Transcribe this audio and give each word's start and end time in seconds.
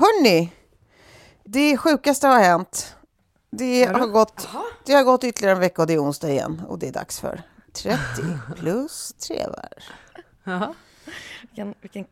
Hörni, 0.00 0.52
det 1.44 1.76
sjukaste 1.76 2.26
har 2.26 2.40
hänt. 2.40 2.96
Det 3.50 3.84
har, 3.84 4.06
gått, 4.06 4.48
det 4.86 4.92
har 4.92 5.02
gått 5.02 5.24
ytterligare 5.24 5.54
en 5.54 5.60
vecka 5.60 5.82
och 5.82 5.86
det 5.88 5.94
är 5.94 6.02
onsdag 6.04 6.30
igen. 6.30 6.62
Och 6.68 6.78
det 6.78 6.88
är 6.88 6.92
dags 6.92 7.20
för 7.20 7.42
30 7.72 7.98
plus 8.56 9.12
trevar. 9.12 9.68
Jaha. 10.44 10.74
Vilken, 11.40 11.74
vilken, 11.80 12.04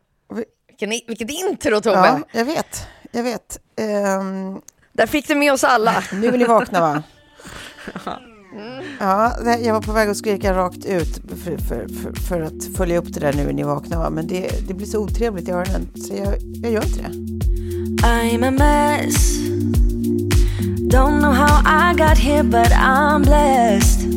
vilken, 0.67 0.89
vilket 1.07 1.29
intro, 1.31 1.81
Tobbe! 1.81 1.97
Ja, 1.97 2.19
jag 2.31 2.45
vet. 2.45 2.87
Jag 3.11 3.23
vet. 3.23 3.59
Ehm, 3.75 4.61
Där 4.93 5.07
fick 5.07 5.27
du 5.27 5.35
med 5.35 5.53
oss 5.53 5.63
alla. 5.63 6.03
nu 6.13 6.27
är 6.27 6.37
ni 6.37 6.45
vakna, 6.45 6.81
va? 6.81 7.03
Ja, 8.99 9.33
det- 9.43 9.59
jag 9.59 9.73
var 9.73 9.81
på 9.81 9.91
väg 9.91 10.09
att 10.09 10.17
skrika 10.17 10.53
rakt 10.53 10.85
ut 10.85 11.15
för, 11.43 11.57
för, 11.57 11.87
för, 11.87 12.13
för 12.27 12.41
att 12.41 12.77
följa 12.77 12.97
upp 12.97 13.13
det 13.13 13.19
där 13.19 13.33
nu 13.33 13.49
är 13.49 13.53
ni 13.53 13.63
vakna, 13.63 13.99
va? 13.99 14.09
Men 14.09 14.27
det, 14.27 14.67
det 14.67 14.73
blir 14.73 14.87
så 14.87 14.99
otrevligt 14.99 15.47
i 15.47 15.51
öronen, 15.51 15.87
så 16.07 16.13
jag, 16.15 16.33
jag 16.63 16.71
gör 16.71 16.85
inte 16.85 17.01
det. 17.01 17.38
I'm 18.03 18.43
a 18.43 18.51
mess. 18.51 19.37
Don't 20.89 21.19
know 21.21 21.31
how 21.31 21.61
I 21.65 21.93
got 21.95 22.17
here, 22.17 22.43
but 22.43 22.71
I'm 22.71 23.21
blessed. 23.21 24.07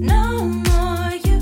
No 0.00 0.44
more 0.44 1.18
you. 1.24 1.40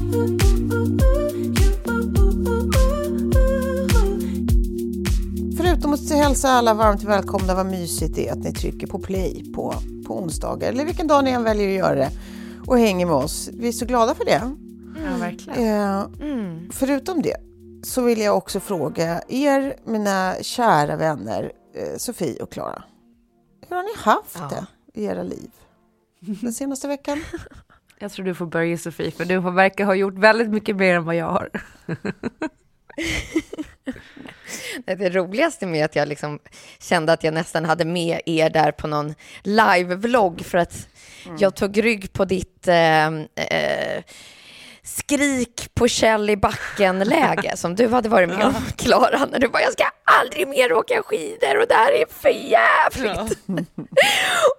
Förutom 5.57 5.93
att 5.93 6.11
hälsa 6.11 6.49
alla 6.49 6.75
varmt 6.75 7.03
välkomna, 7.03 7.55
vad 7.55 7.67
mysigt 7.67 8.15
det 8.15 8.29
är 8.29 8.33
att 8.33 8.39
ni 8.45 8.53
trycker 8.53 8.87
på 8.87 8.99
play 8.99 9.45
på, 9.55 9.75
på 10.07 10.19
onsdagar, 10.23 10.69
eller 10.69 10.85
vilken 10.85 11.07
dag 11.07 11.25
ni 11.25 11.31
än 11.31 11.43
väljer 11.45 11.69
att 11.69 11.75
göra 11.75 11.95
det, 11.95 12.11
och 12.67 12.79
hänger 12.79 13.07
med 13.07 13.15
oss. 13.15 13.51
Vi 13.53 13.69
är 13.69 13.73
så 13.73 13.87
glada 13.87 14.15
för 14.15 14.25
det. 14.25 14.41
Ja, 15.05 15.17
verkligen. 15.21 15.81
Eh, 15.83 16.05
Förutom 16.71 17.23
det 17.23 17.37
så 17.83 18.03
vill 18.03 18.21
jag 18.21 18.37
också 18.37 18.61
fråga 18.61 19.23
er, 19.29 19.77
mina 19.85 20.35
kära 20.43 20.97
vänner, 20.97 21.53
eh, 21.75 21.97
Sofie 21.97 22.43
och 22.43 22.53
Klara. 22.53 22.83
Hur 23.69 23.77
har 23.77 23.83
ni 23.83 23.95
haft 23.97 24.37
Ja. 24.39 24.49
det 24.51 24.67
i 25.01 25.05
era 25.05 25.23
liv 25.23 25.51
den 26.21 26.53
senaste 26.53 26.89
veckan? 26.89 27.25
Jag 27.99 28.13
tror 28.13 28.27
du 28.27 28.35
får 28.35 28.47
börja 28.47 28.79
Sofie, 28.79 29.11
för 29.11 29.25
du 29.25 29.39
har- 29.39 29.51
verkar 29.51 29.85
ha 29.85 29.95
gjort 29.95 30.15
väldigt 30.19 30.51
mycket 30.51 30.77
mer 30.77 30.95
än 30.95 31.05
vad 31.05 31.15
jag 31.17 31.27
har. 31.27 31.51
Det 34.87 35.11
roligaste 35.11 35.67
med 35.67 35.85
att 35.85 35.97
jag 35.97 36.09
liksom 36.09 36.39
kände 36.79 37.13
att 37.13 37.25
jag 37.25 37.35
nästan 37.35 37.65
hade 37.65 37.85
med 37.85 38.21
er 38.27 38.51
där 38.51 38.73
på 38.73 38.87
någon 38.87 39.15
live-vlogg 39.43 40.45
för 40.45 40.59
att 40.59 40.89
jag 41.39 41.55
tog 41.55 41.85
rygg 41.85 42.13
på 42.13 42.25
ditt 42.25 42.69
eh, 42.69 43.07
eh, 43.07 44.03
skrik 44.97 45.75
på 45.75 45.89
Kjell 45.89 46.31
i 46.31 46.37
backen-läge 46.37 47.57
som 47.57 47.75
du 47.75 47.89
hade 47.89 48.09
varit 48.09 48.29
med 48.29 48.47
om, 48.47 48.55
Klara, 48.77 49.27
när 49.27 49.39
du 49.39 49.49
bara 49.49 49.63
“jag 49.63 49.73
ska 49.73 49.85
aldrig 50.05 50.49
mer 50.49 50.73
åka 50.73 51.03
skidor 51.03 51.61
och 51.61 51.69
det 51.69 51.75
här 51.75 51.93
är 51.93 52.05
för 52.09 52.29
jävligt”. 52.29 53.39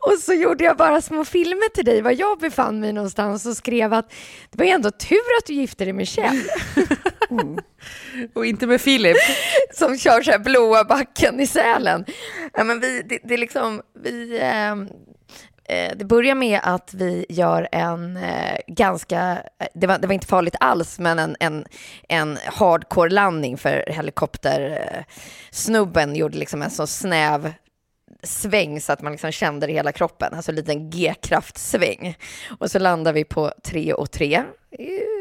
och 0.01 0.19
så 0.19 0.33
gjorde 0.33 0.63
jag 0.63 0.77
bara 0.77 1.01
små 1.01 1.25
filmer 1.25 1.69
till 1.69 1.85
dig 1.85 2.01
var 2.01 2.11
jag 2.11 2.39
befann 2.39 2.79
mig 2.79 2.93
någonstans 2.93 3.45
och 3.45 3.57
skrev 3.57 3.93
att 3.93 4.13
det 4.51 4.57
var 4.57 4.65
ju 4.65 4.71
ändå 4.71 4.91
tur 4.91 5.37
att 5.39 5.45
du 5.45 5.53
gifte 5.53 5.83
dig 5.83 5.93
med 5.93 6.07
Kjell. 6.07 6.43
Och 8.33 8.45
inte 8.45 8.67
med 8.67 8.81
Filip. 8.81 9.17
som 9.73 9.97
kör 9.97 10.21
så 10.21 10.31
här 10.31 10.39
blåa 10.39 10.83
backen 10.83 11.39
i 11.39 11.47
Sälen. 11.47 12.05
Ja, 12.53 12.63
men 12.63 12.79
vi, 12.79 13.01
det, 13.01 13.19
det 13.23 13.33
är 13.33 13.37
liksom, 13.37 13.81
vi, 14.03 14.39
eh, 14.39 14.75
Eh, 15.65 15.91
det 15.95 16.05
börjar 16.05 16.35
med 16.35 16.59
att 16.63 16.93
vi 16.93 17.25
gör 17.29 17.67
en 17.71 18.17
eh, 18.17 18.57
ganska, 18.67 19.43
eh, 19.59 19.67
det 19.73 19.87
var, 19.87 19.97
det 19.97 20.07
var 20.07 20.13
inte 20.13 20.27
farligt 20.27 20.55
alls, 20.59 20.99
men 20.99 21.19
en, 21.19 21.35
en, 21.39 21.65
en 22.09 22.37
hardcore 22.45 23.09
landning 23.09 23.57
för 23.57 23.83
helikoptersnubben. 23.87 26.11
Eh, 26.11 26.15
gjorde 26.15 26.37
liksom 26.37 26.61
en 26.61 26.71
så 26.71 26.87
snäv 26.87 27.53
sväng 28.23 28.81
så 28.81 28.93
att 28.93 29.01
man 29.01 29.11
liksom 29.11 29.31
kände 29.31 29.65
det 29.67 29.71
i 29.71 29.75
hela 29.75 29.91
kroppen, 29.91 30.33
alltså 30.33 30.51
en 30.51 30.55
liten 30.55 30.89
G-kraftsväng. 30.89 32.17
Och 32.59 32.71
så 32.71 32.79
landar 32.79 33.13
vi 33.13 33.23
på 33.23 33.51
tre 33.63 33.93
och 33.93 34.11
tre. 34.11 34.43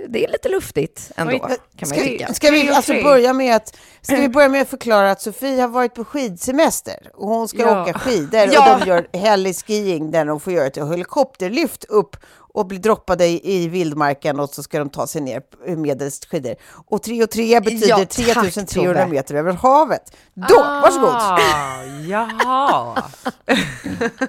Det 0.09 0.25
är 0.25 0.29
lite 0.33 0.49
luftigt 0.49 1.11
ändå, 1.17 1.39
kan 1.39 1.49
man 1.81 1.89
Ska 1.89 1.97
ju 1.99 2.03
vi, 2.05 2.19
tycka. 2.19 2.35
ska 2.35 2.51
vi 2.51 2.69
alltså 2.71 2.93
börja 3.03 3.33
med 3.33 3.57
att 3.57 3.77
Ska 4.03 4.17
vi 4.17 4.29
börja 4.29 4.49
med 4.49 4.63
att 4.63 4.69
förklara 4.69 5.11
att 5.11 5.21
Sofie 5.21 5.61
har 5.61 5.69
varit 5.69 5.95
på 5.95 6.05
skidsemester 6.05 7.11
och 7.15 7.29
hon 7.29 7.49
ska 7.49 7.59
Ja. 7.63 7.83
åka 7.83 7.93
skidor 7.99 8.49
Ja. 8.53 8.75
och 8.75 8.81
de 8.81 8.87
gör 8.89 9.07
heli-skiing 9.13 10.11
där 10.11 10.25
de 10.25 10.41
får 10.41 10.53
göra 10.53 10.67
ett 10.67 10.77
helikopterlyft 10.77 11.85
upp 11.85 12.17
och 12.55 12.67
bli 12.67 12.79
droppade 12.79 13.27
i, 13.27 13.41
i 13.57 13.69
vildmarken 13.69 14.41
och 14.41 14.51
så 14.51 14.63
ska 14.63 14.79
de 14.79 14.91
ta 14.91 15.07
sig 15.07 15.21
ner 15.23 15.43
medelst 15.77 16.25
skidor. 16.25 16.55
Och 16.87 17.03
3 17.03 17.23
och 17.23 17.31
3 17.31 17.61
betyder 17.61 17.89
Ja, 17.89 17.97
tack, 17.97 18.09
3300 18.11 18.95
Tove. 18.95 19.07
meter 19.07 19.35
över 19.35 19.53
havet. 19.53 20.17
Då, 20.35 20.59
varsågod! 20.59 21.15
Ah, 21.15 21.83
jaha. 22.09 23.03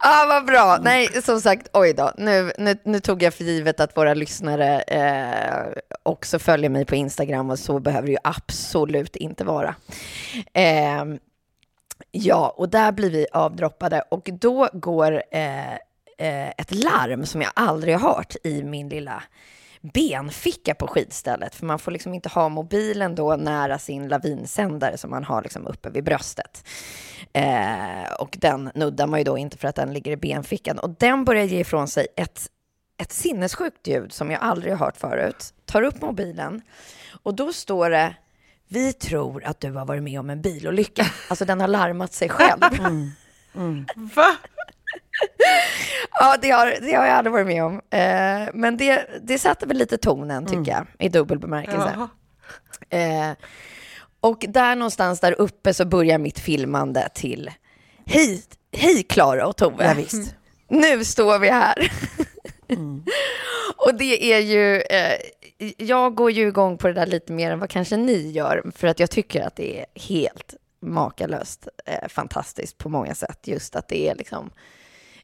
Ah, 0.00 0.26
vad 0.26 0.46
bra. 0.46 0.78
Nej, 0.82 1.22
som 1.22 1.40
sagt, 1.40 1.68
oj 1.72 1.92
då. 1.92 2.12
Nu, 2.16 2.52
nu, 2.58 2.76
nu 2.84 3.00
tog 3.00 3.22
jag 3.22 3.34
för 3.34 3.44
givet 3.44 3.80
att 3.80 3.96
våra 3.96 4.14
lyssnare 4.14 4.80
eh, 4.80 5.72
också 6.02 6.38
följer 6.38 6.70
mig 6.70 6.84
på 6.84 6.94
Instagram 6.94 7.50
och 7.50 7.58
så 7.58 7.80
behöver 7.80 8.06
det 8.06 8.12
ju 8.12 8.18
absolut 8.24 9.16
inte 9.16 9.44
vara. 9.44 9.74
Eh, 10.52 11.04
ja, 12.10 12.54
och 12.56 12.68
där 12.68 12.92
blir 12.92 13.10
vi 13.10 13.26
avdroppade 13.32 14.02
och 14.10 14.28
då 14.32 14.68
går 14.72 15.22
eh, 15.30 15.74
eh, 16.18 16.48
ett 16.48 16.74
larm 16.74 17.26
som 17.26 17.42
jag 17.42 17.52
aldrig 17.54 17.98
har 17.98 18.14
hört 18.14 18.36
i 18.44 18.62
min 18.62 18.88
lilla 18.88 19.22
benficka 19.80 20.74
på 20.74 20.86
skidstället. 20.86 21.54
För 21.54 21.66
man 21.66 21.78
får 21.78 21.90
liksom 21.90 22.14
inte 22.14 22.28
ha 22.28 22.48
mobilen 22.48 23.14
då 23.14 23.36
nära 23.36 23.78
sin 23.78 24.08
lavinsändare 24.08 24.98
som 24.98 25.10
man 25.10 25.24
har 25.24 25.42
liksom 25.42 25.66
uppe 25.66 25.90
vid 25.90 26.04
bröstet. 26.04 26.68
Eh, 27.32 28.12
och 28.18 28.36
den 28.40 28.70
nuddar 28.74 29.06
man 29.06 29.20
ju 29.20 29.24
då 29.24 29.38
inte 29.38 29.56
för 29.56 29.68
att 29.68 29.76
den 29.76 29.92
ligger 29.92 30.12
i 30.12 30.16
benfickan. 30.16 30.78
Och 30.78 30.90
den 30.90 31.24
börjar 31.24 31.44
ge 31.44 31.60
ifrån 31.60 31.88
sig 31.88 32.06
ett, 32.16 32.46
ett 33.02 33.12
sinnessjukt 33.12 33.86
ljud 33.86 34.12
som 34.12 34.30
jag 34.30 34.42
aldrig 34.42 34.72
har 34.72 34.86
hört 34.86 34.96
förut. 34.96 35.54
Tar 35.64 35.82
upp 35.82 36.02
mobilen 36.02 36.62
och 37.22 37.34
då 37.34 37.52
står 37.52 37.90
det 37.90 38.14
vi 38.68 38.92
tror 38.92 39.44
att 39.44 39.60
du 39.60 39.72
har 39.72 39.84
varit 39.84 40.02
med 40.02 40.20
om 40.20 40.30
en 40.30 40.42
bilolycka. 40.42 41.06
Alltså 41.28 41.44
den 41.44 41.60
har 41.60 41.68
larmat 41.68 42.12
sig 42.12 42.28
själv. 42.28 42.60
Va? 44.14 44.36
Ja, 46.12 46.36
det 46.42 46.50
har, 46.50 46.74
det 46.80 46.94
har 46.94 47.06
jag 47.06 47.14
aldrig 47.16 47.32
varit 47.32 47.46
med 47.46 47.64
om. 47.64 47.74
Eh, 47.90 48.48
men 48.54 48.76
det, 48.76 49.06
det 49.22 49.38
satte 49.38 49.66
väl 49.66 49.76
lite 49.76 49.98
tonen, 49.98 50.46
tycker 50.46 50.72
jag, 50.72 50.86
i 50.98 51.08
dubbel 51.08 51.38
bemärkelse. 51.38 52.08
Eh, 52.90 53.30
Och 54.20 54.44
där 54.48 54.76
någonstans 54.76 55.20
där 55.20 55.32
uppe 55.40 55.74
så 55.74 55.84
börjar 55.84 56.18
mitt 56.18 56.38
filmande 56.38 57.08
till 57.14 57.50
Hej, 58.06 58.42
hej 58.72 59.02
Klara 59.02 59.46
och 59.46 59.56
Tove. 59.56 59.84
Ja, 59.86 59.94
visst. 59.94 60.34
Nu 60.68 61.04
står 61.04 61.38
vi 61.38 61.48
här. 61.48 61.92
och 63.86 63.94
det 63.94 64.32
är 64.32 64.38
ju, 64.38 64.80
eh, 64.80 65.18
jag 65.76 66.14
går 66.14 66.30
ju 66.30 66.48
igång 66.48 66.78
på 66.78 66.86
det 66.86 66.92
där 66.94 67.06
lite 67.06 67.32
mer 67.32 67.50
än 67.50 67.58
vad 67.58 67.70
kanske 67.70 67.96
ni 67.96 68.30
gör, 68.30 68.70
för 68.74 68.86
att 68.88 69.00
jag 69.00 69.10
tycker 69.10 69.42
att 69.46 69.56
det 69.56 69.80
är 69.80 69.86
helt 69.94 70.54
makalöst 70.82 71.68
eh, 71.86 72.08
fantastiskt 72.08 72.78
på 72.78 72.88
många 72.88 73.14
sätt. 73.14 73.38
Just 73.44 73.76
att 73.76 73.88
det 73.88 74.08
är 74.08 74.14
liksom 74.14 74.50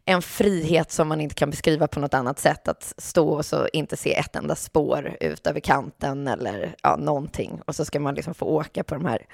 en 0.07 0.23
frihet 0.23 0.93
som 0.93 1.09
man 1.09 1.21
inte 1.21 1.35
kan 1.35 1.51
beskriva 1.51 1.87
på 1.89 2.01
något 2.01 2.15
annat 2.15 2.39
sätt. 2.39 2.69
Att 2.69 2.95
stå 2.99 3.29
och 3.31 3.47
så 3.47 3.69
inte 3.73 3.97
se 3.97 4.15
ett 4.15 4.37
enda 4.37 4.57
spår 4.57 5.17
ut 5.21 5.47
över 5.47 5.61
kanten 5.61 6.29
eller 6.29 6.77
ja, 6.83 6.97
någonting. 6.97 7.61
Och 7.67 7.77
så 7.77 7.85
ska 7.85 8.01
man 8.01 8.15
liksom 8.15 8.35
få 8.35 8.47
åka 8.47 8.85
på 8.85 8.95
de 8.95 9.05
här 9.05 9.27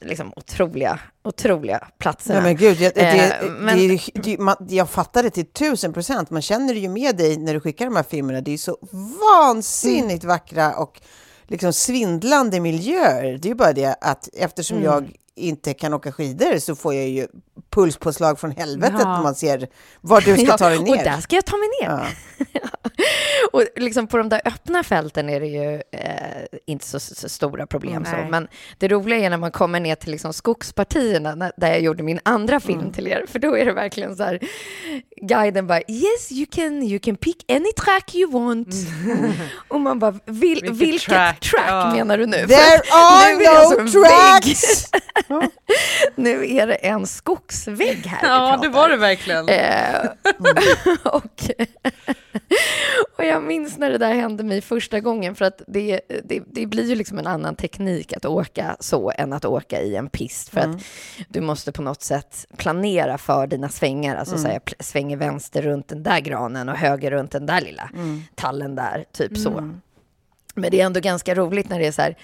liksom 0.00 0.32
otroliga, 0.36 1.00
otroliga 1.24 1.88
platserna. 1.98 2.40
Nej, 2.40 2.48
men 2.48 2.56
gud, 2.56 2.80
jag, 2.80 2.94
det, 2.94 3.00
Eh, 3.40 3.50
men- 3.50 3.78
det, 3.88 4.00
det, 4.14 4.38
man, 4.38 4.56
jag 4.68 4.90
fattar 4.90 5.22
det 5.22 5.30
till 5.30 5.46
tusen 5.46 5.92
procent. 5.92 6.30
Man 6.30 6.42
känner 6.42 6.74
det 6.74 6.80
ju 6.80 6.88
med 6.88 7.16
dig 7.16 7.36
när 7.36 7.54
du 7.54 7.60
skickar 7.60 7.84
de 7.84 7.96
här 7.96 8.02
filmerna. 8.02 8.40
Det 8.40 8.52
är 8.54 8.58
så 8.58 8.78
vansinnigt 9.20 10.24
Mm. 10.24 10.34
vackra 10.34 10.74
och 10.76 11.00
liksom 11.46 11.72
svindlande 11.72 12.60
miljöer. 12.60 13.38
Det 13.38 13.46
är 13.48 13.50
ju 13.50 13.54
bara 13.54 13.72
det 13.72 13.96
att 14.00 14.28
eftersom 14.32 14.76
Mm. 14.76 14.86
jag 14.92 15.10
inte 15.34 15.74
kan 15.74 15.94
åka 15.94 16.12
skidor 16.12 16.58
så 16.58 16.74
får 16.76 16.94
jag 16.94 17.08
ju 17.08 17.26
pulspåslag 17.82 18.40
från 18.40 18.50
helvetet 18.50 19.00
Ja. 19.00 19.16
när 19.16 19.22
man 19.22 19.34
ser 19.34 19.68
var 20.00 20.20
du 20.20 20.36
ska 20.36 20.56
ta 20.56 20.68
dig 20.68 20.78
ner. 20.78 20.90
Och 20.98 21.04
där 21.04 21.20
ska 21.20 21.36
jag 21.36 21.44
ta 21.44 21.56
mig 21.56 21.68
ner. 21.80 21.88
Ja. 21.88 22.06
och 23.52 23.62
liksom 23.76 24.06
på 24.06 24.16
de 24.16 24.28
där 24.28 24.40
öppna 24.44 24.82
fälten 24.82 25.28
är 25.28 25.40
det 25.40 25.46
ju 25.46 25.74
eh, 25.74 26.44
inte 26.66 26.86
så, 26.86 27.00
så 27.00 27.28
stora 27.28 27.66
problem. 27.66 28.04
Så. 28.04 28.16
Men 28.30 28.48
det 28.78 28.88
roliga 28.88 29.18
är 29.18 29.30
när 29.30 29.36
man 29.36 29.50
kommer 29.50 29.80
ner 29.80 29.94
till 29.94 30.10
liksom 30.10 30.32
skogspartierna, 30.32 31.52
där 31.56 31.68
jag 31.68 31.80
gjorde 31.80 32.02
min 32.02 32.20
andra 32.22 32.60
film 32.60 32.78
Mm. 32.80 32.92
till 32.92 33.06
er, 33.06 33.24
för 33.28 33.38
då 33.38 33.56
är 33.56 33.64
det 33.64 33.72
verkligen 33.72 34.16
så 34.16 34.22
här, 34.22 34.38
guiden 35.22 35.66
bara 35.66 35.80
yes 35.88 36.32
you 36.32 36.46
can, 36.50 36.82
you 36.82 36.98
can 36.98 37.16
pick 37.16 37.52
any 37.52 37.72
track 37.72 38.14
you 38.14 38.30
want. 38.32 38.68
och 39.68 39.80
man 39.80 39.98
bara, 39.98 40.10
Vil, 40.24 40.60
Vilket 40.62 40.70
vilket, 40.76 41.02
track, 41.08 41.40
track? 41.40 41.64
Ja. 41.68 41.92
menar 41.92 42.18
du 42.18 42.26
nu? 42.26 42.36
There 42.36 42.48
För 42.48 42.96
are 42.96 43.34
nu 43.36 43.44
är 43.44 43.76
det 43.76 43.76
no 43.76 43.80
en 43.80 43.92
tracks! 44.42 44.90
nu 46.16 46.50
är 46.56 46.66
det 46.66 46.74
en 46.74 47.06
skogsvägg 47.76 48.06
här 48.06 48.28
Ja, 48.28 48.58
det 48.62 48.68
var 48.68 48.88
det 48.88 48.96
verkligen. 48.96 49.48
Eh, 49.48 50.10
och, 51.12 51.50
och 53.18 53.24
jag 53.24 53.42
minns 53.42 53.78
när 53.78 53.90
det 53.90 53.98
där 53.98 54.14
hände 54.14 54.44
mig 54.44 54.60
första 54.60 55.00
gången, 55.00 55.34
för 55.34 55.44
att 55.44 55.62
det, 55.66 56.00
det, 56.24 56.42
det 56.46 56.66
blir 56.66 56.84
ju 56.88 56.94
liksom 56.94 57.18
en 57.18 57.26
annan 57.26 57.56
teknik 57.56 58.12
att 58.12 58.24
åka 58.24 58.76
så 58.80 59.12
än 59.16 59.32
att 59.32 59.44
åka 59.44 59.80
i 59.82 59.96
en 59.96 60.08
pist, 60.08 60.48
för 60.48 60.60
att 60.60 60.82
du 61.28 61.40
måste 61.40 61.72
på 61.72 61.82
något 61.82 62.02
sätt 62.02 62.46
planera 62.56 63.18
för 63.18 63.46
dina 63.46 63.68
svängar, 63.68 64.16
alltså 64.16 64.38
säga 64.38 64.58
pl- 64.58 64.82
svänger 64.82 65.16
vänster 65.16 65.62
runt 65.62 65.88
den 65.88 66.02
där 66.02 66.20
granen 66.20 66.68
och 66.68 66.76
höger 66.76 67.10
runt 67.10 67.30
den 67.30 67.46
där 67.46 67.60
lilla 67.60 67.90
tallen 68.34 68.74
där, 68.74 69.04
typ 69.12 69.38
så. 69.38 69.50
Men 70.58 70.70
det 70.70 70.80
är 70.80 70.86
ändå 70.86 71.00
ganska 71.00 71.34
roligt 71.34 71.68
när 71.68 71.78
det 71.78 71.86
är 71.86 71.92
så 71.92 72.02
här, 72.02 72.16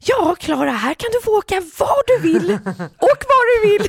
ja 0.00 0.36
Klara, 0.40 0.70
här 0.70 0.94
kan 0.94 1.10
du 1.12 1.20
få 1.20 1.38
åka 1.38 1.54
var 1.78 2.02
du 2.06 2.22
vill, 2.22 2.52
åk 3.00 3.24
var 3.28 3.62
du 3.62 3.68
vill. 3.68 3.88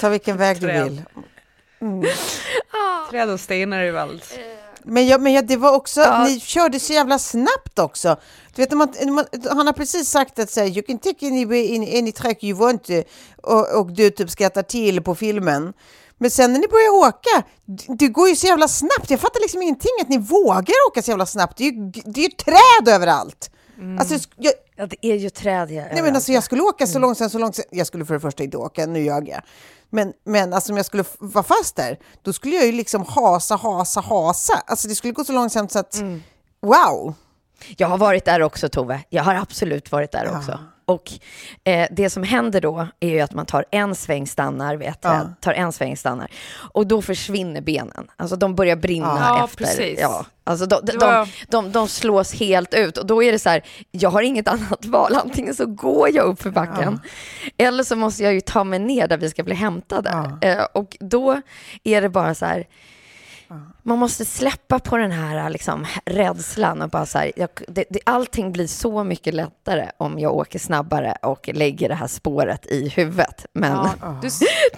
Ta 0.00 0.08
vilken 0.08 0.36
väg 0.36 0.56
du 0.60 0.66
Träd. 0.66 0.84
vill. 0.84 1.02
Träd 3.10 3.30
och 3.30 3.40
stenar 3.40 3.82
i 3.82 3.96
allt. 3.98 4.38
Men, 4.86 5.06
jag, 5.06 5.20
men 5.20 5.32
jag, 5.32 5.46
det 5.46 5.56
var 5.56 5.74
också, 5.76 6.24
ni 6.28 6.40
körde 6.40 6.80
så 6.80 6.92
jävla 6.92 7.18
snabbt 7.18 7.78
också. 7.78 8.16
Du 8.54 8.62
vet, 8.62 8.72
man, 8.72 8.94
man, 9.06 9.24
han 9.50 9.66
har 9.66 9.72
precis 9.72 10.08
sagt 10.08 10.38
att 10.38 10.50
säga, 10.50 10.66
you 10.66 10.82
can 10.82 10.98
take 10.98 11.26
any, 11.26 11.44
any, 11.44 11.98
any 11.98 12.12
track 12.12 12.44
you 12.44 12.58
want 12.58 12.90
eh, 12.90 13.00
och, 13.42 13.80
och 13.80 13.92
du 13.92 14.10
typ 14.10 14.30
skrattar 14.30 14.62
till 14.62 15.02
på 15.02 15.14
filmen. 15.14 15.72
Men 16.18 16.30
sen 16.30 16.52
när 16.52 16.60
ni 16.60 16.68
börjar 16.68 17.08
åka, 17.08 17.42
det 17.98 18.08
går 18.08 18.28
ju 18.28 18.36
så 18.36 18.46
jävla 18.46 18.68
snabbt. 18.68 19.10
Jag 19.10 19.20
fattar 19.20 19.40
liksom 19.40 19.62
ingenting 19.62 19.90
att 20.00 20.08
ni 20.08 20.18
vågar 20.18 20.74
åka 20.88 21.02
så 21.02 21.10
jävla 21.10 21.26
snabbt. 21.26 21.58
Det 21.58 21.64
är 21.64 21.72
ju, 21.72 21.90
det 22.04 22.20
är 22.20 22.24
ju 22.24 22.30
träd 22.30 22.94
överallt. 22.94 23.50
Alltså, 23.98 24.28
jag, 24.36 24.52
Ja, 24.76 24.86
det 24.86 25.06
är 25.06 25.14
ju 25.14 25.30
träd 25.30 25.70
här 25.70 25.90
Nej, 25.92 26.02
men 26.02 26.14
alltså, 26.14 26.32
jag 26.32 26.44
skulle 26.44 26.62
åka 26.62 26.86
så 26.86 26.98
långsamt, 26.98 27.32
så 27.32 27.38
långsamt. 27.38 27.66
Jag 27.70 27.86
skulle 27.86 28.04
för 28.04 28.14
det 28.14 28.20
första 28.20 28.42
inte 28.42 28.56
åka, 28.56 28.86
nu 28.86 29.02
ljög 29.04 29.28
jag. 29.28 29.40
Men, 29.90 30.12
men 30.24 30.52
alltså, 30.52 30.72
om 30.72 30.76
jag 30.76 30.86
skulle 30.86 31.04
vara 31.18 31.44
fast 31.44 31.76
där, 31.76 31.98
då 32.22 32.32
skulle 32.32 32.56
jag 32.56 32.66
ju 32.66 32.72
liksom 32.72 33.04
hasa, 33.08 33.56
hasa, 33.56 34.00
hasa. 34.00 34.62
Alltså 34.66 34.88
det 34.88 34.94
skulle 34.94 35.12
gå 35.12 35.24
så 35.24 35.32
långsamt 35.32 35.72
så 35.72 35.78
att, 35.78 36.02
wow! 36.62 37.14
Jag 37.76 37.88
har 37.88 37.98
varit 37.98 38.24
där 38.24 38.42
också, 38.42 38.68
Tove. 38.68 39.04
Jag 39.08 39.22
har 39.22 39.34
absolut 39.34 39.92
varit 39.92 40.12
där 40.12 40.36
också. 40.36 40.58
Och 40.86 41.10
eh, 41.64 41.88
det 41.90 42.10
som 42.10 42.22
händer 42.22 42.60
då 42.60 42.86
är 43.00 43.08
ju 43.08 43.20
att 43.20 43.34
man 43.34 43.46
tar 43.46 43.64
en 43.70 43.94
sväng, 43.94 44.26
stannar 44.26 44.76
vid 44.76 44.88
ett 44.88 45.00
träd, 45.02 45.34
tar 45.40 45.52
en 45.52 45.72
sväng, 45.72 45.96
stannar. 45.96 46.30
Och 46.72 46.86
då 46.86 47.02
försvinner 47.02 47.60
benen. 47.60 48.10
Alltså 48.16 48.36
de 48.36 48.54
börjar 48.54 48.76
brinna 48.76 49.16
Ja, 49.20 49.44
efter. 49.44 49.56
precis. 49.64 49.98
Ja, 50.00 50.26
alltså 50.44 50.66
de, 50.66 50.80
de, 50.84 50.96
var- 50.98 51.28
de, 51.48 51.72
de, 51.72 51.88
slås 51.88 52.34
helt 52.34 52.74
ut. 52.74 52.98
Och 52.98 53.06
då 53.06 53.22
är 53.22 53.32
det 53.32 53.38
så 53.38 53.48
här, 53.50 53.62
jag 53.90 54.10
har 54.10 54.22
inget 54.22 54.48
annat 54.54 54.84
val. 54.86 55.14
Antingen 55.14 55.54
så 55.54 55.66
går 55.66 56.10
jag 56.14 56.24
upp 56.24 56.42
för 56.42 56.50
backen, 56.50 57.00
eller 57.56 57.84
så 57.84 57.96
måste 57.96 58.22
jag 58.22 58.32
ju 58.34 58.40
ta 58.40 58.64
mig 58.64 58.78
ner 58.78 59.08
där 59.08 59.18
vi 59.18 59.30
ska 59.30 59.42
bli 59.42 59.54
hämtade. 59.54 60.38
Eh, 60.40 60.64
och 60.72 60.96
då 61.00 61.40
är 61.84 62.00
det 62.02 62.08
bara 62.08 62.34
så 62.34 62.46
här, 62.46 62.64
man 63.82 63.98
måste 63.98 64.24
släppa 64.24 64.78
på 64.78 64.96
den 64.96 65.10
här 65.10 65.50
liksom, 65.50 65.86
rädslan 66.04 66.82
och 66.82 66.90
bara 66.90 67.06
så 67.06 67.18
här, 67.18 67.32
jag, 67.36 67.48
det, 67.68 67.84
det, 67.90 68.00
allting 68.06 68.52
blir 68.52 68.66
så 68.66 69.04
mycket 69.04 69.34
lättare 69.34 69.90
om 69.96 70.18
jag 70.18 70.34
åker 70.34 70.58
snabbare 70.58 71.16
och 71.22 71.50
lägger 71.54 71.88
det 71.88 71.94
här 71.94 72.06
spåret 72.06 72.66
i 72.66 72.88
huvudet. 72.88 73.46
Men 73.52 73.88
Du, 74.22 74.28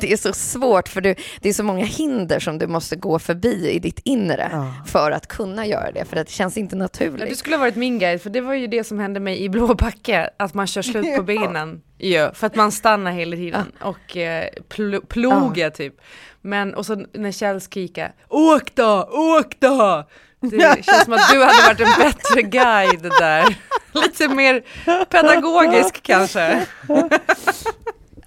det 0.00 0.12
är 0.12 0.16
så 0.16 0.32
svårt 0.32 0.88
för 0.88 1.00
du, 1.00 1.14
det 1.40 1.48
är 1.48 1.52
så 1.52 1.62
många 1.62 1.84
hinder 1.84 2.38
som 2.38 2.58
du 2.58 2.66
måste 2.66 2.96
gå 2.96 3.18
förbi 3.18 3.70
i 3.70 3.78
ditt 3.78 4.00
inre 4.04 4.72
för 4.86 5.10
att 5.10 5.26
kunna 5.26 5.66
göra 5.66 5.92
det, 5.92 6.04
för 6.04 6.16
det 6.16 6.30
känns 6.30 6.56
inte 6.56 6.76
du 6.76 6.78
naturligt. 6.78 7.38
skulle 7.38 7.56
ha 7.56 7.60
varit 7.60 7.76
min 7.76 7.98
guide, 7.98 8.22
för 8.22 8.30
det 8.30 8.40
var 8.40 8.54
ju 8.54 8.66
det 8.66 8.84
som 8.84 8.98
hände 8.98 9.20
mig 9.20 9.42
i 9.42 9.48
Blåbacke, 9.48 10.30
att 10.36 10.54
man 10.54 10.66
kör 10.66 10.82
slut 10.82 11.16
på 11.16 11.22
benen. 11.22 11.82
Ja, 11.98 12.30
för 12.34 12.46
att 12.46 12.54
man 12.54 12.72
stannar 12.72 13.10
hela 13.12 13.36
tiden 13.36 13.72
och 13.80 14.16
eh, 14.16 14.48
pl- 14.68 15.06
plogar 15.06 15.70
typ. 15.70 15.94
Men, 16.40 16.74
och 16.74 16.86
så 16.86 17.04
när 17.12 17.32
Kjell 17.32 17.60
skriker 17.60 18.12
Åk 18.28 18.74
då, 18.74 19.08
åk 19.12 19.60
då! 19.60 20.08
Det 20.40 20.84
känns 20.84 21.04
som 21.04 21.12
att 21.12 21.30
du 21.32 21.44
hade 21.44 21.66
varit 21.66 21.80
en 21.80 22.02
bättre 22.04 22.42
guide 22.42 23.02
där. 23.18 23.56
Lite 23.92 24.28
mer 24.28 24.62
pedagogisk 25.04 26.02
kanske. 26.02 26.66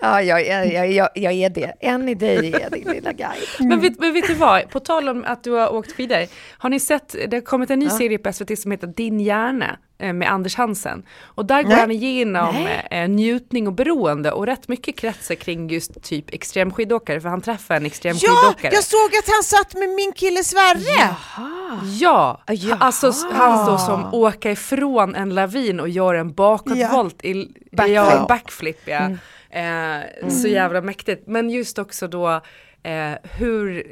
Ja, 0.01 0.21
jag, 0.21 0.47
jag, 0.47 0.91
jag, 0.91 1.09
jag, 1.13 1.33
är 1.33 1.49
det. 1.49 1.73
En 1.79 2.09
i 2.09 2.15
dig 2.15 2.53
är 2.53 2.69
din 2.69 2.91
lilla 2.91 3.13
guide. 3.13 3.47
Men, 3.59 3.79
vet, 3.79 3.99
men 3.99 4.13
vet 4.13 4.27
du 4.27 4.33
vad, 4.33 4.69
på 4.69 4.79
tal 4.79 5.09
om 5.09 5.23
att 5.27 5.43
du 5.43 5.51
har 5.51 5.73
åkt 5.73 5.91
skidor. 5.91 6.25
Har 6.57 6.69
ni 6.69 6.79
sett, 6.79 7.15
det 7.27 7.35
har 7.37 7.41
kommit 7.41 7.69
en 7.69 7.79
ny 7.79 7.89
serie 7.89 8.17
på 8.17 8.33
SVT 8.33 8.59
som 8.59 8.71
heter 8.71 8.87
Din 8.87 9.19
hjärna 9.19 9.77
eh, 9.99 10.13
med 10.13 10.31
Anders 10.31 10.55
Hansen. 10.55 11.03
Och 11.23 11.45
där 11.45 11.63
går 11.63 11.69
Nej. 11.69 11.79
han 11.79 11.91
igenom 11.91 12.67
eh, 12.91 13.09
njutning 13.09 13.67
och 13.67 13.73
beroende 13.73 14.31
och 14.31 14.45
rätt 14.45 14.67
mycket 14.67 14.95
kretsar 14.97 15.35
kring 15.35 15.69
just 15.69 16.03
typ 16.03 16.33
extremskidåkare 16.33 17.21
för 17.21 17.29
han 17.29 17.41
träffar 17.41 17.75
en 17.75 17.81
Ja, 17.81 17.87
extremskidåkare. 17.87 18.73
jag 18.73 18.83
såg 18.83 19.09
att 19.23 19.33
han 19.35 19.43
satt 19.43 19.73
med 19.73 19.89
min 19.89 20.11
kille 20.11 20.43
Sverre! 20.43 21.15
Ja, 21.99 22.41
Jaha. 22.47 22.77
alltså 22.79 23.13
han 23.31 23.65
då 23.71 23.77
som 23.77 24.13
åker 24.13 24.49
ifrån 24.49 25.15
en 25.15 25.35
lavin 25.35 25.79
och 25.79 25.89
gör 25.89 26.15
en 26.15 26.33
bakåtvolt 26.33 27.25
i 27.25 27.33
Backflip. 27.71 27.95
Ja, 27.95 28.25
backflip 28.29 28.81
ja. 28.85 29.09
Eh, 29.49 30.29
Så 30.29 30.47
jävla 30.47 30.81
mäktigt. 30.81 31.27
Men 31.27 31.49
just 31.49 31.79
också 31.79 32.07
då 32.07 32.41
eh, 32.83 33.11
hur 33.37 33.85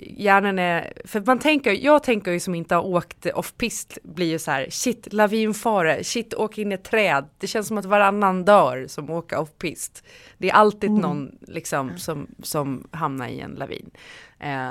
hjärnan 0.00 0.58
är, 0.58 0.92
för 1.04 1.22
man 1.26 1.38
tänker, 1.38 1.72
jag 1.72 2.02
tänker 2.02 2.32
ju 2.32 2.40
som 2.40 2.54
inte 2.54 2.74
har 2.74 2.86
åkt 2.86 3.26
off-pist 3.34 3.98
blir 4.02 4.26
ju 4.26 4.38
så 4.38 4.50
här, 4.50 4.66
shit 4.70 5.12
lavinfara, 5.12 6.04
shit 6.04 6.34
åk 6.34 6.58
in 6.58 6.72
i 6.72 6.74
ett 6.74 6.84
träd. 6.84 7.24
Det 7.38 7.46
känns 7.46 7.68
som 7.68 7.78
att 7.78 7.84
varannan 7.84 8.44
dör 8.44 8.86
som 8.88 9.10
åker 9.10 9.36
off-pist. 9.38 10.04
Det 10.38 10.50
är 10.50 10.54
alltid 10.54 10.90
någon 10.90 11.38
liksom 11.40 11.98
som, 11.98 12.26
som 12.42 12.88
hamnar 12.90 13.28
i 13.28 13.40
en 13.40 13.50
lavin. 13.54 13.90
Eh, 14.40 14.70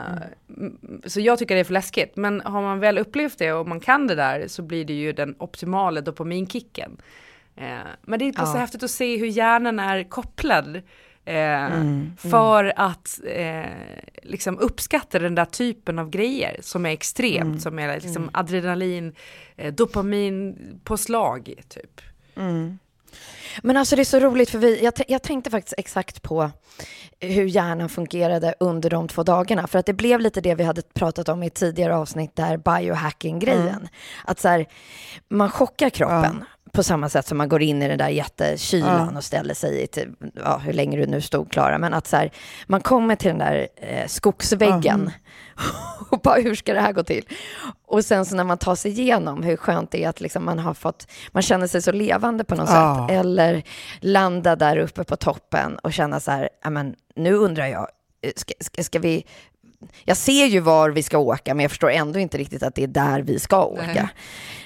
m- 0.57 1.01
Så 1.05 1.19
jag 1.21 1.39
tycker 1.39 1.55
det 1.55 1.59
är 1.61 1.65
för 1.65 1.73
läskigt, 1.73 2.15
men 2.15 2.41
har 2.41 2.61
man 2.61 2.79
väl 2.79 2.97
upplevt 2.97 3.37
det 3.37 3.53
och 3.53 3.67
man 3.67 3.79
kan 3.79 4.07
det 4.07 4.15
där 4.15 4.47
så 4.47 4.61
blir 4.61 4.85
det 4.85 4.93
ju 4.93 5.13
den 5.13 5.35
optimala 5.39 6.01
dopaminkicken. 6.01 6.97
Eh, 7.57 7.77
men 8.01 8.19
det 8.19 8.25
är 8.25 8.33
bara 8.33 8.45
så 8.45 8.57
Ja. 8.57 8.59
häftigt 8.59 8.83
att 8.83 8.91
se 8.91 9.17
hur 9.17 9.27
hjärnan 9.27 9.79
är 9.79 10.03
kopplad 10.03 10.75
eh, 11.25 11.69
för 12.17 12.73
att 12.75 13.19
eh, 13.27 13.65
liksom 14.23 14.59
uppskatta 14.59 15.19
den 15.19 15.35
där 15.35 15.45
typen 15.45 15.99
av 15.99 16.09
grejer 16.09 16.57
som 16.61 16.85
är 16.85 16.89
extremt, 16.89 17.61
som 17.61 17.79
är 17.79 17.99
liksom 17.99 18.29
adrenalin, 18.33 19.15
eh, 19.55 19.73
dopamin 19.73 20.55
på 20.83 20.97
slag 20.97 21.53
typ. 21.69 22.01
Men 23.63 23.77
alltså 23.77 23.95
det 23.95 24.01
är 24.01 24.03
så 24.03 24.19
roligt 24.19 24.49
för 24.49 24.57
vi, 24.59 24.83
jag, 24.83 24.93
jag 25.07 25.23
tänkte 25.23 25.49
faktiskt 25.49 25.73
exakt 25.77 26.21
på 26.21 26.51
hur 27.19 27.45
hjärnan 27.45 27.89
fungerade 27.89 28.55
under 28.59 28.89
de 28.89 29.07
två 29.07 29.23
dagarna. 29.23 29.67
För 29.67 29.79
att 29.79 29.85
det 29.85 29.93
blev 29.93 30.19
lite 30.19 30.41
det 30.41 30.55
vi 30.55 30.63
hade 30.63 30.81
pratat 30.81 31.29
om 31.29 31.43
i 31.43 31.49
tidigare 31.49 31.95
avsnitt 31.95 32.35
där 32.35 32.57
biohacking-grejen. 32.57 33.87
Att 34.25 34.39
så 34.39 34.47
här, 34.47 34.65
man 35.29 35.49
chockar 35.49 35.89
kroppen 35.89 36.45
på 36.75 36.83
samma 36.83 37.09
sätt 37.09 37.27
som 37.27 37.37
man 37.37 37.49
går 37.49 37.61
in 37.61 37.81
i 37.81 37.87
den 37.87 37.97
där 37.97 38.09
jättekylan 38.09 39.17
och 39.17 39.23
ställer 39.23 39.53
sig 39.53 39.81
i, 39.83 39.87
till, 39.87 40.09
ja, 40.35 40.57
hur 40.57 40.73
länge 40.73 40.97
du 40.97 41.05
nu 41.05 41.21
stod 41.21 41.51
Klara, 41.51 41.77
men 41.77 41.93
att 41.93 42.07
så 42.07 42.17
här, 42.17 42.31
man 42.67 42.81
kommer 42.81 43.15
till 43.15 43.27
den 43.29 43.37
där 43.37 43.67
eh, 43.75 44.07
skogsväggen 44.07 45.11
och 46.09 46.19
bara 46.19 46.35
hur 46.41 46.55
ska 46.55 46.73
det 46.73 46.79
här 46.81 46.93
gå 46.93 47.03
till? 47.03 47.25
Och 47.87 48.05
sen 48.05 48.25
så 48.25 48.35
när 48.35 48.43
man 48.43 48.57
tar 48.57 48.75
sig 48.75 48.91
igenom 48.91 49.43
hur 49.43 49.57
skönt 49.57 49.91
det 49.91 50.03
är 50.03 50.09
att 50.09 50.21
liksom 50.21 50.45
man 50.45 50.59
har 50.59 50.73
fått, 50.73 51.07
man 51.31 51.43
känner 51.43 51.67
sig 51.67 51.81
så 51.81 51.91
levande 51.91 52.43
på 52.43 52.55
något 52.55 52.69
Ja. 52.69 53.07
sätt, 53.09 53.17
eller 53.19 53.63
landa 53.99 54.55
där 54.55 54.77
uppe 54.77 55.03
på 55.03 55.15
toppen 55.15 55.75
och 55.75 55.93
känna 55.93 56.19
så 56.19 56.31
här, 56.31 56.49
ja 56.63 56.69
men 56.69 56.95
nu 57.15 57.33
undrar 57.33 57.65
jag, 57.67 57.87
eh, 58.21 58.31
ska, 58.35 58.53
ska, 58.59 58.83
ska 58.83 58.99
vi 58.99 59.25
jag 60.03 60.17
ser 60.17 60.45
ju 60.45 60.59
var 60.59 60.89
vi 60.89 61.03
ska 61.03 61.17
åka, 61.17 61.53
men 61.53 61.63
jag 61.63 61.71
förstår 61.71 61.89
ändå 61.89 62.19
inte 62.19 62.37
riktigt 62.37 62.63
att 62.63 62.75
det 62.75 62.83
är 62.83 62.87
där 62.87 63.21
vi 63.21 63.39
ska 63.39 63.65
åka. 63.65 64.09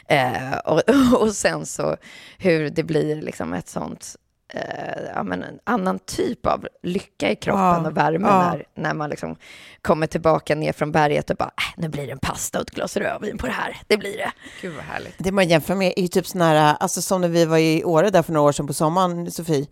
Eh, 0.09 0.57
och, 0.65 0.81
och 1.21 1.33
sen 1.33 1.65
så 1.65 1.97
hur 2.37 2.69
det 2.69 2.83
blir 2.83 3.21
liksom 3.21 3.53
ett 3.53 3.69
sånt, 3.69 4.15
eh, 4.53 5.03
ja 5.15 5.23
men 5.23 5.43
en 5.43 5.59
annan 5.63 5.99
typ 5.99 6.45
av 6.45 6.67
lycka 6.83 7.31
i 7.31 7.35
kroppen 7.35 7.61
Ja, 7.61 7.87
och 7.87 7.97
värme 7.97 8.27
ja. 8.27 8.51
när, 8.51 8.65
när 8.75 8.93
man 8.93 9.09
liksom 9.09 9.35
kommer 9.81 10.07
tillbaka 10.07 10.55
ner 10.55 10.73
från 10.73 10.91
berget 10.91 11.29
och 11.29 11.35
bara, 11.35 11.51
äh, 11.57 11.81
nu 11.81 11.89
blir 11.89 12.05
det 12.05 12.11
en 12.11 12.19
pasta 12.19 12.59
och 12.59 12.67
ett 12.67 12.75
glas 12.75 12.97
rödvin 12.97 13.37
på 13.37 13.45
det 13.45 13.51
här, 13.51 13.77
det 13.87 13.97
blir 13.97 14.17
det. 14.17 14.31
Gud 14.61 14.75
vad 14.75 14.83
härligt. 14.85 15.15
Det 15.17 15.31
man 15.31 15.47
jämför 15.47 15.75
med 15.75 15.93
är 15.97 16.01
ju 16.01 16.07
typ 16.07 16.27
sån 16.27 16.41
här, 16.41 16.75
alltså 16.79 17.01
som 17.01 17.21
när 17.21 17.29
vi 17.29 17.45
var 17.45 17.57
i 17.57 17.83
Åre 17.83 18.09
där 18.09 18.21
för 18.21 18.33
några 18.33 18.47
år 18.47 18.51
sedan 18.51 18.67
på 18.67 18.73
sommaren, 18.73 19.31
Sofie. 19.31 19.67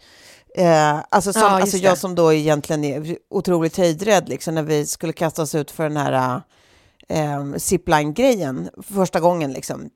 Eh, 0.57 0.99
alltså 1.09 1.33
som, 1.33 1.41
Ja, 1.41 1.47
alltså 1.49 1.77
jag 1.77 1.97
som 1.97 2.15
då 2.15 2.33
egentligen 2.33 2.83
är 2.83 3.17
otroligt 3.29 3.77
höjdrädd, 3.77 4.29
liksom, 4.29 4.55
när 4.55 4.63
vi 4.63 4.85
skulle 4.87 5.13
kasta 5.13 5.41
oss 5.41 5.55
ut 5.55 5.71
för 5.71 5.83
den 5.83 5.97
här 5.97 6.41
eh, 7.09 7.43
zipline-grejen 7.57 8.69
första 8.95 9.19
gången. 9.19 9.53
Liksom. 9.53 9.89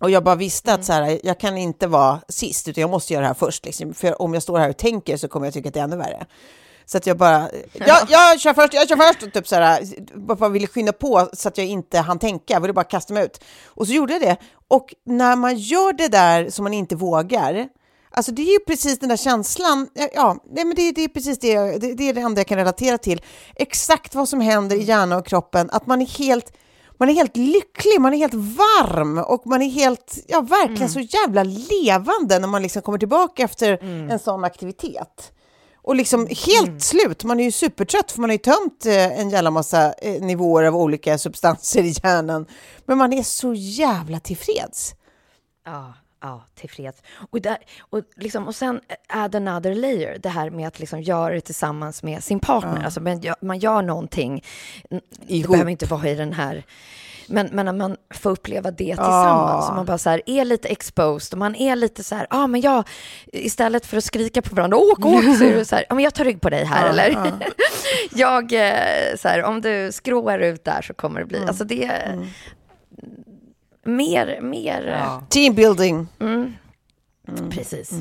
Och 0.00 0.10
jag 0.10 0.24
bara 0.24 0.34
visste 0.34 0.70
Mm. 0.70 0.80
att 0.80 0.86
så 0.86 0.92
här, 0.92 1.20
jag 1.22 1.40
kan 1.40 1.58
inte 1.58 1.86
vara 1.86 2.20
sist, 2.28 2.68
utan 2.68 2.80
jag 2.80 2.90
måste 2.90 3.12
göra 3.12 3.20
det 3.22 3.26
här 3.26 3.34
först. 3.34 3.64
Liksom. 3.64 3.94
För 3.94 4.22
om 4.22 4.34
jag 4.34 4.42
står 4.42 4.58
här 4.58 4.70
och 4.70 4.76
tänker 4.76 5.16
så 5.16 5.28
kommer 5.28 5.46
jag 5.46 5.54
tycka 5.54 5.68
att 5.68 5.74
det 5.74 5.80
är 5.80 5.84
ännu 5.84 5.96
värre. 5.96 6.26
Så 6.86 6.98
att 6.98 7.06
jag 7.06 7.16
bara, 7.16 7.50
ja, 7.72 8.06
jag 8.08 8.40
kör 8.40 8.54
först, 8.54 8.74
jag 8.74 8.88
kör 8.88 8.96
först, 8.96 9.22
och 9.22 9.32
typ 9.32 9.48
så 9.48 9.54
här, 9.56 9.84
bara 10.18 10.48
ville 10.48 10.66
skynda 10.66 10.92
på 10.92 11.28
så 11.32 11.48
att 11.48 11.58
jag 11.58 11.66
inte 11.66 11.98
hann 11.98 12.18
tänka, 12.18 12.54
jag 12.54 12.60
ville 12.60 12.72
bara 12.72 12.84
kasta 12.84 13.14
mig 13.14 13.24
ut. 13.24 13.40
Och 13.66 13.86
så 13.86 13.92
gjorde 13.92 14.12
jag 14.12 14.22
det. 14.22 14.36
Och 14.68 14.94
när 15.06 15.36
man 15.36 15.56
gör 15.56 15.92
det 15.92 16.08
där 16.08 16.50
som 16.50 16.62
man 16.62 16.74
inte 16.74 16.96
vågar, 16.96 17.68
alltså 18.18 18.32
det 18.32 18.42
är 18.42 18.52
ju 18.52 18.58
precis 18.58 18.98
den 18.98 19.08
där 19.08 19.16
känslan, 19.16 19.88
ja, 20.14 20.36
nej, 20.50 20.64
men 20.64 20.74
det, 20.76 20.92
det 20.92 21.04
är 21.04 21.08
precis 21.08 21.38
det, 21.38 21.78
det, 21.78 21.94
det 21.94 22.08
är 22.08 22.14
det 22.14 22.20
enda 22.20 22.40
jag 22.40 22.46
kan 22.46 22.58
relatera 22.58 22.98
till. 22.98 23.22
Exakt 23.54 24.14
vad 24.14 24.28
som 24.28 24.40
händer 24.40 24.76
i 24.76 24.82
hjärnan 24.82 25.18
och 25.18 25.26
kroppen, 25.26 25.70
att 25.72 25.86
man 25.86 26.02
är 26.02 26.06
helt 26.06 26.52
man 26.98 27.08
är 27.08 27.14
helt 27.14 27.36
lycklig, 27.36 28.00
man 28.00 28.14
är 28.14 28.18
helt 28.18 28.34
varm 28.34 29.18
och 29.18 29.46
man 29.46 29.62
är 29.62 29.70
helt, 29.70 30.18
ja 30.26 30.40
verkligen 30.40 30.88
så 30.88 31.00
jävla 31.00 31.42
levande 31.42 32.38
när 32.38 32.48
man 32.48 32.62
liksom 32.62 32.82
kommer 32.82 32.98
tillbaka 32.98 33.42
efter 33.42 33.84
en 34.10 34.18
sån 34.18 34.44
aktivitet. 34.44 35.32
Och 35.82 35.96
liksom 35.96 36.28
helt 36.46 36.82
slut, 36.82 37.24
man 37.24 37.40
är 37.40 37.44
ju 37.44 37.52
supertrött 37.52 38.12
för 38.12 38.20
man 38.20 38.30
har 38.30 38.34
ju 38.34 38.38
tömt 38.38 38.86
eh, 38.86 39.20
en 39.20 39.30
jävla 39.30 39.50
massa 39.50 39.92
eh, 39.92 40.22
nivåer 40.22 40.64
av 40.64 40.76
olika 40.76 41.18
substanser 41.18 41.82
i 41.82 41.94
hjärnan. 42.02 42.46
Men 42.86 42.98
man 42.98 43.12
är 43.12 43.22
så 43.22 43.54
jävla 43.54 44.20
tillfreds. 44.20 44.94
Ja, 45.64 45.94
ja 46.20 46.44
tillfreds. 46.54 47.02
Och, 47.30 47.40
där, 47.40 47.58
och, 47.80 48.00
liksom, 48.16 48.46
och 48.46 48.54
sen 48.54 48.80
add 49.08 49.34
another 49.34 49.74
layer, 49.74 50.18
det 50.18 50.28
här 50.28 50.50
med 50.50 50.68
att 50.68 50.78
liksom 50.80 51.00
göra 51.02 51.34
det 51.34 51.40
tillsammans 51.40 52.02
med 52.02 52.24
sin 52.24 52.40
partner. 52.40 52.84
Alltså, 52.84 53.00
men 53.00 53.20
gör- 53.20 53.36
man 53.40 53.58
gör 53.58 53.82
någonting, 53.82 54.44
det 54.90 55.00
Ihop. 55.26 55.50
behöver 55.52 55.70
inte 55.70 55.86
vara 55.86 56.08
i 56.08 56.14
den 56.14 56.32
här. 56.32 56.64
Men, 57.30 57.48
men 57.52 57.66
när 57.66 57.72
man 57.72 57.96
får 58.14 58.30
uppleva 58.30 58.70
det 58.70 58.84
tillsammans, 58.84 59.66
så 59.66 59.72
man 59.72 59.86
bara 59.86 59.98
så 59.98 60.10
här, 60.10 60.22
är 60.26 60.44
lite 60.44 60.68
exposed 60.68 61.32
och 61.34 61.38
man 61.38 61.54
är 61.54 61.76
lite 61.76 62.04
så 62.04 62.14
här, 62.14 62.26
ja 62.30 62.36
ah, 62.36 62.46
men 62.46 62.60
jag, 62.60 62.88
istället 63.32 63.86
för 63.86 63.96
att 63.96 64.04
skrika 64.04 64.42
på 64.42 64.54
varandra, 64.54 64.76
åk, 64.76 65.04
åk, 65.06 65.22
så 65.38 65.44
är 65.44 65.54
det 65.54 65.64
så 65.64 65.76
här, 65.76 65.84
ja 65.88 65.94
men 65.94 66.04
jag 66.04 66.14
tar 66.14 66.24
rygg 66.24 66.40
på 66.40 66.50
dig 66.50 66.64
här 66.64 66.88
eller? 66.90 67.32
jag, 68.14 68.52
eh, 68.52 69.16
så 69.16 69.28
här, 69.28 69.42
om 69.44 69.60
du 69.60 69.92
skråar 69.92 70.38
ut 70.38 70.64
där 70.64 70.82
så 70.82 70.94
kommer 70.94 71.20
det 71.20 71.26
bli, 71.26 71.44
alltså 71.46 71.64
det 71.64 71.84
är 71.84 72.26
mer, 73.88 74.40
mer, 74.40 74.88
eh, 74.88 75.22
Teambuilding. 75.28 76.08
precis. 77.50 77.92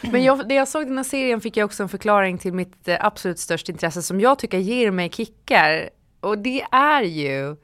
Men 0.00 0.24
jag, 0.24 0.48
det 0.48 0.54
jag 0.54 0.68
såg 0.68 0.82
i 0.82 0.84
den 0.84 0.96
här 0.96 1.04
serien 1.04 1.40
fick 1.40 1.56
jag 1.56 1.64
också 1.64 1.82
en 1.82 1.88
förklaring 1.88 2.38
till 2.38 2.52
mitt 2.52 2.88
eh, 2.88 2.96
absolut 3.00 3.38
största 3.38 3.72
intresse 3.72 4.02
som 4.02 4.20
jag 4.20 4.38
tycker 4.38 4.58
ger 4.58 4.90
mig 4.90 5.10
kickar. 5.10 5.90
Och 6.20 6.38
det 6.38 6.62
är 6.70 7.02
ju 7.02 7.56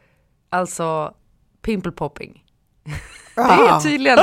alltså 0.50 1.14
pimple 1.62 1.92
popping. 1.92 2.44
Det 3.34 3.42
är 3.42 3.80
tydligen, 3.80 4.18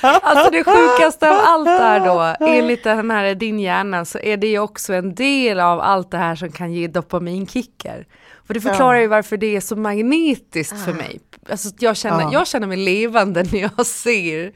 alltså 0.00 0.50
det 0.50 0.64
sjukaste 0.64 1.30
av 1.30 1.38
allt 1.42 1.66
där 1.66 2.00
då, 2.00 2.46
enligt 2.46 2.84
den 2.84 3.10
här 3.10 3.34
din 3.34 3.60
hjärna 3.60 4.04
så 4.04 4.18
är 4.18 4.36
det 4.36 4.46
ju 4.46 4.58
också 4.58 4.94
en 4.94 5.14
del 5.14 5.60
av 5.60 5.80
allt 5.80 6.10
det 6.10 6.18
här 6.18 6.34
som 6.34 6.52
kan 6.52 6.72
ge 6.72 6.88
dopaminkickar. 6.88 8.06
För 8.46 8.54
det 8.54 8.60
förklarar 8.60 8.98
ju 9.00 9.06
varför 9.06 9.36
det 9.36 9.56
är 9.56 9.60
så 9.60 9.76
magnetiskt 9.76 10.84
för 10.84 10.92
mig. 10.92 11.20
Alltså 11.50 11.68
jag 11.78 11.96
känner, 11.96 12.20
Ja. 12.22 12.32
jag 12.32 12.46
känner 12.46 12.66
mig 12.66 12.76
levande 12.76 13.42
när 13.52 13.58
jag 13.76 13.86
ser 13.86 14.52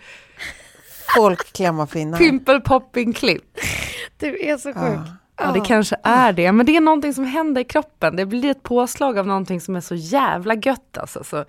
Folk 1.17 1.53
klämma 1.53 1.87
finnar. 1.87 2.19
pimple 2.19 2.61
popping 2.61 3.13
klipp. 3.13 3.59
Du 4.19 4.39
är 4.47 4.57
så 4.57 4.73
sjuk. 4.73 4.99
Ja 5.37 5.53
det 5.53 5.61
kanske 5.61 5.97
är 6.03 6.33
det, 6.33 6.53
men 6.53 6.67
det 6.67 6.77
är 6.77 6.81
någonting 6.81 7.15
som 7.15 7.25
händer 7.25 7.61
i 7.61 7.65
kroppen. 7.65 8.17
Det 8.17 8.27
blir 8.27 8.51
ett 8.51 8.63
påslag 8.63 9.19
av 9.19 9.27
någonting 9.27 9.61
som 9.61 9.77
är 9.77 9.81
så 9.81 9.95
jävla 9.95 10.55
gött 10.55 10.99
alltså. 10.99 11.25
Så, 11.25 11.45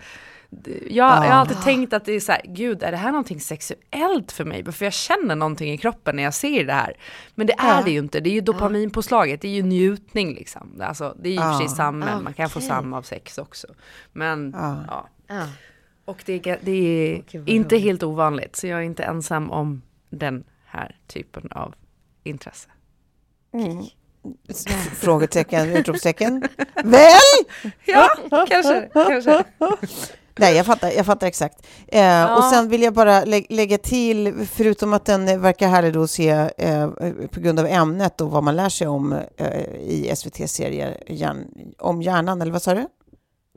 jag, 0.50 0.90
jag 0.90 1.06
har 1.06 1.26
alltid 1.28 1.62
tänkt 1.62 1.94
att 1.94 2.06
det 2.06 2.14
är 2.14 2.20
så 2.20 2.32
här, 2.32 2.42
gud 2.46 2.84
är 2.84 2.92
det 2.92 2.98
här 2.98 3.12
någonting 3.12 3.40
sexuellt 3.40 4.32
för 4.32 4.46
mig? 4.46 4.72
För 4.72 4.86
jag 4.86 4.94
känner 4.94 5.36
någonting 5.36 5.72
i 5.74 5.78
kroppen 5.78 6.16
när 6.16 6.24
jag 6.24 6.34
ser 6.34 6.66
det 6.66 6.74
här. 6.74 6.94
Men 7.36 7.48
det 7.48 7.54
är 7.54 7.84
det 7.84 7.92
ju 7.92 8.00
inte, 8.00 8.20
det 8.20 8.30
är 8.30 8.34
ju 8.34 8.42
dopaminpåslaget, 8.42 9.42
det 9.42 9.48
är 9.48 9.52
ju 9.52 9.64
njutning 9.64 10.34
liksom. 10.34 10.74
Det- 10.78 10.86
Alltså, 10.86 11.16
det 11.22 11.30
är 11.30 11.34
ju 11.34 11.38
i 11.38 11.40
och 11.40 11.44
för 11.44 11.54
sig 11.68 11.68
samma, 11.76 12.06
man 12.22 12.34
kan 12.34 12.50
få 12.50 12.62
samma 12.62 12.98
av 12.98 13.02
sex 13.02 13.38
också. 13.38 13.68
Men 14.14 14.54
ja. 14.88 15.08
Och 16.06 16.24
det 16.26 16.48
är, 16.48 16.60
det 16.62 16.72
är 16.72 17.50
inte 17.50 17.78
helt 17.78 18.04
ovanligt, 18.04 18.56
så 18.56 18.68
jag 18.68 18.80
är 18.80 18.84
inte 18.84 19.04
ensam 19.04 19.52
om 19.52 19.82
den 20.10 20.44
här 20.66 20.96
typen 21.08 21.52
av 21.52 21.76
intresse. 22.24 22.70
Frågetecken, 24.96 25.70
utropstecken. 25.70 26.44
Väl? 26.84 27.12
Ja, 27.86 28.10
kanske, 28.50 28.90
kanske. 28.94 29.44
Nej, 30.40 30.56
jag 30.56 30.66
fattar, 30.66 30.92
jag 30.92 31.06
fattar 31.06 31.28
exakt. 31.28 31.68
Eh, 31.88 32.38
Och 32.38 32.44
sen 32.44 32.70
vill 32.70 32.82
jag 32.82 32.94
bara 32.94 33.26
lä 33.26 33.42
lägga 33.50 33.78
till, 33.78 34.48
förutom 34.52 34.94
att 34.94 35.06
den 35.06 35.42
verkar 35.42 35.68
härlig 35.68 35.94
då 35.94 36.04
att 36.04 36.12
se 36.12 36.30
eh, 36.58 36.90
på 37.32 37.40
grund 37.40 37.60
av 37.60 37.66
ämnet 37.66 38.22
och 38.22 38.32
vad 38.32 38.44
man 38.44 38.56
lär 38.56 38.70
sig 38.70 38.88
om 38.88 39.14
eh, 39.38 39.62
i 39.80 40.12
SVT-serier 40.16 41.04
hjärn, 41.08 41.46
om 41.80 42.02
hjärnan, 42.02 42.42
eller 42.42 42.52
vad 42.52 42.62
sa 42.62 42.74
du? 42.74 42.88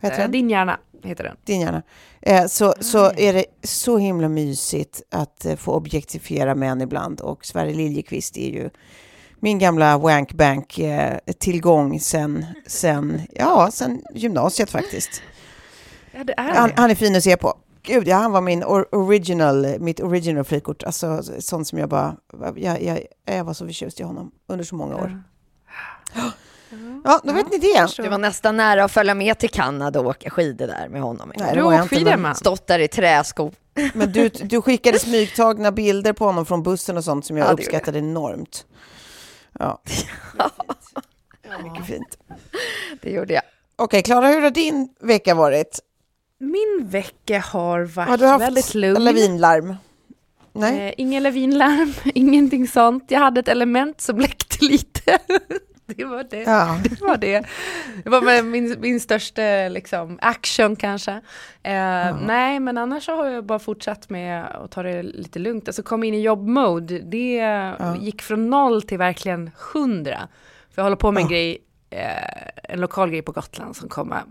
Heter 0.02 0.24
Eh? 0.24 0.30
Din 0.30 0.50
hjärna 0.50 0.78
heter 1.04 1.24
den. 1.24 1.36
Din 1.44 1.60
hjärna. 1.60 1.82
Eh, 2.22 2.46
så, 2.46 2.74
så 2.80 3.12
är 3.16 3.32
det 3.32 3.44
så 3.62 3.98
himla 3.98 4.28
mysigt 4.28 5.02
att 5.10 5.44
eh, 5.44 5.56
få 5.56 5.72
objektifiera 5.74 6.54
män 6.54 6.80
ibland 6.80 7.20
och 7.20 7.46
Sverre 7.46 7.74
Liljekvist 7.74 8.36
är 8.36 8.48
ju 8.50 8.70
min 9.40 9.58
gamla 9.58 9.98
wankbank-tillgång 9.98 12.00
sen, 12.00 12.46
sen, 12.66 13.20
ja, 13.34 13.70
sen 13.72 14.02
gymnasiet 14.14 14.70
faktiskt. 14.70 15.22
Ja, 16.12 16.24
det 16.24 16.34
är 16.36 16.42
Han, 16.54 16.68
det. 16.68 16.74
han 16.76 16.90
är 16.90 16.94
fin 16.94 17.16
att 17.16 17.22
se 17.24 17.36
på. 17.36 17.54
Gud, 17.82 18.08
ja, 18.08 18.16
han 18.16 18.32
var 18.32 18.40
min 18.40 18.64
or 18.64 18.94
original, 18.94 19.66
mitt 19.80 20.00
original 20.00 20.44
frikort. 20.44 20.82
Alltså 20.82 21.22
sånt 21.38 21.68
som 21.68 21.78
jag 21.78 21.88
bara, 21.88 22.16
jag, 22.56 22.82
jag, 22.82 23.06
jag 23.24 23.44
var 23.44 23.54
så 23.54 23.66
förtjust 23.66 24.00
i 24.00 24.02
honom 24.02 24.30
under 24.48 24.64
så 24.64 24.74
många 24.74 24.96
år. 24.96 25.22
Ja, 27.04 27.20
då 27.24 27.32
vet 27.32 27.50
ni 27.50 27.58
det. 27.58 27.88
Du 28.02 28.08
var 28.08 28.18
nästan 28.18 28.56
nära 28.56 28.84
att 28.84 28.92
följa 28.92 29.14
med 29.14 29.38
till 29.38 29.50
Kanada 29.50 30.00
och 30.00 30.06
åka 30.06 30.30
skidor 30.30 30.66
där 30.66 30.88
med 30.88 31.02
honom. 31.02 31.32
Nej, 31.36 31.48
det 31.48 31.54
Du 31.56 31.62
var 31.62 31.72
jag 31.72 31.84
åker 31.84 31.96
inte, 31.96 32.10
skidor 32.10 32.16
men- 32.22 32.34
Stått 32.34 32.66
där 32.66 32.78
i 32.78 32.88
träskor. 32.88 33.52
Men 33.94 34.12
du, 34.12 34.28
du 34.42 34.62
skickade 34.62 34.98
smygtagna 34.98 35.72
bilder 35.72 36.12
på 36.12 36.24
honom 36.24 36.46
från 36.46 36.62
bussen 36.62 36.96
och 36.96 37.04
sånt 37.04 37.26
som 37.26 37.36
jag 37.36 37.48
Ja, 37.48 37.52
uppskattade 37.52 37.98
enormt. 37.98 38.66
Ja. 39.58 39.82
Mycket 41.64 41.86
fint. 41.86 42.18
Det 43.02 43.10
gjorde 43.10 43.34
jag. 43.34 43.42
Okej, 43.76 44.02
Klara, 44.02 44.26
hur 44.28 44.40
har 44.40 44.50
din 44.50 44.88
vecka 45.00 45.34
varit? 45.34 45.80
Min 46.42 46.86
vecka 46.88 47.38
har 47.40 47.80
varit 47.82 48.08
Har 48.08 48.16
du 48.16 48.26
haft 48.26 48.44
väldigt 48.44 48.74
lugn. 48.74 49.04
lavinlarm? 49.04 49.74
Nej? 50.52 50.88
Eh, 50.88 50.94
ingen 50.96 51.22
lavinlarm, 51.22 51.92
ingenting 52.14 52.68
sånt. 52.68 53.04
Jag 53.08 53.20
hade 53.20 53.40
ett 53.40 53.48
element 53.48 54.00
som 54.00 54.18
läckte 54.18 54.64
lite. 54.64 55.18
det 55.86 56.04
var 56.04 56.24
det. 56.30 56.42
Ja. 56.42 56.78
Det 56.84 57.00
var 57.00 57.16
det. 57.16 57.44
Det 58.04 58.10
var 58.10 58.42
min, 58.42 58.76
min 58.80 59.00
största 59.00 59.42
liksom, 59.70 60.18
action 60.22 60.76
kanske. 60.76 61.12
Eh, 61.62 62.16
Nej, 62.26 62.60
men 62.60 62.78
annars 62.78 63.08
har 63.08 63.26
jag 63.26 63.44
bara 63.46 63.58
fortsatt 63.58 64.10
med 64.10 64.44
att 64.44 64.70
ta 64.70 64.82
det 64.82 65.02
lite 65.02 65.38
lugnt. 65.38 65.68
Alltså 65.68 65.82
kom 65.82 66.04
in 66.04 66.14
i 66.14 66.20
jobbmode. 66.20 66.98
Det 66.98 67.74
gick 68.00 68.22
från 68.22 68.50
noll 68.50 68.82
till 68.82 68.98
verkligen 68.98 69.50
hundra. 69.72 70.28
För 70.70 70.82
jag 70.82 70.84
håller 70.84 70.96
på 70.96 71.12
med 71.12 71.20
en 71.22 71.28
grej, 71.28 71.58
eh, 71.90 72.72
en 72.74 72.80
lokal 72.80 73.10
grej 73.10 73.22
på 73.22 73.32
Gotland 73.32 73.76
som 73.76 73.88
kommer 73.88 74.22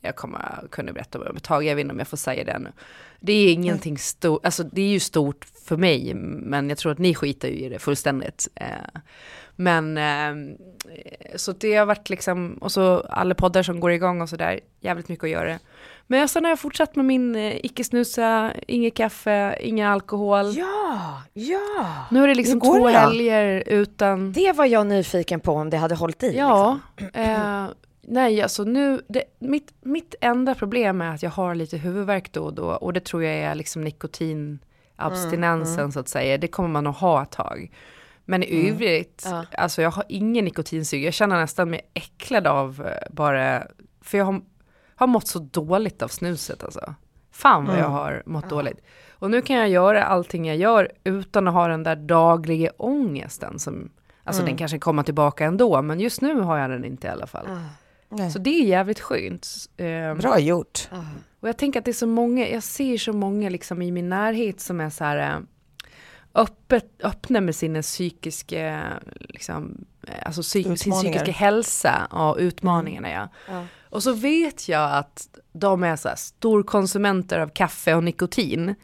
jag 0.00 0.16
kommer 0.16 0.68
kunna 0.70 0.92
berätta 0.92 1.30
om 1.30 1.36
ett 1.36 1.42
tag, 1.42 1.64
jag 1.64 1.76
vet 1.76 1.82
inte 1.82 1.92
om 1.92 1.98
jag 1.98 2.08
får 2.08 2.16
säga 2.16 2.44
det 2.44 2.58
nu. 2.58 2.72
Det 3.20 3.32
är 3.32 3.52
ingenting 3.52 3.98
stort, 3.98 4.44
alltså 4.44 4.62
det 4.62 4.82
är 4.82 4.88
ju 4.88 5.00
stort 5.00 5.44
för 5.64 5.76
mig, 5.76 6.14
men 6.14 6.68
jag 6.68 6.78
tror 6.78 6.92
att 6.92 6.98
ni 6.98 7.14
skiter 7.14 7.48
ju 7.48 7.54
i 7.54 7.68
det 7.68 7.78
fullständigt. 7.78 8.48
Eh, 8.54 9.00
men 9.56 9.98
eh, 9.98 10.56
så 11.36 11.52
det 11.52 11.74
har 11.74 11.86
varit 11.86 12.10
liksom, 12.10 12.52
och 12.52 12.72
så 12.72 13.00
alla 13.00 13.34
poddar 13.34 13.62
som 13.62 13.80
går 13.80 13.92
igång 13.92 14.20
och 14.20 14.28
sådär, 14.28 14.60
jävligt 14.80 15.08
mycket 15.08 15.24
att 15.24 15.30
göra. 15.30 15.58
Men 16.06 16.28
sen 16.28 16.44
har 16.44 16.50
jag 16.50 16.58
fortsatt 16.58 16.96
med 16.96 17.04
min 17.04 17.36
eh, 17.36 17.56
icke-snusa, 17.56 18.52
inget 18.68 18.94
kaffe, 18.94 19.58
ingen 19.60 19.88
alkohol. 19.88 20.56
Ja, 20.56 21.22
ja. 21.32 22.06
Nu 22.10 22.22
är 22.22 22.28
det 22.28 22.34
liksom 22.34 22.60
två 22.60 22.88
det 22.88 22.98
helger 22.98 23.62
utan... 23.66 24.32
Det 24.32 24.52
var 24.52 24.64
jag 24.66 24.86
nyfiken 24.86 25.40
på 25.40 25.52
om 25.52 25.70
det 25.70 25.76
hade 25.76 25.94
hållit 25.94 26.22
i. 26.22 26.36
Ja, 26.36 26.78
liksom. 26.96 27.22
eh, 27.22 27.66
nej 28.10 28.42
alltså 28.42 28.64
nu, 28.64 29.02
det, 29.08 29.24
mitt, 29.38 29.72
mitt 29.80 30.14
enda 30.20 30.54
problem 30.54 31.00
är 31.00 31.14
att 31.14 31.22
jag 31.22 31.30
har 31.30 31.54
lite 31.54 31.76
huvudvärk 31.76 32.32
då 32.32 32.44
och 32.44 32.54
då 32.54 32.64
och 32.64 32.92
det 32.92 33.00
tror 33.04 33.22
jag 33.24 33.34
är 33.34 33.54
liksom 33.54 33.84
nikotinabstinensen 33.84 35.92
så 35.92 36.00
att 36.00 36.08
säga. 36.08 36.38
Det 36.38 36.48
kommer 36.48 36.68
man 36.68 36.86
att 36.86 36.96
ha 36.96 37.22
ett 37.22 37.30
tag. 37.30 37.70
Men 38.24 38.42
i 38.42 38.70
övrigt, 38.70 39.22
Ja. 39.26 39.44
alltså 39.52 39.82
jag 39.82 39.90
har 39.90 40.04
ingen 40.08 40.44
nikotinsug. 40.44 41.04
Jag 41.04 41.14
känner 41.14 41.40
nästan 41.40 41.70
mig 41.70 41.80
äcklad 41.94 42.46
av 42.46 42.86
eh, 42.86 43.12
bara, 43.14 43.62
för 44.00 44.18
jag 44.18 44.24
har, 44.24 44.40
har 44.96 45.06
mått 45.06 45.26
så 45.26 45.38
dåligt 45.38 46.02
av 46.02 46.08
snuset 46.08 46.64
alltså. 46.64 46.94
Fan 47.32 47.66
vad 47.66 47.78
jag 47.78 47.88
har 47.88 48.22
mått 48.26 48.50
dåligt. 48.50 48.80
Och 49.10 49.30
nu 49.30 49.42
kan 49.42 49.56
jag 49.56 49.68
göra 49.68 50.04
allting 50.04 50.46
jag 50.46 50.56
gör 50.56 50.92
utan 51.04 51.48
att 51.48 51.54
ha 51.54 51.68
den 51.68 51.82
där 51.82 51.96
dagliga 51.96 52.70
ångesten 52.76 53.58
som, 53.58 53.90
alltså 54.24 54.42
den 54.44 54.56
kanske 54.56 54.78
kommer 54.78 55.02
tillbaka 55.02 55.44
ändå, 55.44 55.82
men 55.82 56.00
just 56.00 56.20
nu 56.20 56.40
har 56.40 56.58
jag 56.58 56.70
den 56.70 56.84
inte 56.84 57.06
i 57.06 57.10
alla 57.10 57.26
fall. 57.26 57.46
Nej. 58.08 58.30
Så 58.30 58.38
det 58.38 58.50
är 58.50 58.64
jävligt 58.64 59.00
skönt. 59.00 59.48
Ehm, 59.76 60.18
Bra 60.18 60.38
gjort. 60.38 60.88
och 61.40 61.48
jag 61.48 61.56
tänker 61.58 61.78
att 61.78 61.84
det 61.84 61.90
är 61.90 61.92
så 61.92 62.06
många, 62.06 62.48
jag 62.48 62.62
ser 62.62 62.98
så 62.98 63.12
många 63.12 63.48
liksom 63.48 63.82
i 63.82 63.90
min 63.90 64.08
närhet 64.08 64.60
som 64.60 64.80
är 64.80 64.90
så 64.90 65.04
här 65.04 65.16
eh, 65.34 65.38
öppet, 66.34 66.90
öppna 67.02 67.40
med 67.40 67.54
sina 67.54 67.82
psykiska, 67.82 68.82
liksom, 69.18 69.84
eh, 70.06 70.14
alltså 70.26 70.40
psy- 70.42 70.76
sin 70.76 70.92
psykiska 70.92 71.32
hälsa 71.32 72.06
och 72.10 72.36
utmaningarna 72.38 73.10
ja. 73.10 73.28
Och 73.90 74.02
så 74.02 74.12
vet 74.12 74.68
jag 74.68 74.92
att 74.96 75.28
de 75.52 75.82
är 75.84 75.96
så 75.96 76.08
här 76.08 76.16
storkonsumenter 76.16 77.38
av 77.40 77.48
kaffe 77.48 77.94
och 77.94 78.04
nikotin. 78.04 78.74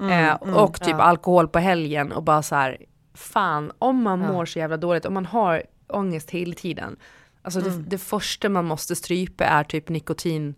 eh, 0.00 0.32
och 0.34 0.80
typ 0.80 0.94
alkohol 0.94 1.48
på 1.48 1.58
helgen 1.58 2.12
och 2.12 2.22
bara 2.22 2.42
så 2.42 2.54
här, 2.54 2.76
fan 3.14 3.72
om 3.78 4.02
man 4.02 4.18
mår 4.18 4.44
så 4.46 4.58
jävla 4.58 4.76
dåligt, 4.76 5.04
om 5.06 5.14
man 5.14 5.26
har 5.26 5.62
ångest 5.88 6.30
hela 6.30 6.54
tiden. 6.54 6.96
Alltså 7.42 7.60
det, 7.60 7.70
det 7.86 7.98
första 7.98 8.48
man 8.48 8.64
måste 8.64 8.96
strypa 8.96 9.44
är 9.44 9.64
typ 9.64 9.88
nikotin, 9.88 10.54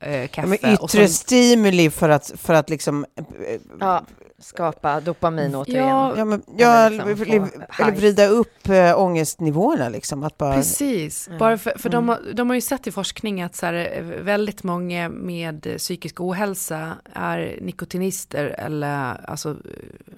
eh, 0.00 0.28
kaffe. 0.28 0.58
Ja, 0.62 0.72
yttre 0.74 0.88
sen- 0.88 1.08
stimuli 1.08 1.90
för 1.90 2.08
att, 2.08 2.32
för 2.36 2.54
att 2.54 2.70
liksom... 2.70 3.06
eh, 3.16 3.60
Ja, 3.80 4.04
skapa 4.38 5.00
dopamin 5.00 5.54
återigen. 5.54 5.86
Ja, 5.86 6.14
Ja, 6.16 6.24
men, 6.24 6.42
Eller 6.58 6.64
ja, 6.82 6.88
liksom 6.88 7.08
eller, 7.10 7.66
eller 7.78 7.92
vrida 7.92 8.26
upp 8.26 8.68
äh, 8.68 8.98
ångestnivåerna 9.00 9.88
liksom. 9.88 10.22
Att 10.24 10.38
bara, 10.38 10.54
Precis, 10.54 11.28
bara 11.38 11.58
för, 11.58 11.78
för 11.78 11.88
de, 11.88 12.08
har, 12.08 12.18
de 12.34 12.48
har 12.50 12.54
ju 12.54 12.60
sett 12.60 12.86
i 12.86 12.92
forskning 12.92 13.42
att 13.42 13.56
så 13.56 13.66
här, 13.66 13.74
eh, 13.96 14.02
väldigt 14.02 14.62
många 14.62 15.08
med 15.08 15.66
eh, 15.66 15.76
psykisk 15.76 16.20
ohälsa 16.20 16.92
är 17.12 17.58
nikotinister 17.60 18.44
eller 18.58 19.20
alltså 19.30 19.50
eh, 19.50 19.56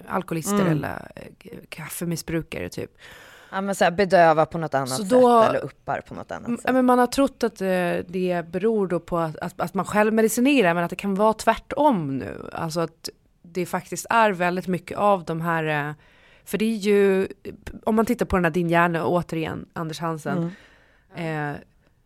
alkoholister 0.07 0.65
eller 0.65 1.11
eh, 1.15 1.51
kaffemissbrukare 1.69 2.69
typ. 2.69 2.91
Ja, 3.51 3.61
men 3.61 3.75
så 3.75 3.83
här, 3.83 3.91
bedöva 3.91 4.45
på 4.45 4.57
något 4.57 4.73
annat 4.73 4.89
Så 4.89 4.95
sätt 4.95 5.09
då- 5.09 5.41
eller 5.43 5.59
uppar 5.63 6.01
på 6.01 6.13
något 6.13 6.31
annat 6.31 6.47
Mm, 6.47 6.57
sätt. 6.59 6.73
Men 6.73 6.85
man 6.85 6.99
har 6.99 7.07
trott 7.07 7.43
att 7.43 7.61
eh, 7.61 7.67
det 8.07 8.45
beror 8.51 8.87
då 8.87 8.99
på 8.99 9.17
att, 9.17 9.37
att, 9.37 9.61
att 9.61 9.73
man 9.73 9.85
själv 9.85 10.13
medicinerar 10.13 10.73
men 10.73 10.83
att 10.83 10.89
det 10.89 10.95
kan 10.95 11.15
vara 11.15 11.33
tvärtom 11.33 12.17
nu. 12.17 12.49
Alltså 12.53 12.79
att 12.79 13.09
det 13.41 13.65
faktiskt 13.65 14.05
är 14.09 14.31
väldigt 14.31 14.67
mycket 14.67 14.97
av 14.97 15.23
de 15.25 15.41
här, 15.41 15.89
eh, 15.89 15.93
för 16.45 16.57
det 16.57 16.65
är 16.65 16.75
ju, 16.75 17.27
om 17.83 17.95
man 17.95 18.05
tittar 18.05 18.25
på 18.25 18.35
den 18.37 18.43
här 18.45 18.51
Din 18.51 18.69
hjärna 18.69 19.05
återigen, 19.05 19.65
Anders 19.73 19.99
Hansen, 19.99 20.51
eh, 21.15 21.51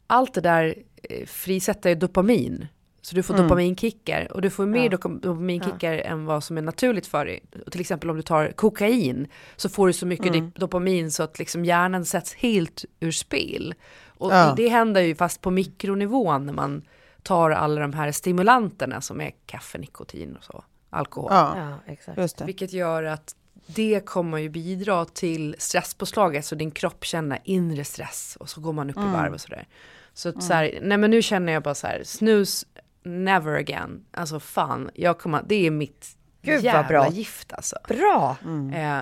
allt 0.08 0.34
det 0.34 0.42
där 0.42 0.76
eh, 1.10 1.26
frisätter 1.26 1.90
ju 1.90 1.96
dopamin. 1.96 2.68
Så 3.06 3.16
du 3.16 3.24
får 3.24 3.34
dopaminkickar 3.38 4.32
och 4.32 4.42
du 4.42 4.50
får 4.50 4.66
mer 4.66 4.90
dop- 4.90 5.22
dopaminkickar 5.22 5.94
än 5.94 6.26
vad 6.26 6.44
som 6.44 6.58
är 6.58 6.62
naturligt 6.62 7.08
för 7.08 7.26
dig. 7.26 7.44
Och 7.66 7.72
Till 7.72 7.82
exempel 7.82 8.10
om 8.10 8.16
du 8.16 8.22
tar 8.22 8.52
kokain 8.52 9.28
så 9.56 9.70
får 9.70 9.88
du 9.88 9.94
så 9.94 10.06
mycket 10.06 10.34
dip- 10.34 10.60
dopamin 10.60 11.12
så 11.12 11.24
att 11.24 11.40
liksom 11.40 11.66
hjärnan 11.66 12.06
sätts 12.06 12.34
helt 12.34 12.86
ur 13.00 13.12
spel. 13.12 13.74
Och 14.08 14.32
Ja. 14.34 14.54
det 14.58 14.68
händer 14.68 15.02
ju 15.02 15.16
fast 15.16 15.42
på 15.42 15.52
mikronivån 15.52 16.46
när 16.46 16.54
man 16.54 16.82
tar 17.24 17.52
alla 17.52 17.82
de 17.82 17.94
här 17.94 18.12
stimulanterna 18.12 19.02
som 19.02 19.22
är 19.22 19.32
kaffe, 19.46 19.78
nikotin 19.78 20.36
och 20.36 20.44
så, 20.44 20.64
alkohol. 20.90 21.32
ja, 21.34 21.54
Ja, 21.58 21.94
exakt. 21.94 22.18
just 22.18 22.38
det. 22.38 22.46
Vilket 22.46 22.74
gör 22.74 23.04
att 23.04 23.36
det 23.66 24.06
kommer 24.06 24.38
ju 24.38 24.50
bidra 24.50 25.06
till 25.06 25.56
stresspåslaget 25.60 26.46
så 26.46 26.56
din 26.56 26.72
kropp 26.72 27.06
känner 27.06 27.40
inre 27.44 27.84
stress 27.84 28.38
och 28.40 28.50
så 28.50 28.62
går 28.62 28.74
man 28.74 28.90
upp 28.90 28.98
Mm. 28.98 29.10
i 29.10 29.14
varv 29.14 29.34
och 29.34 29.42
sådär. 29.42 29.68
Så 30.14 30.30
att 30.30 30.44
så 30.44 30.54
här, 30.54 30.80
nej 30.82 30.98
men 30.98 31.12
nu 31.12 31.22
känner 31.22 31.54
jag 31.54 31.64
bara 31.64 31.76
så 31.76 31.88
här, 31.88 32.02
snus 32.06 32.66
never 33.04 33.56
again. 33.56 34.06
Alltså 34.12 34.40
fan, 34.40 34.90
jag 34.94 35.20
kommer, 35.20 35.44
det 35.48 35.68
är 35.68 35.72
mitt 35.72 36.18
Gud, 36.42 36.64
jävla 36.64 36.88
bra. 36.88 37.10
gift 37.10 37.54
alltså. 37.54 37.76
Bra! 37.88 38.38
Eh, 38.74 39.02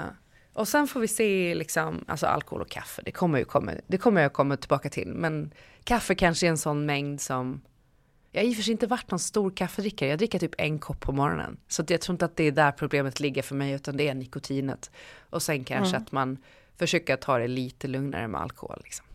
och 0.53 0.67
sen 0.67 0.87
får 0.87 0.99
vi 0.99 1.07
se 1.07 1.55
liksom, 1.55 2.05
alltså 2.07 2.25
alkohol 2.25 2.61
och 2.61 2.69
kaffe, 2.69 3.01
det 3.05 3.11
kommer 3.11 3.39
ju 3.39 3.45
komma, 3.45 3.71
det 3.87 3.97
kommer 3.97 4.21
jag 4.21 4.33
komma 4.33 4.57
tillbaka 4.57 4.89
till. 4.89 5.13
Men 5.13 5.53
kaffe 5.83 6.15
kanske 6.15 6.45
är 6.45 6.49
en 6.49 6.57
sån 6.57 6.85
mängd 6.85 7.21
som, 7.21 7.61
jag 8.31 8.41
har 8.41 8.47
i 8.47 8.51
och 8.51 8.55
för 8.55 8.63
sig 8.63 8.71
inte 8.71 8.87
varit 8.87 9.11
någon 9.11 9.19
stor 9.19 9.51
kaffedrickare, 9.51 10.09
jag 10.09 10.17
dricker 10.17 10.39
typ 10.39 10.55
en 10.57 10.79
kopp 10.79 10.99
på 10.99 11.11
morgonen. 11.11 11.57
Så 11.67 11.83
jag 11.87 12.01
tror 12.01 12.13
inte 12.13 12.25
att 12.25 12.35
det 12.35 12.43
är 12.43 12.51
där 12.51 12.71
problemet 12.71 13.19
ligger 13.19 13.41
för 13.41 13.55
mig, 13.55 13.71
utan 13.71 13.97
det 13.97 14.07
är 14.07 14.13
nikotinet. 14.13 14.91
Och 15.29 15.41
sen 15.41 15.63
kanske 15.63 15.97
att 15.97 16.11
man 16.11 16.37
försöker 16.77 17.15
ta 17.15 17.37
det 17.37 17.47
lite 17.47 17.87
lugnare 17.87 18.27
med 18.27 18.41
alkohol. 18.41 18.81
Liksom. 18.83 19.05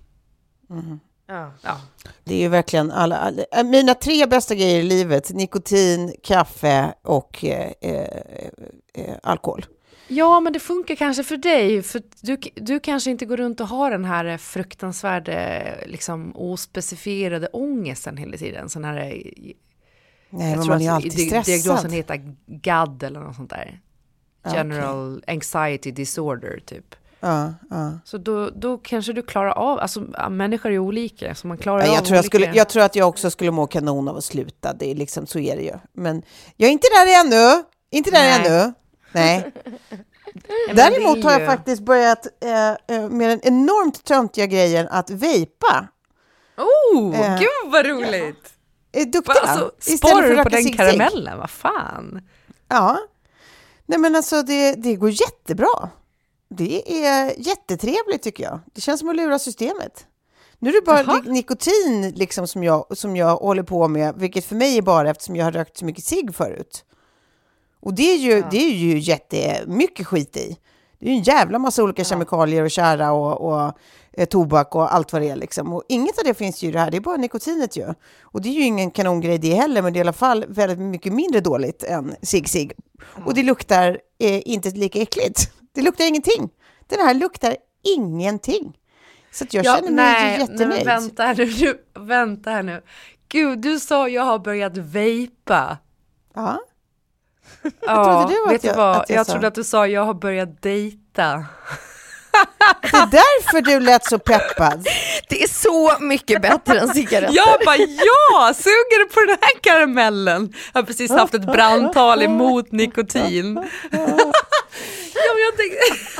Ja. 1.27 1.53
Ja. 1.62 1.81
Det 2.25 2.35
är 2.35 2.39
ju 2.39 2.49
verkligen 2.49 2.91
alla, 2.91 3.17
alla, 3.17 3.45
äh, 3.53 3.65
mina 3.65 3.95
tre 3.95 4.27
bästa 4.27 4.55
grejer 4.55 4.81
i 4.81 4.83
livet, 4.83 5.31
nikotin, 5.33 6.15
kaffe 6.23 6.95
och 7.03 7.45
eh, 7.45 7.73
eh, 7.81 8.21
eh, 8.95 9.15
alkohol. 9.23 9.67
ja, 10.09 10.41
men 10.41 10.53
det 10.53 10.61
funkar 10.61 10.95
kanske 10.95 11.25
för 11.25 11.37
dig, 11.37 11.83
för 11.83 12.03
du, 12.21 12.37
du 12.55 12.81
kanske 12.81 13.11
inte 13.11 13.27
går 13.27 13.37
runt 13.37 13.61
och 13.61 13.69
har 13.69 13.91
den 13.91 14.05
här 14.05 14.39
fruktansvärda, 14.39 15.65
liksom 15.87 16.33
ospecifierade 16.37 17.47
ångesten 17.53 18.17
hela 18.17 18.37
tiden. 18.37 18.69
Sån 18.69 18.85
här 18.85 18.95
Nej, 18.95 19.57
jag 20.31 20.39
men 20.41 20.55
tror 20.55 20.67
man 20.69 20.83
är 20.83 20.91
alltid 20.91 21.12
stressad. 21.12 21.45
diagnosen 21.45 21.91
heter 21.91 22.35
GAD 22.47 23.03
eller 23.03 23.21
något 23.21 23.37
sånt 23.37 23.51
där. 23.51 23.81
General 24.55 25.25
Anxiety 25.27 25.91
Disorder 25.91 26.61
typ. 26.67 26.95
Ja, 27.20 27.55
ja. 27.70 27.98
Så 28.05 28.18
då, 28.18 28.50
då 28.50 28.79
kanske 28.79 29.12
du 29.12 29.22
klarar 29.22 29.50
av, 29.50 29.79
alltså 29.79 30.02
ja, 30.12 30.29
människor 30.29 30.72
är 30.72 30.79
olika 30.79 31.35
så 31.35 31.46
man 31.46 31.59
klarar 31.59 31.81
Ja, 31.83 31.88
av 31.88 31.94
jag, 31.94 32.05
tror 32.05 32.16
jag, 32.16 32.24
skulle, 32.24 32.50
jag 32.55 32.68
tror 32.68 32.83
att 32.83 32.96
jag 32.96 33.09
också 33.09 33.31
skulle 33.31 33.50
må 33.50 33.66
kanon 33.66 34.09
av 34.09 34.16
att 34.16 34.24
sluta. 34.24 34.72
Det 34.72 34.90
är 34.90 34.94
liksom, 34.94 35.26
så 35.26 35.38
är 35.38 35.57
det 35.57 35.62
ju. 35.62 35.74
Men 35.92 36.22
jag 36.57 36.68
är 36.68 36.72
inte 36.72 36.88
där 36.94 37.20
ännu. 37.24 37.64
Inte 37.90 38.11
där 38.11 38.18
Nej. 38.22 38.46
ännu. 38.46 38.72
Nej. 39.12 39.52
Ja, 40.68 40.74
Däremot 40.74 41.24
har 41.24 41.33
jag 41.33 41.40
ju- 41.40 41.46
faktiskt 41.46 41.83
börjat 41.83 42.26
eh, 42.44 42.70
eh, 42.96 43.09
med 43.11 43.31
den 43.31 43.40
enormt 43.42 44.05
töntiga 44.05 44.46
grejen 44.46 44.88
att 44.90 45.11
vejpa. 45.11 45.88
Oh, 46.57 47.20
Eh, 47.20 47.38
gud 47.38 47.72
vad 47.72 47.87
roligt! 47.87 48.52
Är 48.92 49.05
duktiga. 49.05 49.35
Alltså, 49.42 49.70
sparar 49.98 50.22
för 50.22 50.37
du 50.37 50.42
på 50.42 50.48
den 50.48 50.62
cigg-cigg. 50.62 50.76
karamellen, 50.76 51.38
vad 51.38 51.50
fan? 51.50 52.20
Ja. 52.68 52.98
Nej 53.87 53.98
men 53.98 54.16
alltså 54.16 54.42
det, 54.42 54.72
det 54.74 54.94
går 54.94 55.11
jättebra. 55.11 55.88
Det 56.48 57.04
är 57.06 57.35
jättetrevligt 57.38 58.22
tycker 58.22 58.44
jag. 58.44 58.61
Det 58.74 58.80
känns 58.80 59.00
som 59.00 59.09
att 59.09 59.16
lura 59.16 59.38
systemet. 59.38 60.06
Nu 60.59 60.68
är 60.70 60.72
det 60.74 60.87
bara 60.87 61.02
Jaha. 61.02 61.20
ni- 61.24 61.30
nikotin 61.32 62.12
liksom 62.14 62.46
som, 62.46 62.64
jag, 62.64 62.96
som 62.96 63.16
jag 63.16 63.37
håller 63.37 63.62
på 63.62 63.88
med, 63.88 64.14
vilket 64.16 64.44
för 64.44 64.54
mig 64.56 64.78
är 64.78 64.82
bara 64.82 65.11
eftersom 65.11 65.37
jag 65.37 65.44
har 65.44 65.52
rökt 65.52 65.76
så 65.76 65.85
mycket 65.85 66.04
cigg 66.04 66.35
förut. 66.35 66.85
Och 67.80 67.94
det 67.94 68.12
är 68.12 68.16
ju, 68.16 68.44
det 68.50 68.56
är 68.56 68.70
ju 68.74 68.98
jättemycket 68.98 70.06
skit 70.06 70.37
i. 70.37 70.56
Det 70.98 71.06
är 71.06 71.11
ju 71.11 71.16
en 71.16 71.22
jävla 71.22 71.59
massa 71.59 71.82
olika 71.82 72.04
kemikalier 72.04 72.62
och 72.62 72.70
kära 72.70 73.12
och, 73.12 73.40
och 73.52 73.72
eh, 74.12 74.24
tobak 74.28 74.74
och 74.74 74.94
allt 74.94 75.12
vad 75.12 75.22
det 75.22 75.28
är. 75.28 75.37
Liksom. 75.37 75.72
Och 75.72 75.82
inget 75.88 76.18
av 76.18 76.24
det 76.24 76.35
finns 76.35 76.62
ju 76.62 76.68
i 76.68 76.70
det 76.70 76.78
här, 76.78 76.90
det 76.90 76.96
är 76.96 77.00
bara 77.00 77.16
nikotinet 77.16 77.76
ju. 77.76 77.94
Och 78.22 78.42
det 78.42 78.48
är 78.48 78.52
ju 78.52 78.62
ingen 78.62 78.90
kanongrej 78.90 79.38
det 79.38 79.54
heller, 79.54 79.82
men 79.82 79.92
det 79.92 79.96
är 79.96 80.00
i 80.00 80.04
alla 80.04 80.12
fall 80.12 80.44
väldigt 80.48 80.78
mycket 80.78 81.12
mindre 81.12 81.40
dåligt 81.40 81.82
än 81.82 82.14
cigg-cigg. 82.22 82.72
Och 83.26 83.35
det 83.35 83.42
luktar 83.42 84.00
eh, 84.18 84.42
inte 84.48 84.70
lika 84.70 84.98
äckligt. 84.98 85.50
Det 85.77 85.83
luktar 85.83 86.05
ingenting. 86.05 86.49
Den 86.87 87.01
här 87.01 87.15
luktar 87.15 87.57
ingenting. 87.83 88.77
Så 89.33 89.45
att 89.45 89.55
jag 89.55 89.65
känner 89.65 89.91
mig 89.91 90.41
jättenöjd. 90.41 90.69
Nej, 90.69 90.85
vänta 90.85 91.23
här 91.23 91.35
nu, 91.35 91.47
nu, 91.61 91.79
vänta 92.07 92.51
här 92.51 92.62
nu. 92.62 92.83
Gud, 93.29 93.59
du 93.59 93.81
sa 93.81 94.09
jag 94.09 94.23
har 94.23 94.39
börjat 94.39 94.77
vejpa. 94.77 95.79
Ja. 96.35 96.59
Ja, 97.81 98.05
trodde 98.05 98.35
du 98.35 98.45
att 98.47 98.53
vet 98.55 98.62
du 98.62 98.69
jag- 98.69 98.77
vad? 98.77 98.97
att 98.97 99.11
jag 99.11 99.19
jag 99.19 99.27
sa? 99.27 99.33
trodde 99.33 99.47
att 99.47 99.55
du 99.55 99.65
sa 99.65 99.87
jag 99.87 100.05
har 100.05 100.15
börjat 100.15 100.62
dejta. 100.62 101.45
Det 102.83 102.97
är 102.97 103.07
därför 103.07 103.61
du 103.61 103.81
lät 103.81 104.05
så 104.05 104.19
peppad. 104.19 104.87
Det 105.29 105.43
är 105.43 105.49
så 105.49 105.97
mycket 106.05 106.43
bättre 106.43 106.81
än 106.81 106.89
cigaretter. 106.89 107.35
Jag 107.37 107.61
bara 107.67 107.77
ja, 107.77 108.53
suger 108.55 108.99
du 109.05 109.09
på 109.11 109.21
den 109.21 109.37
här 109.41 109.61
karamellen? 109.61 110.53
Jag 110.73 110.81
har 110.81 110.87
precis 110.87 111.11
haft 111.11 111.35
ett 111.35 111.47
brandtal 111.47 112.23
emot 112.23 112.73
nikotin. 112.73 113.55
ja, 115.27 115.35
men 115.35 115.43
jag 115.43 115.57
tänkte... 115.57 116.12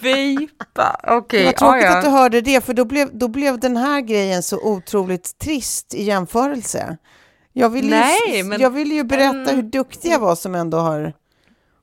Vejpa, 0.00 1.00
okej. 1.08 1.44
Vad 1.44 1.56
tråkigt 1.56 1.82
ja, 1.84 1.90
ja. 1.90 1.98
att 1.98 2.04
du 2.04 2.10
hörde 2.10 2.40
det, 2.40 2.64
för 2.64 2.74
då 2.74 2.84
blev, 2.84 3.18
då 3.18 3.28
blev 3.28 3.58
den 3.60 3.76
här 3.76 4.00
grejen 4.00 4.42
så 4.42 4.60
otroligt 4.60 5.38
trist 5.38 5.94
i 5.94 6.02
jämförelse. 6.02 6.96
Jag 7.52 7.70
ville 7.70 7.90
Nej, 8.00 8.36
ju, 8.36 8.44
men- 8.44 8.60
jag 8.60 8.70
ville 8.70 8.94
ju 8.94 9.04
berätta 9.04 9.52
hur 9.54 9.62
duktig 9.62 10.10
jag 10.12 10.18
var 10.18 10.34
som 10.34 10.54
ändå 10.54 10.78
har, 10.78 11.12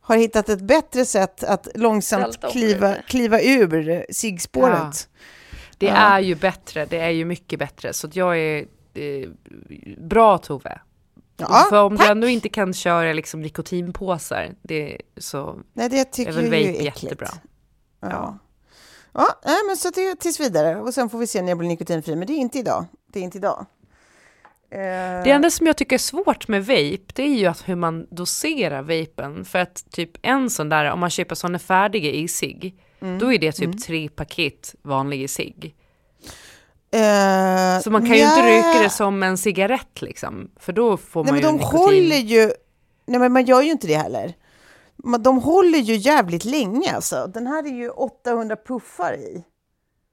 har 0.02 0.16
hittat 0.18 0.50
ett 0.50 0.62
bättre 0.62 1.06
sätt 1.06 1.44
att 1.44 1.68
långsamt 1.76 2.38
kliva, 2.52 2.96
kliva 3.08 3.42
ur 3.42 4.06
ciggspåret. 4.10 5.10
Det 5.78 5.86
Ja. 5.86 5.94
är 5.96 6.20
ju 6.20 6.36
bättre, 6.36 6.86
det 6.86 6.98
är 7.00 7.10
ju 7.10 7.26
mycket 7.26 7.60
bättre. 7.60 7.94
Så 7.94 8.08
att 8.08 8.16
jag 8.16 8.38
är 8.40 8.58
eh, 8.94 9.30
bra 9.98 10.38
Tove. 10.38 10.80
Ja, 11.40 11.66
För 11.70 11.84
om 11.84 11.98
tack. 11.98 12.06
du 12.08 12.12
ändå 12.12 12.28
inte 12.28 12.50
kan 12.50 12.74
köra 12.74 13.14
liksom 13.14 13.42
nikotinpåsar, 13.42 14.50
det, 14.62 14.98
så 15.18 15.60
Nej, 15.74 15.90
det 15.90 16.04
tycker 16.06 16.32
är 16.32 16.36
väl 16.36 16.54
är 16.54 16.68
vape 16.72 16.84
jättebra. 16.84 17.28
Ja. 18.02 18.38
Ja, 19.14 19.40
nej, 19.46 19.56
men 19.68 19.78
så 19.78 19.90
det 19.90 20.02
är 20.08 20.16
tills 20.16 20.40
vidare. 20.40 20.76
Och 20.82 20.94
sen 20.94 21.10
får 21.10 21.18
vi 21.20 21.28
se 21.28 21.42
när 21.42 21.50
jag 21.50 21.58
blir 21.58 21.68
nikotinfri. 21.70 22.16
Men 22.16 22.28
det 22.28 22.34
är 22.34 22.38
inte 22.38 22.60
idag. 22.60 22.86
Det 23.14 23.20
är 23.20 23.24
inte 23.24 23.38
idag. 23.38 23.66
Eh, 24.72 24.78
Det 25.24 25.32
enda 25.32 25.50
som 25.50 25.68
jag 25.68 25.78
tycker 25.78 25.94
är 25.96 25.98
svårt 25.98 26.48
med 26.48 26.66
vape, 26.66 27.14
det 27.14 27.24
är 27.24 27.36
ju 27.36 27.46
att 27.46 27.70
hur 27.70 27.76
man 27.76 28.08
doserar 28.12 28.82
vapen. 28.82 29.46
För 29.46 29.60
att 29.60 29.86
typ 29.92 30.12
en 30.22 30.50
sån 30.50 30.70
där, 30.70 30.92
om 30.92 31.00
man 31.00 31.10
köper 31.10 31.36
såna 31.36 31.60
färdiga 31.60 32.12
i 32.12 32.28
cigg, 32.28 32.76
Mm. 33.02 33.20
då 33.20 33.34
är 33.34 33.38
det 33.40 33.52
typ 33.52 33.84
tre 33.84 34.10
paket 34.10 34.76
vanlig 34.82 35.22
i 35.24 35.28
cigg. 35.28 35.76
Eh, 36.92 37.82
Så 37.84 37.92
man 37.92 38.02
kan 38.06 38.16
ju 38.18 38.24
inte 38.24 38.48
röka 38.48 38.84
det 38.84 38.90
som 38.90 39.24
en 39.24 39.38
cigarett 39.38 40.02
liksom, 40.02 40.52
för 40.60 40.74
då 40.74 40.98
får 40.98 41.24
Nej, 41.24 41.34
man 41.34 41.42
men 41.42 41.44
ju 41.44 41.48
de 41.52 41.56
nikotin. 41.58 41.80
håller 41.80 42.16
ju... 42.18 42.52
Nej, 43.06 43.20
men 43.20 43.32
man 43.34 43.46
gör 43.46 43.62
ju 43.62 43.72
inte 43.72 43.88
det 43.88 43.96
heller. 43.98 44.34
Men 44.96 45.24
De 45.24 45.38
håller 45.42 45.80
ju 45.80 45.96
jävligt 45.96 46.46
länge 46.46 46.92
alltså. 46.96 47.28
Den 47.34 47.48
här 47.48 47.64
är 47.64 47.74
ju 47.74 47.90
800 47.90 48.56
puffar 48.68 49.14
i. 49.14 49.44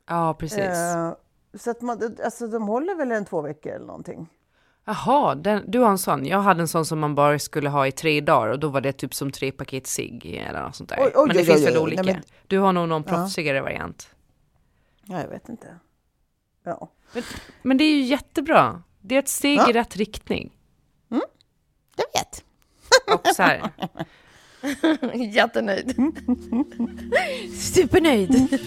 Ja, 0.08 0.34
precis. 0.38 0.58
Eh, 0.58 1.12
så 1.58 1.70
att 1.70 1.82
man, 1.82 2.16
alltså, 2.24 2.46
de 2.46 2.62
håller 2.68 2.94
väl 2.94 3.12
en 3.12 3.24
två 3.24 3.40
veckor 3.42 3.72
eller 3.72 3.86
någonting. 3.86 4.28
Jaha, 4.84 5.34
du 5.66 5.78
har 5.78 5.90
en 5.90 5.98
sån. 5.98 6.26
Jag 6.26 6.38
hade 6.40 6.60
en 6.60 6.68
sån 6.68 6.86
som 6.86 6.98
man 6.98 7.14
bara 7.14 7.38
skulle 7.38 7.68
ha 7.68 7.86
i 7.86 7.92
tre 7.92 8.20
dagar 8.20 8.48
och 8.48 8.58
då 8.58 8.68
var 8.68 8.80
det 8.80 8.92
typ 8.92 9.14
som 9.14 9.30
tre 9.30 9.52
paket 9.52 9.86
cigg 9.86 10.44
eller 10.48 10.62
något 10.62 10.76
sånt 10.76 10.88
där. 10.88 10.96
Oj, 11.00 11.12
oj, 11.14 11.26
men 11.26 11.36
det 11.36 11.42
oj, 11.42 11.46
finns 11.46 11.66
väl 11.66 11.78
olika. 11.78 12.02
Nej, 12.02 12.14
men- 12.14 12.22
Du 12.46 12.58
har 12.58 12.72
nog 12.72 12.88
någon 12.88 13.02
proffsigare 13.04 13.60
variant. 13.60 14.08
Ja, 15.04 15.20
jag 15.20 15.28
vet 15.28 15.48
inte. 15.48 15.66
Ja. 16.66 16.88
Men 17.62 17.76
det 17.79 17.85
är 17.85 17.90
ju 17.90 18.02
jättebra. 18.02 18.83
Det 19.00 19.14
är 19.14 19.18
ett 19.18 19.29
steg 19.29 19.59
Ja. 19.59 19.70
i 19.70 19.72
rätt 19.72 19.96
riktning. 19.96 20.52
Jag 21.09 22.20
vet. 22.20 22.44
Och 23.07 23.26
så 23.37 23.42
här, 23.42 23.70
Jättenöjd. 25.33 25.96
Supernöjd. 27.59 28.59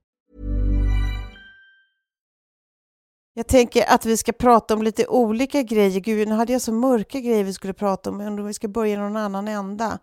Jag 3.33 3.47
tänker 3.47 3.85
att 3.93 4.05
vi 4.05 4.17
ska 4.17 4.31
prata 4.31 4.73
om 4.73 4.81
lite 4.83 5.07
olika 5.07 5.61
grejer. 5.61 5.99
Gud, 5.99 6.27
nu 6.27 6.35
hade 6.35 6.53
jag 6.53 6.61
så 6.61 6.73
mörka 6.73 7.19
grejer 7.19 7.43
vi 7.43 7.53
skulle 7.53 7.73
prata 7.73 8.09
om, 8.09 8.17
men 8.17 8.45
vi 8.47 8.53
ska 8.53 8.67
börja 8.67 8.99
någon 8.99 9.17
annan 9.17 9.47
ända. 9.47 9.99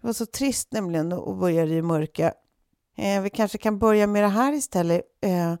Det 0.00 0.06
var 0.06 0.12
så 0.12 0.26
trist 0.26 0.72
nämligen 0.72 1.12
att 1.12 1.38
börja 1.38 1.64
i 1.64 1.82
mörka. 1.82 2.32
Eh, 2.96 3.22
vi 3.22 3.30
kanske 3.30 3.58
kan 3.58 3.78
börja 3.78 4.06
med 4.06 4.22
det 4.22 4.28
här 4.28 4.52
istället. 4.52 5.02
Eh, 5.22 5.54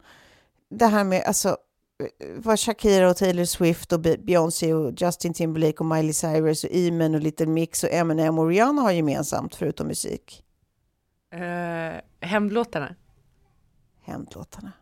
det 0.70 0.86
här 0.86 1.04
med 1.04 1.22
alltså, 1.26 1.48
eh, 1.48 2.26
vad 2.36 2.60
Shakira 2.60 3.10
och 3.10 3.16
Taylor 3.16 3.44
Swift 3.44 3.92
och 3.92 4.00
Be- 4.00 4.18
Beyoncé 4.18 4.74
och 4.74 4.92
Justin 5.02 5.34
Timberlake 5.34 5.78
och 5.78 5.86
Miley 5.86 6.12
Cyrus 6.12 6.64
och 6.64 6.70
Eamon 6.72 7.14
och 7.14 7.20
Little 7.20 7.46
Mix 7.46 7.84
och 7.84 7.92
Eminem 7.92 8.38
och 8.38 8.48
Rihanna 8.48 8.82
har 8.82 8.90
gemensamt 8.92 9.54
förutom 9.54 9.86
musik. 9.86 10.44
eh, 11.32 12.00
hämndlåtarna. 12.20 12.94
Hämndlåtarna. 14.02 14.72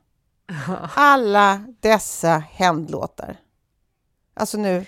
Alla 0.95 1.61
dessa 1.81 2.43
hämndlåtar. 2.53 3.37
Alltså 4.41 4.59
nu, 4.59 4.85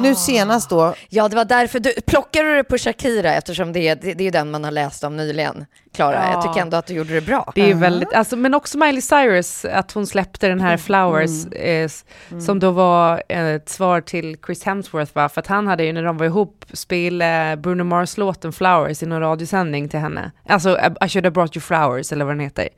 nu 0.00 0.14
senast 0.14 0.70
då. 0.70 0.94
Ja, 1.08 1.28
det 1.28 1.36
var 1.36 1.44
därför 1.44 1.80
du 1.80 1.92
plockade 2.06 2.48
du 2.50 2.56
det 2.56 2.64
på 2.64 2.78
Shakira 2.78 3.34
eftersom 3.34 3.72
det 3.72 3.88
är, 3.88 3.96
det, 3.96 4.14
det 4.14 4.24
är 4.26 4.32
den 4.32 4.50
man 4.50 4.64
har 4.64 4.70
läst 4.70 5.04
om 5.04 5.16
nyligen. 5.16 5.66
Klara, 5.94 6.14
jag 6.26 6.32
Ja. 6.34 6.42
tycker 6.42 6.60
ändå 6.60 6.76
att 6.76 6.86
du 6.86 6.94
gjorde 6.94 7.14
det 7.14 7.20
bra. 7.20 7.52
Det 7.54 7.70
är 7.70 7.74
väldigt, 7.74 8.12
alltså, 8.14 8.36
men 8.36 8.54
också 8.54 8.78
Miley 8.78 9.00
Cyrus, 9.00 9.64
att 9.64 9.92
hon 9.92 10.06
släppte 10.06 10.48
den 10.48 10.60
här 10.60 10.76
Flowers, 10.76 11.46
eh, 11.46 11.84
s- 11.84 12.04
som 12.46 12.58
då 12.58 12.70
var 12.70 13.22
ett 13.28 13.68
svar 13.68 14.00
till 14.00 14.36
Chris 14.46 14.64
Hemsworth, 14.64 15.14
va? 15.14 15.28
för 15.28 15.40
att 15.40 15.46
han 15.46 15.66
hade 15.66 15.84
ju 15.84 15.92
när 15.92 16.02
de 16.02 16.16
var 16.18 16.26
ihop 16.26 16.64
spelat 16.72 17.58
Bruno 17.58 17.82
Mars-låten 17.84 18.52
Flowers 18.52 19.02
i 19.02 19.06
någon 19.06 19.20
radiosändning 19.20 19.88
till 19.88 20.00
henne. 20.00 20.30
Alltså 20.48 20.78
I 21.04 21.08
should 21.08 21.24
have 21.24 21.30
brought 21.30 21.56
you 21.56 21.60
flowers, 21.62 22.12
eller 22.12 22.24
vad 22.24 22.34
den 22.34 22.40
heter. 22.40 22.68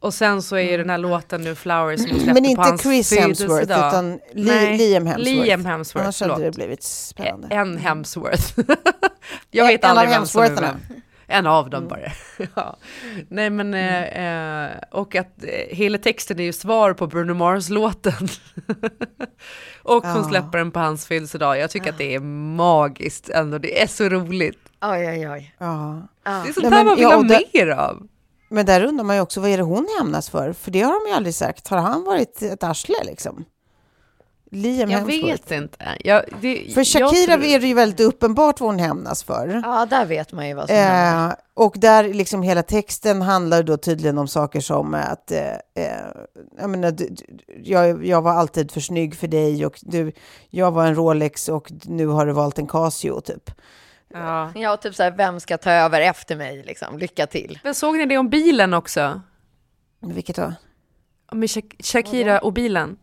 Och 0.00 0.14
sen 0.14 0.42
så 0.42 0.56
är 0.56 0.70
ju 0.70 0.76
den 0.76 0.90
här 0.90 0.98
låten 0.98 1.42
nu 1.42 1.54
Flowers 1.54 2.00
som 2.00 2.08
släppte 2.08 2.32
Men 2.34 2.44
inte 2.46 2.62
hans 2.62 2.82
Chris 2.82 3.12
Hemsworth 3.18 3.52
födelsedag. 3.52 3.88
utan 3.88 4.12
Li- 4.12 4.20
Nej, 4.44 4.78
Liam 4.78 5.06
Hemsworth. 5.06 5.30
Liam 5.44 5.64
Hemsworth, 5.64 6.04
Annars 6.04 6.20
hade 6.20 6.44
det 6.44 6.50
blivit 6.50 6.82
spännande. 6.82 7.48
En 7.54 7.76
Hemsworth. 7.78 8.60
Jag 9.50 9.66
En- 9.66 9.72
vet 9.72 9.84
en 9.84 9.90
av 9.90 9.96
aldrig 9.98 10.18
vem 10.18 10.26
som 10.26 10.42
är 10.42 10.50
vem. 10.60 10.76
En 11.26 11.46
av 11.46 11.70
dem 11.70 11.88
bara. 11.88 12.00
ja. 12.56 12.76
Nej 13.28 13.50
men, 13.50 13.74
eh, 13.74 14.02
eh, 14.64 14.70
och 14.90 15.14
att 15.16 15.44
eh, 15.44 15.76
hela 15.76 15.98
texten 15.98 16.40
är 16.40 16.44
ju 16.44 16.52
svar 16.52 16.92
på 16.94 17.06
Bruno 17.06 17.34
Mars-låten. 17.34 18.28
och 19.82 20.06
hon 20.06 20.22
Ja. 20.22 20.28
släpper 20.28 20.58
den 20.58 20.70
på 20.70 20.80
hans 20.80 21.06
födelsedag. 21.06 21.58
Jag 21.58 21.70
tycker 21.70 21.90
att 21.90 21.98
det 21.98 22.14
är 22.14 22.20
magiskt 22.56 23.28
ändå, 23.28 23.58
det 23.58 23.82
är 23.82 23.86
så 23.86 24.08
roligt. 24.08 24.58
Oj, 24.82 25.08
oj, 25.08 25.28
oj. 25.30 25.54
Ja. 25.58 26.02
Det 26.24 26.30
är 26.30 26.52
sånt 26.52 26.74
här 26.74 26.84
man 26.84 26.94
vill 26.96 27.02
ja, 27.02 27.14
ha 27.14 27.22
mer 27.22 27.66
av. 27.68 28.06
Men 28.52 28.66
där 28.66 28.84
undrar 28.84 29.04
man 29.04 29.16
ju 29.16 29.22
också, 29.22 29.40
vad 29.40 29.50
är 29.50 29.56
det 29.56 29.62
hon 29.62 29.86
hämnas 29.98 30.28
för? 30.30 30.52
För 30.52 30.70
det 30.70 30.80
har 30.80 31.04
de 31.04 31.10
ju 31.10 31.16
aldrig 31.16 31.34
sagt. 31.34 31.68
Har 31.68 31.78
han 31.78 32.04
varit 32.04 32.42
ett 32.42 32.62
arsle 32.64 32.94
liksom? 33.04 33.44
Liam 34.52 34.90
Jag 34.90 35.04
vet 35.04 35.50
inte. 35.50 35.96
Jag, 36.04 36.24
det, 36.40 36.74
För 36.74 36.84
Shakira 36.84 37.36
tror- 37.36 37.44
är 37.44 37.60
det 37.60 37.66
ju 37.66 37.74
väldigt 37.74 38.00
uppenbart 38.00 38.60
vad 38.60 38.68
hon 38.70 38.78
hämnas 38.78 39.22
för. 39.22 39.60
Ja, 39.64 39.86
där 39.86 40.04
vet 40.06 40.32
man 40.32 40.48
ju 40.48 40.54
vad 40.54 40.66
som 40.68 40.76
händer. 40.76 41.26
Eh, 41.28 41.34
och 41.54 41.74
där 41.78 42.04
liksom 42.14 42.42
hela 42.42 42.62
texten 42.62 43.22
handlar 43.22 43.62
då 43.62 43.76
tydligen 43.76 44.18
om 44.18 44.28
saker 44.28 44.60
som 44.60 44.94
att 44.94 45.30
eh, 45.30 45.50
eh, 45.74 46.06
jag, 46.60 46.70
menar, 46.70 46.90
du- 46.90 47.16
jag, 47.62 48.06
jag 48.06 48.22
var 48.22 48.32
alltid 48.32 48.70
för 48.72 48.80
snygg 48.80 49.14
för 49.16 49.28
dig 49.28 49.66
och 49.66 49.78
du, 49.82 50.12
jag 50.48 50.70
var 50.70 50.86
en 50.86 50.94
Rolex 50.94 51.48
och 51.48 51.72
nu 51.84 52.06
har 52.06 52.26
du 52.26 52.32
valt 52.32 52.58
en 52.58 52.66
Casio 52.66 53.20
typ. 53.20 53.50
Ja. 54.14 54.52
Ja, 54.54 54.76
typ 54.76 54.94
så 54.94 55.02
här, 55.02 55.10
vem 55.10 55.40
ska 55.40 55.58
ta 55.58 55.70
över 55.70 56.00
efter 56.00 56.36
mig 56.36 56.62
liksom? 56.66 56.98
Lycka 56.98 57.26
till. 57.26 57.58
Men 57.64 57.74
såg 57.74 57.96
ni 57.98 58.06
det 58.06 58.18
om 58.18 58.28
bilen 58.28 58.74
också? 58.74 59.20
Vilket 60.00 60.36
då? 60.36 60.52
Med 61.32 61.46
Shak- 61.48 61.82
Shakira 61.92 62.38
och 62.38 62.52
bilen? 62.52 62.96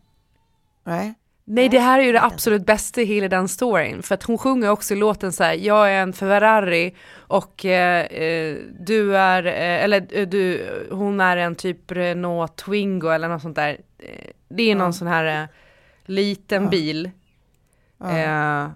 Nej. 0.84 1.14
Nej, 1.50 1.68
det 1.68 1.78
här 1.78 1.98
är 1.98 2.02
ju 2.02 2.12
det 2.12 2.22
absolut 2.22 2.66
bästa 2.66 3.00
i 3.00 3.04
hela 3.04 3.28
den 3.28 3.48
storyn. 3.48 4.02
För 4.02 4.14
att 4.14 4.22
hon 4.22 4.38
sjunger 4.38 4.70
också 4.70 4.94
i 4.94 4.96
låten 4.96 5.32
så 5.32 5.44
här, 5.44 5.52
jag 5.54 5.92
är 5.92 6.02
en 6.02 6.12
Ferrari 6.12 6.94
och 7.16 7.64
eh, 7.64 8.04
eh, 8.06 8.56
du 8.80 9.16
är, 9.16 9.46
eh, 9.46 9.84
eller 9.84 10.06
eh, 10.10 10.28
du, 10.28 10.68
hon 10.90 11.20
är 11.20 11.36
en 11.36 11.54
typ 11.54 11.92
Renault 11.92 12.56
Twingo 12.56 13.08
eller 13.08 13.28
något 13.28 13.42
sånt 13.42 13.56
där. 13.56 13.78
Eh, 13.98 14.30
Det 14.48 14.70
är 14.70 14.74
någon 14.74 14.92
sån 14.94 15.08
här 15.08 15.42
eh, 15.42 15.48
liten 16.04 16.68
bil. 16.70 17.10
Eh, 18.04 18.68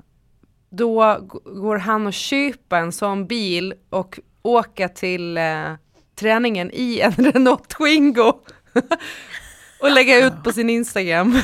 då 0.73 1.19
går 1.45 1.77
han 1.77 2.07
och 2.07 2.13
köper 2.13 2.77
en 2.77 2.93
sån 2.93 3.27
bil 3.27 3.75
och 3.91 4.21
åker 4.43 4.89
till 4.89 5.37
eh, 5.37 5.73
träningen 6.21 6.71
i 6.73 7.01
en 7.01 7.13
Renault 7.33 7.69
Twingo. 7.69 8.33
och 9.81 9.91
lägga 9.91 10.27
ut 10.27 10.45
på 10.45 10.53
sin 10.53 10.71
Instagram. 10.71 11.39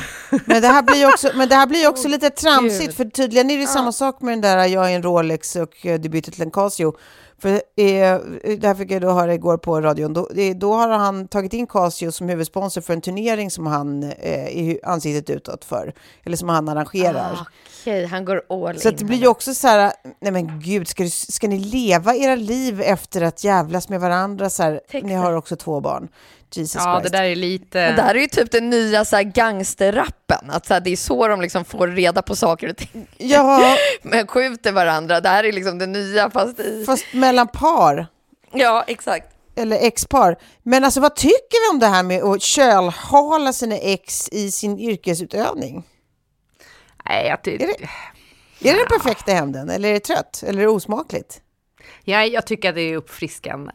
Men 0.45 0.61
det 0.61 0.67
här 0.67 0.81
blir 0.83 1.07
också, 1.07 1.31
men 1.35 1.49
det 1.49 1.55
här 1.55 1.67
blir 1.67 1.89
också 1.89 2.07
lite 2.07 2.29
tramsigt, 2.29 2.85
Gud. 2.85 2.95
för 2.95 3.05
tydligen 3.05 3.51
är 3.51 3.57
det 3.57 3.67
samma 3.67 3.91
sak 3.91 4.21
med 4.21 4.31
den 4.31 4.41
där 4.41 4.65
jag 4.65 4.91
är 4.91 4.95
en 4.95 5.03
Rolex 5.03 5.55
och 5.55 5.85
eh, 5.85 5.99
du 5.99 6.09
byter 6.09 6.31
till 6.31 6.41
en 6.41 6.51
Casio. 6.51 6.93
För 7.41 7.49
eh, 7.49 8.17
det 8.57 8.67
här 8.67 8.75
fick 8.75 8.91
jag 8.91 9.01
då 9.01 9.11
höra 9.11 9.33
igår 9.33 9.57
på 9.57 9.81
radion. 9.81 10.13
Då, 10.13 10.29
eh, 10.35 10.55
då 10.55 10.73
har 10.73 10.89
han 10.89 11.27
tagit 11.27 11.53
in 11.53 11.67
Casio 11.67 12.11
som 12.11 12.29
huvudsponsor 12.29 12.81
för 12.81 12.93
en 12.93 13.01
turnering 13.01 13.51
som 13.51 13.67
han 13.67 14.03
eh, 14.03 14.57
är 14.57 14.79
ansiktet 14.85 15.29
utåt 15.35 15.65
för. 15.65 15.93
Eller 16.23 16.37
som 16.37 16.49
han 16.49 16.69
arrangerar. 16.69 17.33
Ah, 17.33 17.45
Okej, 17.81 18.05
han 18.05 18.25
går 18.25 18.41
all 18.49 18.79
Så 18.79 18.87
in. 18.87 18.93
att 18.93 18.99
det 18.99 19.05
blir 19.05 19.17
ju 19.17 19.27
också 19.27 19.53
så 19.53 19.67
här, 19.67 19.93
nej 20.21 20.31
men 20.31 20.59
gud, 20.59 20.87
ska, 20.87 21.03
du, 21.03 21.09
ska 21.09 21.47
ni 21.47 21.59
leva 21.59 22.15
era 22.15 22.35
liv 22.35 22.81
efter 22.81 23.21
att 23.21 23.43
jävlas 23.43 23.89
med 23.89 23.99
varandra? 23.99 24.49
Så 24.49 24.63
här, 24.63 24.81
ni 25.03 25.13
har 25.13 25.33
också 25.33 25.55
två 25.55 25.81
barn. 25.81 26.07
Jesus 26.57 26.81
Ja, 26.85 26.93
det 26.95 26.99
Christ. 26.99 27.13
där 27.13 27.23
är 27.23 27.35
lite... 27.35 27.77
Men 27.79 27.95
det 27.95 28.01
här 28.01 28.15
är 28.15 28.19
ju 28.19 28.27
typ 28.27 28.51
den 28.51 28.69
nya 28.69 29.05
så 29.05 29.15
här, 29.15 29.23
gangsterrappen. 29.23 30.49
Att 30.49 30.65
så 30.65 30.73
här, 30.73 30.81
det 30.81 30.89
är 30.91 30.95
så 30.95 31.27
de 31.27 31.41
liksom 31.41 31.65
får 31.65 31.87
reda 31.87 32.21
på 32.21 32.35
saker 32.35 32.69
och 32.69 32.77
ting. 32.77 33.07
Ja, 33.17 33.75
Men 34.01 34.27
skjuter 34.27 34.71
varandra. 34.71 35.21
Det 35.21 35.29
här 35.29 35.43
är 35.43 35.51
liksom 35.51 35.77
det 35.79 35.85
nya 35.87 36.29
fast 36.29 36.59
i... 36.59 36.83
fast 36.85 37.05
mellan 37.13 37.47
par. 37.47 38.07
Ja, 38.53 38.83
exakt. 38.87 39.27
eller 39.55 39.77
ex-par. 39.77 40.37
Men 40.63 40.83
alltså 40.83 40.99
vad 41.01 41.15
tycker 41.15 41.69
vi 41.69 41.73
om 41.75 41.79
det 41.79 41.87
här 41.87 42.03
med 42.03 42.23
att 42.23 42.41
kölhala 42.41 43.53
sina 43.53 43.75
ex 43.77 44.29
i 44.29 44.51
sin 44.51 44.79
yrkesutövning? 44.79 45.83
Nej, 47.05 47.27
jag, 47.27 47.43
ty- 47.43 47.53
Är 47.55 47.57
det- 47.57 48.69
Är 48.69 48.73
det 48.73 48.79
den 48.79 48.99
perfekta 48.99 49.31
hämnden 49.31 49.69
eller 49.69 49.89
är 49.89 49.93
det 49.93 49.99
trött 49.99 50.43
eller 50.47 50.59
är 50.61 50.65
det 50.65 50.71
osmakligt? 50.71 51.41
Ja, 52.03 52.25
jag 52.25 52.45
tycker 52.47 52.69
att 52.69 52.75
det 52.75 52.81
är 52.81 52.97
uppfriskande. 52.97 53.71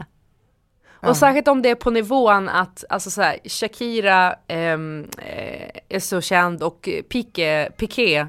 Och 1.09 1.17
särskilt 1.17 1.49
om 1.49 1.63
det 1.63 1.71
är 1.71 1.75
på 1.75 1.91
nivån 1.91 2.49
att 2.49 2.85
alltså 2.89 3.11
så 3.11 3.23
här, 3.23 3.39
Shakira 3.45 4.37
ehm, 4.49 5.07
eh, 5.19 5.69
är 5.89 6.01
så 6.01 6.21
känd 6.21 6.63
och 6.63 6.89
Piqué, 7.09 7.71
Piqué, 7.77 8.27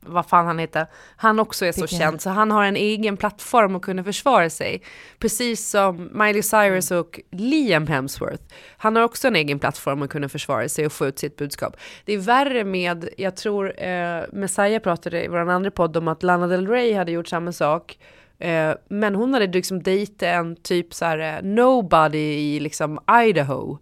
vad 0.00 0.26
fan 0.26 0.46
han 0.46 0.58
heter, 0.58 0.86
han 1.16 1.38
också 1.38 1.66
är 1.66 1.72
så 1.72 1.80
Piqué. 1.80 1.96
känd 1.96 2.20
så 2.20 2.30
han 2.30 2.50
har 2.50 2.64
en 2.64 2.76
egen 2.76 3.16
plattform 3.16 3.76
att 3.76 3.82
kunna 3.82 4.04
försvara 4.04 4.50
sig. 4.50 4.82
Precis 5.18 5.70
som 5.70 6.10
Miley 6.12 6.42
Cyrus 6.42 6.90
och 6.90 7.20
Liam 7.30 7.86
Hemsworth. 7.86 8.42
Han 8.76 8.96
har 8.96 9.02
också 9.02 9.28
en 9.28 9.36
egen 9.36 9.58
plattform 9.58 10.02
att 10.02 10.10
kunna 10.10 10.28
försvara 10.28 10.68
sig 10.68 10.86
och 10.86 10.92
få 10.92 11.06
ut 11.06 11.18
sitt 11.18 11.36
budskap. 11.36 11.76
Det 12.04 12.12
är 12.12 12.18
värre 12.18 12.64
med, 12.64 13.08
jag 13.16 13.36
tror 13.36 13.82
eh, 13.82 14.22
Messiah 14.32 14.82
pratade 14.82 15.24
i 15.24 15.28
vår 15.28 15.50
andra 15.50 15.70
podd 15.70 15.96
om 15.96 16.08
att 16.08 16.22
Lana 16.22 16.46
Del 16.46 16.68
Rey 16.68 16.94
hade 16.94 17.12
gjort 17.12 17.28
samma 17.28 17.52
sak. 17.52 17.98
Eh, 18.38 18.74
men 18.88 19.14
hon 19.14 19.34
hade 19.34 19.46
liksom 19.46 19.82
dejtat 19.82 20.22
en 20.22 20.56
typ 20.56 20.94
så 20.94 21.04
här 21.04 21.18
eh, 21.18 21.42
nobody 21.42 22.18
i 22.18 22.60
liksom 22.60 22.98
Idaho. 23.28 23.78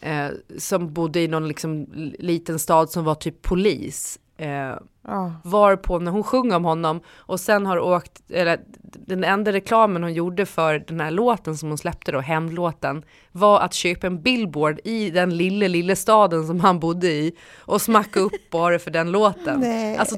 Eh, 0.00 0.28
som 0.58 0.92
bodde 0.92 1.20
i 1.20 1.28
någon 1.28 1.48
liksom 1.48 1.86
liten 2.18 2.58
stad 2.58 2.90
som 2.90 3.04
var 3.04 3.14
typ 3.14 3.42
polis. 3.42 4.18
Eh, 4.36 4.74
Ja. 5.06 5.32
Varpå 5.44 5.98
när 5.98 6.10
hon 6.12 6.24
sjunger 6.24 6.56
om 6.56 6.64
honom 6.64 7.00
och 7.16 7.40
sen 7.40 7.66
har 7.66 7.78
åkt, 7.78 8.30
eller 8.30 8.60
den 8.82 9.24
enda 9.24 9.52
reklamen 9.52 10.02
hon 10.02 10.14
gjorde 10.14 10.46
för 10.46 10.78
den 10.78 11.00
här 11.00 11.10
låten 11.10 11.56
som 11.56 11.68
hon 11.68 11.78
släppte 11.78 12.12
då, 12.12 12.20
hämndlåten, 12.20 13.04
var 13.32 13.60
att 13.60 13.74
köpa 13.74 14.06
en 14.06 14.22
billboard 14.22 14.80
i 14.84 15.10
den 15.10 15.36
lilla, 15.36 15.68
lilla 15.68 15.96
staden 15.96 16.46
som 16.46 16.60
han 16.60 16.80
bodde 16.80 17.06
i 17.06 17.36
och 17.58 17.82
smacka 17.82 18.20
upp 18.20 18.32
bara 18.50 18.78
för 18.78 18.90
den 18.90 19.10
låten. 19.10 19.60
Nej. 19.60 19.96
Alltså, 19.96 20.16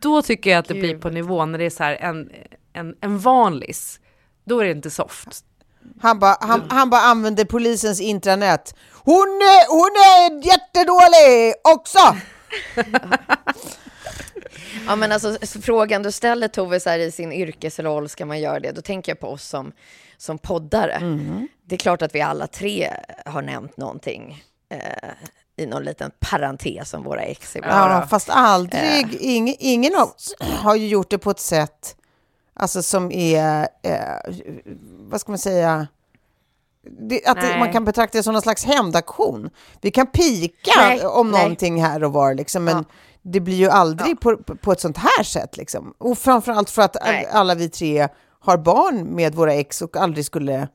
då 0.00 0.22
tycker 0.22 0.50
jag 0.50 0.58
att 0.58 0.68
det 0.68 0.74
blir 0.74 0.98
på 0.98 1.08
nivån 1.10 1.52
när 1.52 1.58
det 1.58 1.64
är 1.64 1.70
så 1.70 1.82
här 1.82 1.96
en, 2.00 2.30
en, 2.72 2.94
en 3.00 3.18
vanlis. 3.18 4.00
Då 4.44 4.60
är 4.60 4.64
det 4.64 4.70
inte 4.70 4.90
soft. 4.90 5.44
Han 6.00 6.18
bara 6.18 6.36
han, 6.40 6.62
han 6.68 6.90
bara 6.90 7.00
använder 7.00 7.44
polisens 7.44 8.00
intranät. 8.00 8.74
Hon 8.92 9.14
är, 9.28 9.70
hon 9.70 9.90
är 9.90 10.46
jättedålig 10.46 11.54
också! 11.74 12.16
Ja, 14.86 14.96
men 14.96 15.12
alltså, 15.12 15.38
frågan 15.62 16.02
du 16.02 16.12
ställer 16.12 16.48
Tove, 16.48 16.80
så 16.80 16.90
här, 16.90 16.98
i 16.98 17.10
sin 17.10 17.32
yrkesroll, 17.32 18.08
ska 18.08 18.26
man 18.26 18.40
göra 18.40 18.60
det? 18.60 18.72
Då 18.72 18.82
tänker 18.82 19.12
jag 19.12 19.20
på 19.20 19.28
oss 19.28 19.48
som, 19.48 19.72
som 20.16 20.38
poddare. 20.38 20.98
Det 21.66 21.74
är 21.74 21.78
klart 21.78 22.02
att 22.02 22.14
vi 22.14 22.20
alla 22.20 22.46
tre 22.46 22.90
har 23.26 23.42
nämnt 23.42 23.76
någonting 23.76 24.42
eh, 24.68 25.10
i 25.56 25.66
någon 25.66 25.84
liten 25.84 26.10
parentes 26.18 26.94
om 26.94 27.02
våra 27.02 27.20
ex 27.20 27.56
ibland. 27.56 27.92
Ja, 27.92 28.06
fast 28.06 28.30
aldrig, 28.30 29.14
ing, 29.20 29.56
ingen 29.58 29.94
av 29.96 30.08
oss 30.08 30.34
har 30.40 30.74
ju 30.76 30.88
gjort 30.88 31.10
det 31.10 31.18
på 31.18 31.30
ett 31.30 31.40
sätt 31.40 31.96
alltså, 32.54 32.82
som 32.82 33.12
är, 33.12 33.68
eh, 33.82 34.34
vad 34.84 35.20
ska 35.20 35.32
man 35.32 35.38
säga, 35.38 35.86
det, 37.08 37.26
att 37.26 37.40
det, 37.40 37.58
man 37.58 37.72
kan 37.72 37.84
betrakta 37.84 38.18
det 38.18 38.22
som 38.22 38.32
någon 38.32 38.42
slags 38.42 38.64
hämndaktion. 38.64 39.50
Vi 39.80 39.90
kan 39.90 40.06
pika 40.06 40.72
Nej, 40.76 41.06
om 41.06 41.30
nej. 41.30 41.42
någonting 41.42 41.82
här 41.82 42.04
och 42.04 42.12
var, 42.12 42.34
liksom, 42.34 42.64
men 42.64 42.76
Ja. 42.76 42.84
det 43.22 43.40
blir 43.40 43.56
ju 43.56 43.68
aldrig 43.68 44.20
på, 44.20 44.36
på, 44.36 44.56
på 44.56 44.72
ett 44.72 44.80
sånt 44.80 44.96
här 44.96 45.22
sätt. 45.24 45.56
Liksom. 45.56 45.94
Och 45.98 46.18
framförallt 46.18 46.70
för 46.70 46.82
att 46.82 46.96
Nej. 47.04 47.28
alla 47.32 47.54
vi 47.54 47.68
tre 47.68 48.08
har 48.40 48.56
barn 48.58 49.04
med 49.04 49.34
våra 49.34 49.54
ex 49.54 49.82
och 49.82 49.96
aldrig 49.96 50.24
skulle... 50.26 50.68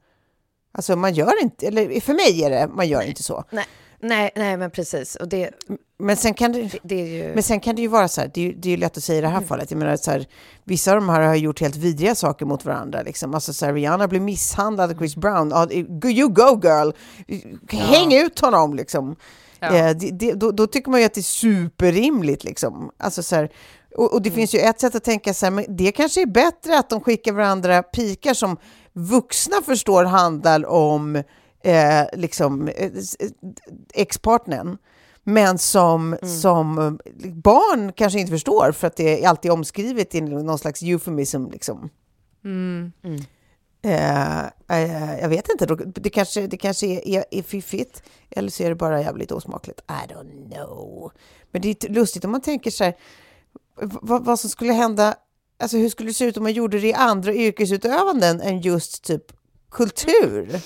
Alltså 0.71 0.95
man 0.95 1.13
gör 1.13 1.41
inte, 1.41 1.67
eller 1.67 2.01
för 2.01 2.13
mig 2.13 2.43
är 2.43 2.49
det, 2.49 2.67
man 2.73 2.87
gör 2.87 3.01
inte 3.01 3.23
så. 3.23 3.43
Nej, 4.01 4.31
nej, 4.35 4.57
men 4.57 4.71
precis. 4.71 5.15
Och 5.15 5.27
det, 5.27 5.49
Men 5.99 6.17
sen 6.17 6.33
kan 6.33 6.51
det... 6.51 6.69
det 6.83 6.95
ju... 6.95 7.33
Men 7.33 7.43
sen 7.43 7.59
kan 7.59 7.75
det 7.75 7.81
ju 7.81 7.87
vara 7.87 8.07
så 8.07 8.21
här, 8.21 8.31
det 8.33 8.41
är 8.41 8.45
ju, 8.45 8.53
det 8.53 8.73
är 8.73 8.77
lätt 8.77 8.97
att 8.97 9.03
säga 9.03 9.17
i 9.17 9.21
det 9.21 9.27
här 9.27 9.41
fallet. 9.41 9.71
Jag 9.71 9.77
menar, 9.77 9.95
så 9.95 10.11
här, 10.11 10.27
vissa 10.63 10.91
av 10.91 10.95
de 10.95 11.09
här 11.09 11.21
har 11.21 11.35
gjort 11.35 11.61
helt 11.61 11.75
vidriga 11.75 12.15
saker 12.15 12.45
mot 12.45 12.65
varandra. 12.65 13.01
Liksom. 13.01 13.33
Alltså, 13.33 13.53
så 13.53 13.65
här, 13.65 13.73
Rihanna 13.73 14.07
blev 14.07 14.21
misshandlad 14.21 14.91
av 14.91 14.97
Chris 14.97 15.15
Brown. 15.15 15.49
Ja, 15.49 15.71
you 16.09 16.29
go 16.29 16.59
girl! 16.63 16.91
Häng 17.69 18.13
ut 18.13 18.39
honom 18.39 18.73
liksom. 18.73 19.15
Ja. 19.59 19.75
Eh, 19.75 19.97
det, 19.97 20.11
det, 20.11 20.33
då, 20.33 20.51
då 20.51 20.67
tycker 20.67 20.91
man 20.91 20.99
ju 20.99 21.05
att 21.05 21.13
det 21.13 21.21
är 21.21 21.23
superrimligt. 21.23 22.43
Liksom. 22.43 22.91
Alltså, 22.97 23.23
så 23.23 23.35
här, 23.35 23.49
och, 23.95 24.13
och 24.13 24.21
det 24.21 24.31
finns 24.31 24.55
ju 24.55 24.59
ett 24.59 24.79
sätt 24.79 24.95
att 24.95 25.03
tänka 25.03 25.33
så 25.33 25.45
här, 25.45 25.51
men 25.51 25.65
det 25.69 25.91
kanske 25.91 26.21
är 26.21 26.25
bättre 26.25 26.79
att 26.79 26.89
de 26.89 27.01
skickar 27.01 27.33
varandra 27.33 27.83
pikar 27.83 28.33
som 28.33 28.57
vuxna 28.93 29.55
förstår 29.65 30.03
handlar 30.03 30.65
om 30.65 31.23
eh, 31.63 32.03
liksom, 32.13 32.67
eh, 32.67 32.85
eh, 32.85 32.91
ex-partnern. 33.93 34.77
Men 35.23 35.57
som, 35.57 36.17
som 36.41 36.77
eh, 36.79 37.31
barn 37.31 37.93
kanske 37.93 38.19
inte 38.19 38.31
förstår 38.31 38.71
för 38.71 38.87
att 38.87 38.95
det 38.95 39.23
är 39.23 39.29
alltid 39.29 39.51
omskrivet 39.51 40.15
i 40.15 40.21
någon 40.21 40.59
slags 40.59 40.81
eufemism. 40.81 41.45
Liksom. 41.51 41.89
Eh, 43.81 44.39
eh, 44.45 45.19
jag 45.21 45.29
vet 45.29 45.49
inte, 45.49 45.65
då- 45.65 45.75
det 45.75 46.09
kanske, 46.09 46.47
det 46.47 46.57
kanske 46.57 46.87
är, 46.87 47.07
är, 47.07 47.25
är 47.31 47.41
fiffigt 47.41 48.03
eller 48.29 48.49
så 48.49 48.63
är 48.63 48.69
det 48.69 48.75
bara 48.75 49.01
jävligt 49.01 49.31
osmakligt. 49.31 49.81
I 49.89 50.13
don't 50.13 50.51
know. 50.55 51.11
Men 51.51 51.61
det 51.61 51.83
är 51.83 51.89
lustigt 51.89 52.25
om 52.25 52.31
man 52.31 52.41
tänker 52.41 52.71
så 52.71 52.83
här, 52.83 52.97
vad, 53.81 54.25
vad 54.25 54.39
som 54.39 54.49
skulle 54.49 54.73
hända, 54.73 55.15
alltså 55.59 55.77
hur 55.77 55.89
skulle 55.89 56.09
det 56.09 56.13
se 56.13 56.25
ut 56.25 56.37
om 56.37 56.43
man 56.43 56.53
gjorde 56.53 56.79
det 56.79 56.87
i 56.87 56.93
andra 56.93 57.33
yrkesutövanden 57.33 58.41
än 58.41 58.61
just 58.61 59.03
typ 59.03 59.23
kultur? 59.71 60.61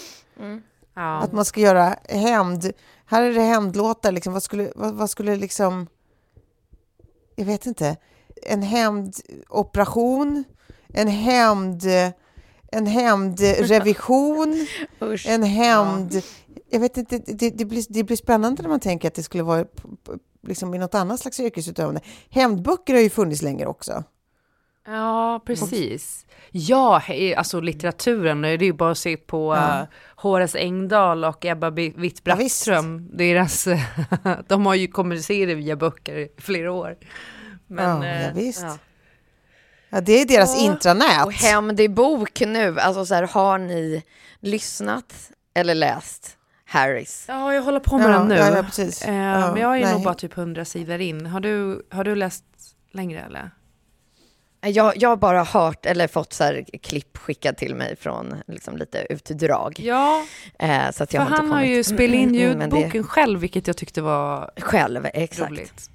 Ja. 0.93 1.17
Att 1.17 1.31
man 1.31 1.45
ska 1.45 1.61
göra 1.61 1.95
hämnd, 2.09 2.71
här 3.05 3.23
är 3.23 3.33
det 3.33 3.41
hämndlåtar, 3.41 4.11
liksom, 4.11 4.33
vad, 4.33 4.43
skulle, 4.43 4.71
vad, 4.75 4.93
vad 4.93 5.09
skulle 5.09 5.35
liksom, 5.35 5.87
jag 7.35 7.45
vet 7.45 7.65
inte, 7.65 7.97
en 8.41 8.61
hämndoperation, 8.61 10.43
en 10.93 11.07
hämnd 11.07 11.83
en 12.73 12.87
hämndrevision, 12.87 14.67
en 15.25 15.43
hämnd... 15.43 16.21
Jag 16.69 16.79
vet 16.79 16.97
inte, 16.97 17.17
det, 17.17 17.49
det, 17.49 17.65
blir, 17.65 17.85
det 17.89 18.03
blir 18.03 18.17
spännande 18.17 18.61
när 18.61 18.69
man 18.69 18.79
tänker 18.79 19.07
att 19.07 19.13
det 19.13 19.23
skulle 19.23 19.43
vara 19.43 19.65
liksom 20.47 20.73
i 20.73 20.77
något 20.77 20.95
annat 20.95 21.19
slags 21.19 21.39
yrkesutövande. 21.39 22.01
Hämndböcker 22.29 22.93
har 22.93 23.01
ju 23.01 23.09
funnits 23.09 23.41
länge 23.41 23.65
också. 23.65 24.03
Ja, 24.85 25.41
precis. 25.45 26.25
Ja, 26.51 27.01
alltså 27.37 27.59
litteraturen, 27.61 28.41
det 28.41 28.49
är 28.49 28.63
ju 28.63 28.73
bara 28.73 28.91
att 28.91 28.97
se 28.97 29.17
på 29.17 29.55
Ja. 29.55 29.79
uh, 29.81 29.87
Horace 30.15 30.59
Engdahl 30.59 31.25
och 31.25 31.45
Ebba 31.45 31.69
Witt-Brattström. 31.69 33.09
Deras, 33.17 33.67
de 34.47 34.65
har 34.65 34.75
ju 34.75 34.87
kommunicerat 34.87 35.57
via 35.57 35.75
böcker 35.75 36.15
i 36.17 36.29
flera 36.37 36.71
år. 36.71 36.97
Men, 37.67 38.01
ja, 38.01 38.05
eh, 38.07 38.23
ja, 38.25 38.31
visst. 38.35 38.61
ja. 38.61 38.77
Ja, 39.89 40.01
det 40.01 40.21
är 40.21 40.25
deras 40.25 40.55
Ja. 40.55 40.65
intranät. 40.71 41.25
Och 41.25 41.33
hämnd 41.33 41.79
i 41.79 41.89
bok 41.89 42.39
nu, 42.41 42.79
alltså 42.79 43.05
så 43.05 43.15
här, 43.15 43.23
har 43.27 43.57
ni 43.57 44.03
lyssnat 44.39 45.13
eller 45.53 45.75
läst 45.75 46.37
Harris? 46.65 47.25
Ja, 47.27 47.53
jag 47.53 47.61
håller 47.61 47.79
på 47.79 47.97
med 47.97 48.09
Ja, 48.09 48.17
den 48.17 48.27
nu. 48.27 48.35
ja, 48.35 48.55
ja, 48.55 48.63
precis. 48.63 49.01
Eh, 49.01 49.15
Ja, 49.15 49.51
men 49.53 49.61
jag 49.61 49.77
är 49.77 49.81
nej. 49.83 49.93
nog 49.93 50.03
bara 50.03 50.13
typ 50.13 50.37
100 50.37 50.65
sidor 50.65 50.99
in. 51.01 51.25
Har 51.25 51.39
du, 51.39 51.85
har 51.91 52.03
du 52.03 52.15
läst 52.15 52.43
längre 52.91 53.21
eller? 53.21 53.51
Jag, 54.65 54.97
jag 54.97 55.09
har 55.09 55.15
bara 55.17 55.43
hört 55.43 55.85
eller 55.85 56.07
fått 56.07 56.33
så 56.33 56.43
här 56.43 56.65
klipp 56.81 57.17
skickat 57.17 57.57
till 57.57 57.75
mig 57.75 57.95
från 57.95 58.35
liksom 58.47 58.77
lite 58.77 59.05
utdrag. 59.09 59.79
Ja, 59.79 60.25
Eh, 60.59 60.91
så 60.91 61.03
att 61.03 61.11
för 61.11 61.17
jag 61.17 61.21
har 61.21 61.29
inte 61.29 61.41
han 61.41 61.51
har 61.51 61.63
ju 61.63 61.83
spelat 61.83 62.15
in 62.15 62.35
Mm, 62.35 62.59
det- 62.59 62.63
ljudboken 62.75 63.03
själv, 63.03 63.39
vilket 63.39 63.67
jag 63.67 63.77
tyckte 63.77 64.01
var 64.01 64.51
Själv, 64.57 65.07
exakt. 65.13 65.51
roligt. 65.51 65.89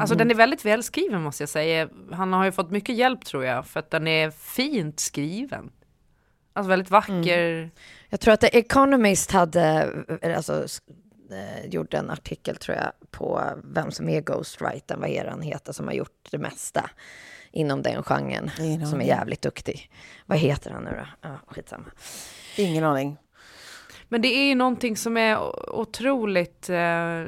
Alltså 0.00 0.14
den 0.14 0.30
är 0.30 0.34
väldigt 0.34 0.64
välskriven 0.64 1.22
måste 1.22 1.42
jag 1.42 1.48
säga. 1.48 1.88
Han 2.12 2.32
har 2.32 2.44
ju 2.44 2.52
fått 2.52 2.70
mycket 2.70 2.94
hjälp 2.96 3.24
tror 3.24 3.44
jag, 3.44 3.66
för 3.66 3.80
att 3.80 3.90
den 3.90 4.06
är 4.06 4.30
fint 4.30 5.00
skriven. 5.00 5.70
Alltså 6.52 6.68
väldigt 6.70 6.90
vacker. 6.90 7.70
Jag 8.08 8.20
tror 8.20 8.34
att 8.34 8.40
The 8.40 8.58
Economist 8.58 9.30
hade, 9.32 9.90
eh, 10.22 10.36
alltså, 10.36 10.66
eh, 11.30 11.66
gjorde 11.70 11.96
en 11.96 12.10
artikel 12.10 12.56
tror 12.56 12.76
jag 12.76 12.92
på 13.10 13.42
vem 13.64 13.90
som 13.90 14.08
är 14.08 14.20
ghostwritern, 14.20 15.00
vad 15.00 15.10
är 15.10 15.24
det 15.24 15.30
han 15.30 15.42
heter, 15.42 15.72
som 15.72 15.86
har 15.86 15.94
gjort 15.94 16.28
det 16.30 16.38
mesta 16.38 16.90
inom 17.50 17.82
den 17.82 18.02
genren, 18.02 18.50
Ingen 18.60 18.86
som 18.86 19.00
är 19.00 19.04
jävligt 19.04 19.42
duktig. 19.42 19.90
Vad 20.26 20.38
heter 20.38 20.70
han 20.70 20.84
nu 20.84 20.90
då? 20.90 21.28
Ja, 21.28 21.38
skitsamma. 21.46 21.84
Ingen 22.56 22.84
aning. 22.84 23.16
Men 24.08 24.22
det 24.22 24.28
är 24.28 24.48
ju 24.48 24.54
någonting 24.54 24.96
som 24.96 25.16
är 25.16 25.38
otroligt 25.78 26.70
eh, 26.70 27.24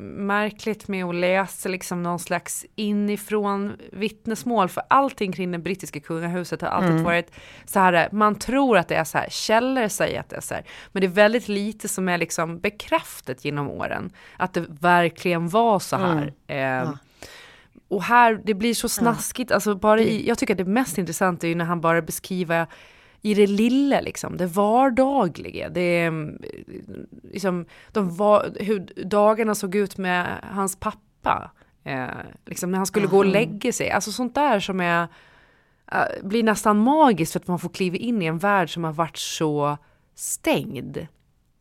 märkligt 0.00 0.88
med 0.88 1.04
att 1.04 1.14
läsa 1.14 1.68
liksom 1.68 2.02
någon 2.02 2.18
slags 2.18 2.66
inifrån 2.74 3.76
vittnesmål. 3.92 4.68
För 4.68 4.82
allting 4.88 5.32
kring 5.32 5.52
det 5.52 5.58
brittiska 5.58 6.00
kungahuset 6.00 6.62
har 6.62 6.68
alltid 6.68 7.00
varit 7.00 7.30
så 7.64 7.78
här, 7.78 8.08
man 8.12 8.34
tror 8.34 8.78
att 8.78 8.88
det 8.88 8.94
är 8.94 9.04
så 9.04 9.18
här, 9.18 9.28
källor 9.30 9.88
säger 9.88 10.20
att 10.20 10.28
det 10.28 10.36
är 10.36 10.40
så 10.40 10.54
här. 10.54 10.64
Men 10.92 11.00
det 11.00 11.06
är 11.06 11.08
väldigt 11.08 11.48
lite 11.48 11.88
som 11.88 12.08
är 12.08 12.18
liksom 12.18 12.58
bekräftat 12.58 13.44
genom 13.44 13.70
åren. 13.70 14.10
Att 14.36 14.54
det 14.54 14.64
verkligen 14.68 15.48
var 15.48 15.78
så 15.78 15.96
här. 15.96 16.32
Eh, 16.46 16.90
Och 17.88 18.02
här, 18.02 18.40
det 18.44 18.54
blir 18.54 18.74
så 18.74 18.88
snaskigt, 18.88 19.52
alltså 19.52 19.74
bara 19.74 20.00
i, 20.00 20.28
jag 20.28 20.38
tycker 20.38 20.54
att 20.54 20.58
det 20.58 20.64
mest 20.64 20.98
intressanta 20.98 21.46
är 21.46 21.48
ju 21.48 21.54
när 21.54 21.64
han 21.64 21.80
bara 21.80 22.02
beskriver 22.02 22.66
i 23.22 23.34
det 23.34 23.46
lilla 23.46 24.00
liksom, 24.00 24.36
det 24.36 24.46
vardagliga. 24.46 25.68
Det 25.68 26.02
mm, 26.02 26.42
liksom, 27.32 27.66
de 27.92 28.16
var, 28.16 28.56
hur 28.60 29.04
dagarna 29.04 29.54
såg 29.54 29.74
ut 29.74 29.98
med 29.98 30.26
hans 30.42 30.76
pappa. 30.76 31.50
Eh, 31.84 32.06
liksom 32.44 32.70
när 32.70 32.78
han 32.78 32.86
skulle 32.86 33.06
gå 33.06 33.18
och 33.18 33.26
lägga 33.26 33.72
sig. 33.72 33.90
Alltså 33.90 34.12
sånt 34.12 34.34
där 34.34 34.60
som 34.60 34.80
är, 34.80 35.08
eh, 35.92 36.22
blir 36.22 36.42
nästan 36.42 36.78
magiskt 36.78 37.32
för 37.32 37.40
att 37.40 37.46
man 37.46 37.58
får 37.58 37.68
kliva 37.68 37.96
in 37.96 38.22
i 38.22 38.26
en 38.26 38.38
värld 38.38 38.74
som 38.74 38.84
har 38.84 38.92
varit 38.92 39.16
så 39.16 39.78
stängd. 40.14 41.06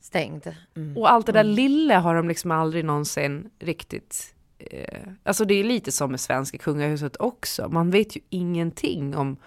Stängd. 0.01 0.55
Mm. 0.75 0.97
Och 0.97 1.11
allt 1.11 1.25
det 1.25 1.31
där 1.31 1.43
lilla 1.43 1.99
har 1.99 2.15
de 2.15 2.27
liksom 2.27 2.51
aldrig 2.51 2.85
någonsin 2.85 3.49
riktigt... 3.59 4.34
Eh, 4.71 5.01
alltså 5.23 5.45
det 5.45 5.53
är 5.53 5.63
lite 5.63 5.91
som 5.91 6.11
med 6.11 6.19
svenska 6.19 6.57
kungahuset 6.57 7.15
också. 7.19 7.69
Man 7.69 7.91
vet 7.91 8.15
ju 8.17 8.21
ingenting 8.29 9.15
om, 9.15 9.37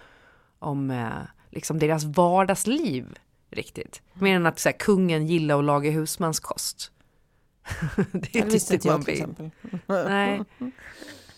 om 0.59 0.91
eh, 0.91 1.07
liksom 1.49 1.79
deras 1.79 2.03
vardagsliv 2.03 3.05
riktigt. 3.51 4.01
Mer 4.13 4.35
än 4.35 4.45
att 4.45 4.59
så 4.59 4.69
här, 4.69 4.77
kungen 4.77 5.27
gillar 5.27 5.59
att 5.59 5.65
laga 5.65 5.91
husmanskost. 5.91 6.91
det 8.11 8.19
Det 8.31 8.39
är 8.39 8.49
typ 8.49 8.71
inte 8.71 8.87
man 8.87 9.01
exempel. 9.07 9.49
Nej. 9.87 10.41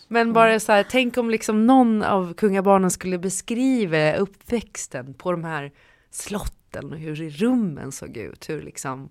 Men 0.08 0.34
bara 0.34 0.60
så 0.60 0.72
här, 0.72 0.86
tänk 0.90 1.18
om 1.18 1.30
liksom 1.30 1.68
någon 1.68 2.04
av 2.04 2.34
kungabarnen 2.34 2.92
skulle 2.92 3.18
beskriva 3.18 4.16
uppväxten 4.16 5.14
på 5.14 5.32
de 5.32 5.44
här 5.44 5.72
slotten 6.10 6.92
och 6.92 6.98
hur 6.98 7.30
rummen 7.30 7.92
såg 7.92 8.18
ut. 8.18 8.50
Hur 8.50 8.62
liksom, 8.62 9.10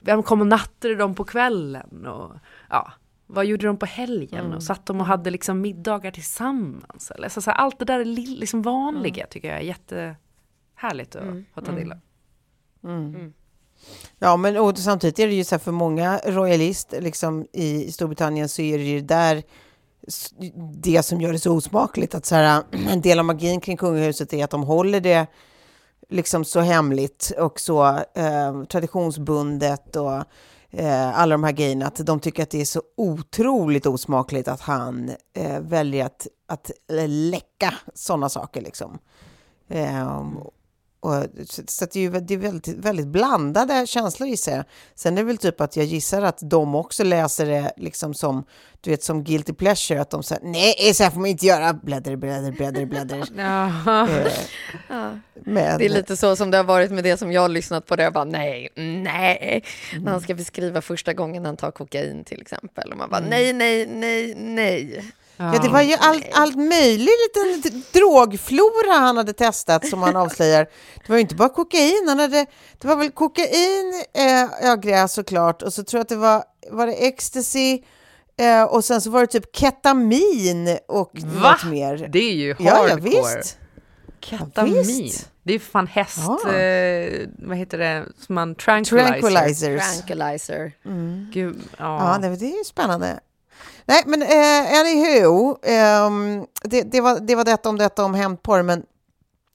vem 0.00 0.22
kom 0.22 0.40
och 0.40 0.46
nattade 0.46 0.94
dem 0.94 1.14
på 1.14 1.24
kvällen 1.24 2.06
och 2.06 2.32
ja, 2.70 2.92
vad 3.34 3.44
gjorde 3.46 3.66
de 3.66 3.76
på 3.76 3.86
helgen? 3.86 4.52
Och 4.56 4.62
satt 4.62 4.86
de 4.86 5.00
och 5.00 5.06
hade 5.06 5.30
liksom 5.30 5.60
middagar 5.60 6.10
tillsammans? 6.10 7.10
Eller? 7.10 7.28
Så, 7.28 7.40
så 7.42 7.50
här, 7.50 7.58
allt 7.58 7.78
det 7.78 7.84
där 7.84 8.04
lill- 8.04 8.38
liksom 8.38 8.62
vanliga 8.62 9.26
tycker 9.26 9.48
jag 9.48 9.56
är 9.58 9.62
jättehärligt 9.62 11.16
att 11.16 11.22
få 11.54 11.60
ta 11.60 11.72
del 11.72 11.92
av. 11.92 11.98
Ja, 14.18 14.36
men 14.36 14.56
och 14.56 14.78
samtidigt 14.78 15.18
är 15.18 15.26
det 15.26 15.34
ju 15.34 15.44
så 15.44 15.54
här 15.54 15.60
för 15.60 15.72
många 15.72 16.18
royalister 16.26 17.00
liksom, 17.00 17.46
i 17.52 17.92
Storbritannien 17.92 18.48
så 18.48 18.62
är 18.62 18.78
det 18.78 18.84
ju 18.84 19.00
där 19.00 19.42
det 20.82 21.02
som 21.02 21.20
gör 21.20 21.32
det 21.32 21.38
så 21.38 21.56
osmakligt. 21.56 22.14
Att 22.14 22.26
så 22.26 22.34
här, 22.34 22.62
en 22.88 23.00
del 23.00 23.18
av 23.18 23.24
magin 23.24 23.60
kring 23.60 23.76
kungahuset 23.76 24.32
är 24.32 24.44
att 24.44 24.50
de 24.50 24.62
håller 24.62 25.00
det 25.00 25.26
liksom 26.08 26.44
så 26.44 26.60
hemligt 26.60 27.32
och 27.38 27.60
så 27.60 27.86
eh, 28.14 28.64
traditionsbundet 28.64 29.96
och 29.96 30.24
eh, 30.76 31.18
alla 31.18 31.34
de 31.34 31.44
här 31.44 31.52
grejerna. 31.52 31.86
Att 31.86 32.06
de 32.06 32.20
tycker 32.20 32.42
att 32.42 32.50
det 32.50 32.60
är 32.60 32.64
så 32.64 32.82
otroligt 32.96 33.86
osmakligt 33.86 34.48
att 34.48 34.60
han 34.60 35.10
eh, 35.36 35.60
väljer 35.60 36.06
att, 36.06 36.26
att 36.48 36.70
eh, 36.90 37.08
läcka 37.08 37.74
sådana 37.94 38.28
saker. 38.28 38.60
Liksom. 38.60 38.98
Eh, 39.68 40.24
och, 41.04 41.24
så 41.66 41.86
det 41.92 41.96
är, 41.96 42.00
ju, 42.00 42.10
det 42.10 42.34
är 42.34 42.38
väldigt, 42.38 42.68
väldigt 42.68 43.06
blandade 43.06 43.86
känslor 43.86 44.28
gissar 44.28 44.52
jag. 44.52 44.64
Sen 44.94 45.12
är 45.18 45.22
det 45.22 45.26
väl 45.26 45.38
typ 45.38 45.60
att 45.60 45.76
jag 45.76 45.86
gissar 45.86 46.22
att 46.22 46.38
de 46.42 46.74
också 46.74 47.04
läser 47.04 47.46
det 47.46 47.72
liksom 47.76 48.14
som, 48.14 48.44
du 48.80 48.90
vet, 48.90 49.02
som 49.02 49.24
guilty 49.24 49.52
pleasure. 49.52 50.00
Att 50.00 50.10
de 50.10 50.22
säger 50.22 50.42
nej, 50.44 50.94
så 50.94 51.02
här 51.02 51.10
får 51.10 51.20
man 51.20 51.30
inte 51.30 51.46
göra. 51.46 51.72
Bläddra, 51.72 52.16
bläddra, 52.16 52.52
bläddra, 52.52 52.86
bläddra. 52.86 53.16
Eh, 54.90 55.12
men, 55.44 55.78
Det 55.78 55.84
är 55.84 55.88
lite 55.88 56.16
så 56.16 56.36
som 56.36 56.50
det 56.50 56.56
har 56.56 56.64
varit 56.64 56.90
med 56.90 57.04
det 57.04 57.16
som 57.16 57.32
jag 57.32 57.40
har 57.40 57.48
lyssnat 57.48 57.86
på. 57.86 57.96
Det 57.96 58.02
jag 58.02 58.12
bara 58.12 58.24
nej, 58.24 58.68
nej. 58.76 59.64
När 60.00 60.12
han 60.12 60.20
ska 60.20 60.34
beskriva 60.34 60.82
första 60.82 61.12
gången 61.12 61.44
han 61.44 61.56
tar 61.56 61.70
kokain 61.70 62.24
till 62.24 62.40
exempel. 62.40 62.92
Och 62.92 62.98
man 62.98 63.10
bara 63.10 63.20
nej, 63.20 63.52
nej, 63.52 63.86
nej, 63.86 64.34
nej. 64.34 65.04
Ja, 65.36 65.58
det 65.62 65.68
var 65.68 65.82
ju 65.82 65.94
allt, 65.94 66.24
allt 66.32 66.56
möjligt 66.56 67.36
liten 67.54 67.82
drogflora 67.92 68.92
han 68.92 69.16
hade 69.16 69.32
testat 69.32 69.86
som 69.88 70.02
han 70.02 70.16
avslöjar. 70.16 70.64
Det 70.94 71.08
var 71.08 71.16
ju 71.16 71.20
inte 71.22 71.34
bara 71.34 71.48
kokain, 71.48 72.04
han 72.08 72.18
hade, 72.18 72.46
det 72.80 72.88
var 72.88 72.96
väl 72.96 73.10
kokain, 73.10 74.04
eh, 74.14 74.48
ja 74.62 74.74
gräs 74.76 75.12
såklart, 75.12 75.62
och 75.62 75.72
så 75.72 75.84
tror 75.84 75.98
jag 75.98 76.02
att 76.02 76.08
det 76.08 76.16
var, 76.16 76.44
var 76.70 76.86
det 76.86 76.92
ecstasy, 76.92 77.82
eh, 78.40 78.62
och 78.62 78.84
sen 78.84 79.00
så 79.00 79.10
var 79.10 79.20
det 79.20 79.26
typ 79.26 79.56
ketamin 79.56 80.78
och 80.88 81.10
Va? 81.14 81.50
något 81.52 81.64
mer. 81.72 82.08
Det 82.12 82.18
är 82.18 82.34
ju 82.34 82.48
Ja, 82.48 82.54
ja 82.58 82.74
hardcore. 82.74 83.00
visst. 83.36 83.58
Ketamin. 84.20 84.74
visst. 84.82 85.30
det 85.42 85.54
är 85.54 85.58
fan 85.58 85.86
häst, 85.86 86.18
Ja. 86.44 86.52
eh, 86.54 87.28
vad 87.38 87.56
heter 87.56 87.78
det, 87.78 88.04
som 88.26 88.34
man 88.34 88.54
tranquilizer. 88.54 89.10
Tranquilizers. 89.20 89.82
Tranquilizer. 89.96 90.72
Gud, 91.32 91.56
Ja, 91.78 92.12
ja. 92.22 92.28
det, 92.28 92.36
det 92.36 92.44
är 92.52 92.58
ju 92.58 92.64
spännande. 92.64 93.20
Nej, 93.86 94.02
men 94.06 94.22
eh, 94.22 94.80
anywho, 94.80 95.56
ehm, 95.62 96.46
det, 96.62 96.82
det, 96.82 97.00
var, 97.00 97.20
det 97.20 97.34
var 97.34 97.44
detta 97.44 97.68
om 97.68 97.78
detta 97.78 98.04
om 98.04 98.14
hämndporr, 98.14 98.62
men 98.62 98.82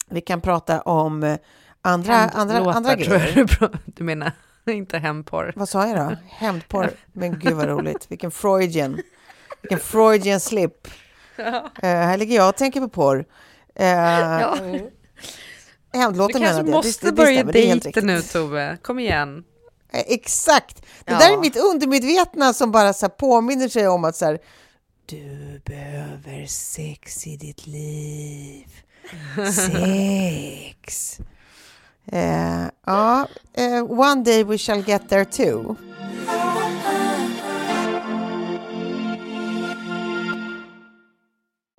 vi 0.09 0.21
kan 0.21 0.41
prata 0.41 0.81
om 0.81 1.23
eh, 1.23 1.37
andra, 1.81 2.15
andra, 2.15 2.57
andra 2.73 2.95
tror 2.95 3.07
jag 3.17 3.21
grejer. 3.21 3.45
du 3.59 3.69
Du 3.85 4.03
menar, 4.03 4.31
inte 4.65 4.97
hämndporr. 4.97 5.53
Vad 5.55 5.69
sa 5.69 5.87
jag 5.87 5.97
då? 5.97 6.15
Hämndporr? 6.29 6.91
Men 7.13 7.39
gud 7.39 7.53
vad 7.53 7.67
roligt. 7.67 8.05
Vilken 8.11 8.31
Freudian. 8.31 8.99
Vilken 9.61 9.79
Freudian 9.79 10.39
slip. 10.39 10.87
Eh, 11.37 11.51
här 11.83 12.17
ligger 12.17 12.35
jag 12.35 12.49
och 12.49 12.55
tänker 12.55 12.81
på 12.81 12.89
porr. 12.89 13.17
Uh, 13.79 13.85
Ja. 13.85 14.55
Du 15.91 15.99
Hämndlåten 15.99 16.41
kanske 16.41 16.53
menade 16.63 16.69
jag. 16.69 16.75
måste 16.75 17.05
Det- 17.05 17.11
det 17.11 17.15
börja 17.15 17.43
dejta 17.43 18.01
nu 18.01 18.21
Tove, 18.21 18.77
kom 18.81 18.99
igen. 18.99 19.43
Eh, 19.91 20.03
Exakt. 20.07 20.81
Det 21.05 21.11
Ja. 21.11 21.19
där 21.19 21.33
är 21.33 21.37
mitt 21.37 21.57
undermedvetna 21.57 22.53
som 22.53 22.71
bara 22.71 22.93
så 22.93 23.09
påminner 23.09 23.67
sig 23.67 23.87
om 23.87 24.03
att 24.03 24.15
så 24.15 24.25
här, 24.25 24.39
du 25.05 25.61
behöver 25.65 26.45
sex 26.47 27.27
i 27.27 27.37
ditt 27.37 27.67
liv. 27.67 28.65
Sex. 29.55 31.17
Eh, 32.11 32.65
ja, 32.85 33.27
eh, 33.53 33.83
one 33.91 34.23
day 34.23 34.43
we 34.43 34.57
shall 34.57 34.83
get 34.89 35.09
there 35.09 35.25
too. 35.25 35.75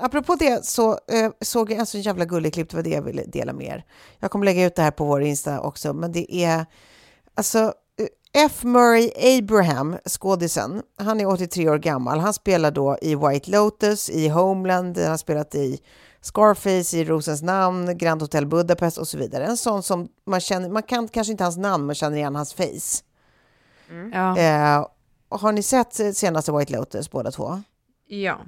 Apropå 0.02 0.34
det 0.34 0.66
så 0.66 0.98
eh, 1.08 1.30
såg 1.40 1.70
jag 1.70 1.78
en 1.78 1.86
så 1.86 1.98
jävla 1.98 2.24
gullig 2.24 2.54
klipp, 2.54 2.70
det 2.70 2.76
var 2.76 2.82
det 2.82 2.90
jag 2.90 3.02
ville 3.02 3.22
dela 3.24 3.52
med 3.52 3.66
er. 3.66 3.84
Jag 4.18 4.30
kommer 4.30 4.44
lägga 4.44 4.64
ut 4.66 4.74
det 4.76 4.82
här 4.82 4.90
på 4.90 5.04
vår 5.04 5.22
Insta 5.22 5.60
också, 5.60 5.92
men 5.92 6.12
det 6.12 6.34
är 6.44 6.66
alltså 7.34 7.74
F. 8.32 8.64
Murray 8.64 9.10
Abraham, 9.38 9.96
skådisen, 10.08 10.82
han 10.98 11.20
är 11.20 11.26
83 11.26 11.68
år 11.70 11.78
gammal. 11.78 12.18
Han 12.18 12.34
spelar 12.34 12.70
då 12.70 12.98
i 13.02 13.14
White 13.14 13.50
Lotus, 13.50 14.10
i 14.10 14.28
Homeland, 14.28 14.98
han 14.98 15.10
har 15.10 15.16
spelat 15.16 15.54
i 15.54 15.78
Scarface, 16.20 16.96
i 16.96 17.04
Rosens 17.04 17.42
namn, 17.42 17.98
Grand 17.98 18.22
Hotel 18.22 18.46
Budapest 18.46 18.98
och 18.98 19.08
så 19.08 19.18
vidare. 19.18 19.44
En 19.46 19.56
sån 19.56 19.82
som 19.82 20.08
man 20.26 20.40
känner, 20.40 20.68
man 20.68 20.82
kan 20.82 21.08
kanske 21.08 21.30
inte 21.30 21.44
hans 21.44 21.56
namn, 21.56 21.86
men 21.86 21.94
känner 21.94 22.16
igen 22.16 22.36
hans 22.36 22.54
face. 22.54 23.02
Ja. 24.12 24.38
Eh, 24.38 24.86
har 25.28 25.52
ni 25.52 25.62
sett 25.62 26.16
senaste 26.16 26.52
White 26.52 26.72
Lotus 26.72 27.10
båda 27.10 27.30
två? 27.30 27.62
ja. 28.06 28.38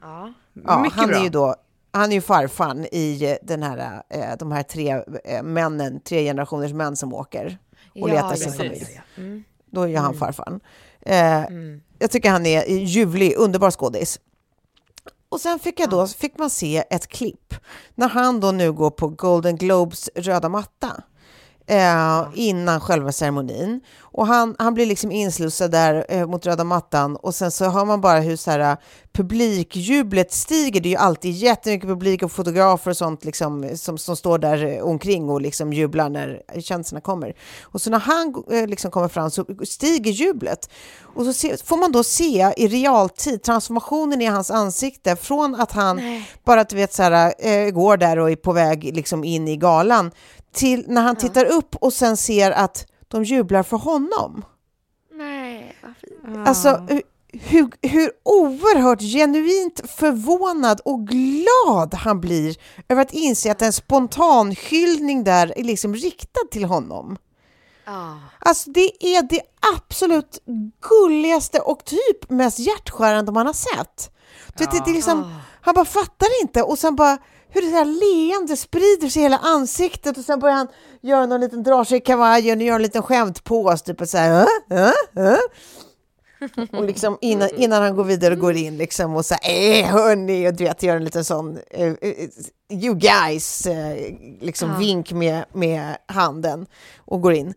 Ja. 0.64 0.82
Mycket 0.82 0.98
han 0.98 1.08
bra. 1.08 1.18
är 1.18 1.22
ju 1.22 1.28
då 1.28 1.54
han 1.94 2.10
är 2.10 2.14
ju 2.14 2.20
farfan 2.20 2.84
i 2.84 3.38
den 3.42 3.62
här, 3.62 4.02
eh, 4.10 4.36
de 4.38 4.52
här 4.52 4.62
tre 4.62 5.02
eh, 5.24 5.42
männen, 5.42 6.00
tre 6.00 6.24
generationers 6.24 6.72
män 6.72 6.96
som 6.96 7.14
åker 7.14 7.58
och 7.94 8.08
Ja, 8.10 8.14
letar 8.14 8.34
sin 8.34 8.52
ja, 8.52 8.56
familj. 8.58 8.86
ja, 8.94 9.02
ja. 9.16 9.22
Mm. 9.22 9.44
Då 9.72 9.82
är 9.82 9.86
ju 9.88 9.96
han 9.96 10.14
farfan. 10.14 10.60
Eh, 11.00 11.42
Jag 11.98 12.10
tycker 12.10 12.30
han 12.30 12.46
är 12.46 12.64
ljuvlig, 12.70 13.34
underbar 13.36 13.70
skådis. 13.70 14.20
Och 15.28 15.40
sen 15.40 15.58
fick, 15.58 15.80
jag 15.80 15.90
då, 15.90 16.06
fick 16.06 16.38
man 16.38 16.50
se 16.50 16.84
ett 16.90 17.06
klipp 17.08 17.54
när 17.94 18.08
han 18.08 18.40
då 18.40 18.50
nu 18.52 18.72
går 18.72 18.90
på 18.90 19.08
Golden 19.08 19.56
Globes 19.56 20.10
röda 20.14 20.48
matta. 20.48 21.02
Eh, 21.72 22.28
innan 22.34 22.80
själva 22.80 23.12
ceremonin. 23.12 23.80
Och 24.00 24.26
han, 24.26 24.56
han 24.58 24.74
blir 24.74 24.86
liksom 24.86 25.12
inslussad 25.12 25.70
där 25.70 26.06
eh, 26.08 26.26
mot 26.26 26.46
röda 26.46 26.64
mattan 26.64 27.16
och 27.16 27.34
sen 27.34 27.50
så 27.50 27.68
hör 27.68 27.84
man 27.84 28.00
bara 28.00 28.20
hur 28.20 28.36
så 28.36 28.50
här, 28.50 28.58
eh, 28.58 28.76
publikjublet 29.12 30.32
stiger. 30.32 30.80
Det 30.80 30.88
är 30.88 30.90
ju 30.90 30.96
alltid 30.96 31.32
jättemycket 31.32 31.88
publik 31.88 32.22
och 32.22 32.32
fotografer 32.32 32.90
och 32.90 32.96
sånt 32.96 33.24
liksom, 33.24 33.70
som, 33.76 33.98
som 33.98 34.16
står 34.16 34.38
där 34.38 34.64
eh, 34.64 34.82
omkring 34.82 35.30
och 35.30 35.40
liksom 35.40 35.72
jublar 35.72 36.08
när 36.08 36.42
kändisarna 36.60 37.00
kommer. 37.00 37.34
Och 37.62 37.80
så 37.80 37.90
när 37.90 37.98
han 37.98 38.44
eh, 38.50 38.66
liksom 38.66 38.90
kommer 38.90 39.08
fram 39.08 39.30
så 39.30 39.44
stiger 39.64 40.12
jublet. 40.12 40.70
Och 41.14 41.24
så 41.24 41.32
se, 41.32 41.56
får 41.64 41.76
man 41.76 41.92
då 41.92 42.04
se 42.04 42.54
i 42.56 42.68
realtid 42.68 43.42
transformationen 43.42 44.22
i 44.22 44.26
hans 44.26 44.50
ansikte 44.50 45.16
från 45.16 45.54
att 45.54 45.72
han 45.72 46.22
bara 46.44 46.64
du 46.64 46.76
vet, 46.76 46.92
så 46.92 47.02
här, 47.02 47.34
eh, 47.38 47.70
går 47.70 47.96
där 47.96 48.18
och 48.18 48.30
är 48.30 48.36
på 48.36 48.52
väg 48.52 48.96
liksom, 48.96 49.24
in 49.24 49.48
i 49.48 49.56
galan 49.56 50.10
till 50.52 50.84
när 50.88 51.02
han 51.02 51.16
tittar 51.16 51.44
upp 51.44 51.76
och 51.76 51.92
sen 51.92 52.16
ser 52.16 52.50
att 52.50 52.86
de 53.08 53.24
jublar 53.24 53.62
för 53.62 53.76
honom. 53.76 54.44
Nej, 55.12 55.76
vad 55.82 55.96
fint. 55.96 56.48
Alltså 56.48 56.68
hu- 56.68 57.02
hur, 57.32 57.70
hur 57.82 58.10
oerhört 58.22 59.00
genuint 59.00 59.80
förvånad 59.90 60.80
och 60.84 61.06
glad 61.08 61.94
han 61.94 62.20
blir 62.20 62.56
över 62.88 63.02
att 63.02 63.12
inse 63.12 63.52
att 63.52 63.62
en 63.62 63.72
spontan 63.72 64.50
hyllning 64.50 65.24
där 65.24 65.58
är 65.58 65.64
liksom 65.64 65.94
riktad 65.94 66.40
till 66.50 66.64
honom. 66.64 67.16
Ja. 67.84 68.18
Alltså 68.38 68.70
det 68.70 69.06
är 69.16 69.22
det 69.22 69.40
absolut 69.76 70.42
gulligaste 70.80 71.60
och 71.60 71.84
typ 71.84 72.30
mest 72.30 72.58
hjärtskärande 72.58 73.32
man 73.32 73.46
har 73.46 73.52
sett. 73.52 74.10
Du 74.56 74.64
vet, 74.64 74.70
det, 74.72 74.82
det 74.84 74.90
är 74.90 74.94
liksom, 74.94 75.34
han 75.60 75.74
bara 75.74 75.84
fattar 75.84 76.42
inte 76.42 76.62
och 76.62 76.78
sen 76.78 76.96
bara 76.96 77.18
hur 77.54 77.62
det 77.62 77.70
där 77.70 77.84
leende 77.84 78.56
sprider 78.56 79.08
sig 79.08 79.20
i 79.20 79.22
hela 79.22 79.38
ansiktet 79.38 80.18
och 80.18 80.24
sen 80.24 80.40
börjar 80.40 80.56
han 80.56 80.68
göra 81.00 81.26
någon 81.26 81.40
liten 81.40 81.62
dra 81.62 81.84
sig 81.84 81.98
i 81.98 82.00
kavajen 82.00 82.58
och 82.58 82.64
göra 82.64 82.76
en 82.76 82.82
liten 82.82 83.02
skämtpås, 83.02 83.82
typ 83.82 84.08
så 84.08 84.18
här, 84.18 84.46
äh, 84.70 84.78
äh, 84.78 85.32
äh. 85.32 85.38
Och 86.72 86.84
liksom 86.84 87.18
innan, 87.20 87.48
innan 87.56 87.82
han 87.82 87.96
går 87.96 88.04
vidare 88.04 88.34
och 88.34 88.40
går 88.40 88.56
in 88.56 88.76
liksom 88.76 89.16
och 89.16 89.24
säger 89.24 89.82
eh 89.82 89.90
hörni 89.90 90.48
och 90.48 90.54
du 90.54 90.64
vet 90.64 90.82
gör 90.82 90.96
en 90.96 91.04
liten 91.04 91.24
sån 91.24 91.58
eh, 91.70 91.92
you 92.70 92.94
guys 92.94 93.66
eh, 93.66 93.96
liksom 94.40 94.78
vink 94.78 95.12
med, 95.12 95.44
med 95.52 95.96
handen 96.06 96.66
och 96.98 97.20
går 97.20 97.32
in. 97.32 97.54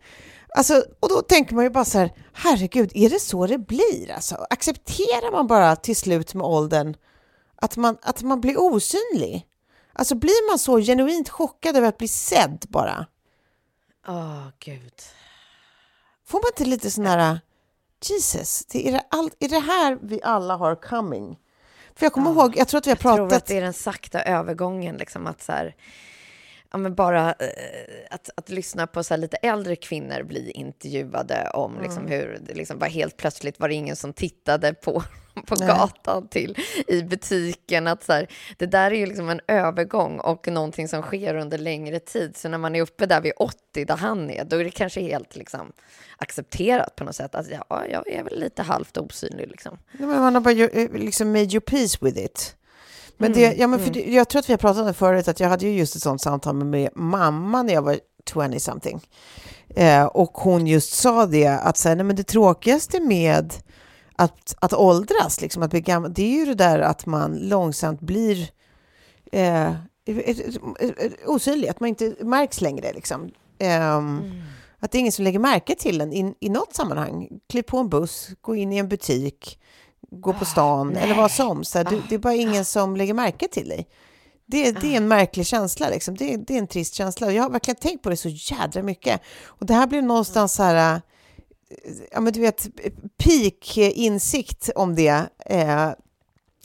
Alltså, 0.55 0.83
och 0.99 1.09
då 1.09 1.21
tänker 1.21 1.55
man 1.55 1.63
ju 1.63 1.69
bara 1.69 1.85
så 1.85 1.97
här, 1.97 2.11
herregud, 2.33 2.91
är 2.95 3.09
det 3.09 3.19
så 3.19 3.47
det 3.47 3.57
blir? 3.57 4.11
Alltså, 4.15 4.35
accepterar 4.49 5.31
man 5.31 5.47
bara 5.47 5.75
till 5.75 5.95
slut 5.95 6.33
med 6.33 6.45
åldern 6.45 6.95
att 7.55 7.77
man, 7.77 7.97
att 8.01 8.21
man 8.21 8.41
blir 8.41 8.59
osynlig? 8.59 9.45
Alltså 9.95 10.15
blir 10.15 10.51
man 10.51 10.59
så 10.59 10.79
genuint 10.79 11.29
chockad 11.29 11.77
över 11.77 11.87
att 11.87 11.97
bli 11.97 12.07
sedd 12.07 12.65
bara? 12.69 13.05
Åh, 14.07 14.47
gud. 14.59 14.93
Får 16.25 16.37
man 16.37 16.51
inte 16.51 16.65
lite 16.65 16.91
sån 16.91 17.05
här, 17.05 17.39
Jesus, 18.09 18.65
det 18.65 18.87
är, 18.87 18.91
det 18.91 19.03
all, 19.09 19.29
är 19.39 19.49
det 19.49 19.59
här 19.59 19.97
vi 20.01 20.19
alla 20.23 20.55
har 20.55 20.75
coming? 20.75 21.39
För 21.95 22.05
jag 22.05 22.13
kommer 22.13 22.31
ihåg, 22.31 22.57
jag 22.57 22.67
tror 22.67 22.77
att 22.77 22.87
vi 22.87 22.91
har 22.91 22.95
Jag 22.95 23.01
tror 23.01 23.17
pratat... 23.17 23.37
att 23.37 23.45
det 23.45 23.57
är 23.57 23.61
den 23.61 23.73
sakta 23.73 24.23
övergången, 24.23 24.97
liksom 24.97 25.27
att 25.27 25.41
så 25.41 25.51
här, 25.51 25.75
ja, 26.71 26.77
men 26.77 26.95
bara 26.95 27.29
eh, 27.29 28.05
att, 28.09 28.29
att 28.37 28.49
lyssna 28.49 28.87
på 28.87 29.03
så 29.03 29.13
här 29.13 29.21
lite 29.21 29.37
äldre 29.37 29.75
kvinnor 29.75 30.23
bli 30.23 30.51
intervjuade 30.51 31.49
om 31.53 31.81
liksom 31.81 32.07
hur 32.07 32.39
det 32.41 32.53
liksom 32.53 32.79
var 32.79 32.87
helt 32.87 33.17
plötsligt 33.17 33.59
var 33.59 33.67
det 33.67 33.75
ingen 33.75 33.95
som 33.95 34.13
tittade 34.13 34.73
på, 34.73 35.03
på 35.45 35.55
Nej. 35.55 35.67
gatan 35.67 36.27
till 36.27 36.57
i 36.87 37.01
butiken. 37.01 37.87
Att 37.87 38.03
så 38.03 38.13
här, 38.13 38.27
det 38.57 38.65
där 38.65 38.91
är 38.91 38.95
ju 38.95 39.05
liksom 39.05 39.29
en 39.29 39.41
övergång 39.47 40.19
och 40.19 40.47
någonting 40.47 40.87
som 40.87 41.01
sker 41.01 41.35
under 41.35 41.57
längre 41.57 41.99
tid. 41.99 42.37
Så 42.37 42.49
när 42.49 42.57
man 42.57 42.75
är 42.75 42.81
uppe 42.81 43.05
där 43.05 43.21
vid 43.21 43.33
80 43.37 43.85
där 43.85 43.97
han 43.97 44.29
är, 44.29 44.43
då 44.43 44.55
är 44.55 44.63
det 44.63 44.71
kanske 44.71 45.01
helt 45.01 45.35
liksom 45.35 45.71
accepterat 46.17 46.95
på 46.95 47.03
något 47.03 47.15
sätt 47.15 47.35
att 47.35 47.45
ja, 47.51 47.83
jag 47.89 48.07
är 48.07 48.23
väl 48.23 48.39
lite 48.39 48.63
halvt 48.63 48.97
osynlig 48.97 49.47
liksom. 49.47 49.77
Nej, 49.91 50.07
men 50.07 50.21
man 50.21 50.35
har 50.35 50.41
bara 50.41 50.53
eh, 50.53 50.91
liksom 50.91 51.31
made 51.31 51.45
your 51.45 51.59
peace 51.59 51.97
with 52.01 52.17
it. 52.17 52.55
Men, 53.17 53.33
det, 53.33 53.53
ja, 53.57 53.67
men 53.67 53.79
för 53.79 53.91
det, 53.91 54.11
jag 54.11 54.29
tror 54.29 54.39
att 54.39 54.49
vi 54.49 54.53
har 54.53 54.57
pratat 54.57 54.81
om 54.81 54.87
det 54.87 54.93
förut, 54.93 55.27
att 55.27 55.39
jag 55.39 55.49
hade 55.49 55.65
ju 55.65 55.77
just 55.77 55.95
ett 55.95 56.01
sånt 56.01 56.21
samtal 56.21 56.55
med 56.55 56.67
min 56.67 56.89
mamma 56.95 57.63
när 57.63 57.73
jag 57.73 57.81
var 57.81 57.99
20-something. 58.31 58.99
Eh, 59.75 60.05
och 60.05 60.31
hon 60.33 60.67
just 60.67 60.93
sa 60.93 61.25
det, 61.25 61.47
att 61.47 61.77
så 61.77 61.89
här, 61.89 61.95
nej, 61.95 62.05
men 62.05 62.15
det 62.15 62.23
tråkigaste 62.23 62.99
med 62.99 63.53
att, 64.15 64.55
att 64.59 64.73
åldras, 64.73 65.41
liksom, 65.41 65.63
att 65.63 65.71
bli 65.71 65.81
gammal, 65.81 66.13
det 66.13 66.23
är 66.23 66.39
ju 66.39 66.45
det 66.45 66.55
där 66.55 66.79
att 66.79 67.05
man 67.05 67.37
långsamt 67.37 68.01
blir 68.01 68.49
eh, 69.31 69.73
osynlig, 71.25 71.67
att 71.67 71.79
man 71.79 71.89
inte 71.89 72.15
märks 72.19 72.61
längre. 72.61 72.93
Liksom. 72.93 73.31
Ehm, 73.59 74.21
Att 74.79 74.91
det 74.91 74.97
är 74.97 74.99
ingen 74.99 75.11
som 75.11 75.23
lägger 75.23 75.39
märke 75.39 75.75
till 75.75 76.01
en 76.01 76.13
i, 76.13 76.35
i 76.39 76.49
något 76.49 76.75
sammanhang. 76.75 77.29
Kliv 77.49 77.63
på 77.63 77.77
en 77.77 77.89
buss, 77.89 78.29
gå 78.41 78.55
in 78.55 78.73
i 78.73 78.77
en 78.77 78.89
butik, 78.89 79.59
gå 80.11 80.33
på 80.33 80.45
stan 80.45 80.95
eller 80.95 81.15
vad 81.15 81.31
som. 81.31 81.63
Så 81.63 81.77
här, 81.77 81.85
du, 81.85 82.01
det 82.09 82.15
är 82.15 82.19
bara 82.19 82.33
ingen 82.33 82.65
som 82.65 82.95
lägger 82.95 83.13
märke 83.13 83.47
till 83.47 83.69
dig. 83.69 83.87
Det, 84.45 84.71
det 84.71 84.93
är 84.93 84.97
en 84.97 85.07
märklig 85.07 85.45
känsla, 85.45 85.89
liksom. 85.89 86.15
det, 86.15 86.37
det 86.37 86.53
är 86.53 86.59
en 86.59 86.67
trist 86.67 86.93
känsla. 86.93 87.31
Jag 87.31 87.43
har 87.43 87.49
verkligen 87.49 87.75
tänkt 87.75 88.03
på 88.03 88.09
det 88.09 88.17
så 88.17 88.29
jädra 88.29 88.83
mycket. 88.83 89.21
Och 89.45 89.65
det 89.65 89.73
här 89.73 89.87
blir 89.87 90.01
någonstans 90.01 90.53
så 90.53 90.63
här, 90.63 91.01
ja 92.11 92.19
men 92.21 92.33
du 92.33 92.39
vet, 92.39 92.67
peak 93.17 93.77
insikt 93.77 94.69
om 94.75 94.95
det. 94.95 95.29
Eh, 95.45 95.87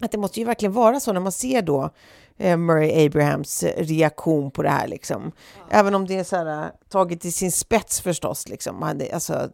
att 0.00 0.12
det 0.12 0.18
måste 0.18 0.40
ju 0.40 0.46
verkligen 0.46 0.72
vara 0.72 1.00
så 1.00 1.12
när 1.12 1.20
man 1.20 1.32
ser 1.32 1.62
då 1.62 1.90
Murray 2.40 3.06
Abrahams 3.06 3.64
reaktion 3.76 4.50
på 4.50 4.62
det 4.62 4.68
här. 4.70 4.88
Liksom. 4.88 5.32
Även 5.70 5.94
om 5.94 6.06
det 6.06 6.18
är 6.18 6.24
så 6.24 6.36
här, 6.36 6.64
äh, 6.64 6.68
taget 6.88 7.20
till 7.20 7.32
sin 7.32 7.52
spets 7.52 8.00
förstås. 8.00 8.48
Liksom. 8.48 8.82
Han, 8.82 8.98
det- 8.98 9.12
alltså, 9.12 9.50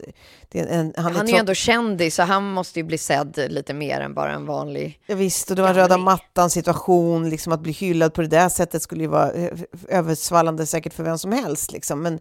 är 0.52 0.66
en, 0.66 0.94
han 0.96 1.06
är, 1.12 1.16
Han 1.16 1.28
är 1.28 1.32
ju 1.32 1.38
ändå 1.38 1.54
kändis, 1.54 2.14
så 2.14 2.22
han 2.22 2.50
måste 2.50 2.78
ju 2.80 2.84
bli 2.84 2.98
sedd 2.98 3.38
lite 3.48 3.74
mer 3.74 4.00
än 4.00 4.14
bara 4.14 4.32
en 4.32 4.46
vanlig... 4.46 5.00
Ja, 5.06 5.14
visst, 5.14 5.50
och 5.50 5.56
det 5.56 5.62
var 5.62 5.68
en 5.68 5.74
röda 5.74 5.98
mattan 5.98 6.50
situation, 6.50 7.30
liksom 7.30 7.52
att 7.52 7.60
bli 7.60 7.72
hyllad 7.72 8.14
på 8.14 8.22
det 8.22 8.28
där 8.28 8.48
sättet 8.48 8.82
skulle 8.82 9.02
ju 9.02 9.08
vara 9.08 9.32
eh, 9.32 9.50
översvallande 9.88 10.66
säkert 10.66 10.94
för 10.94 11.02
vem 11.04 11.18
som 11.18 11.32
helst. 11.32 11.72
Liksom. 11.72 12.02
Men, 12.02 12.18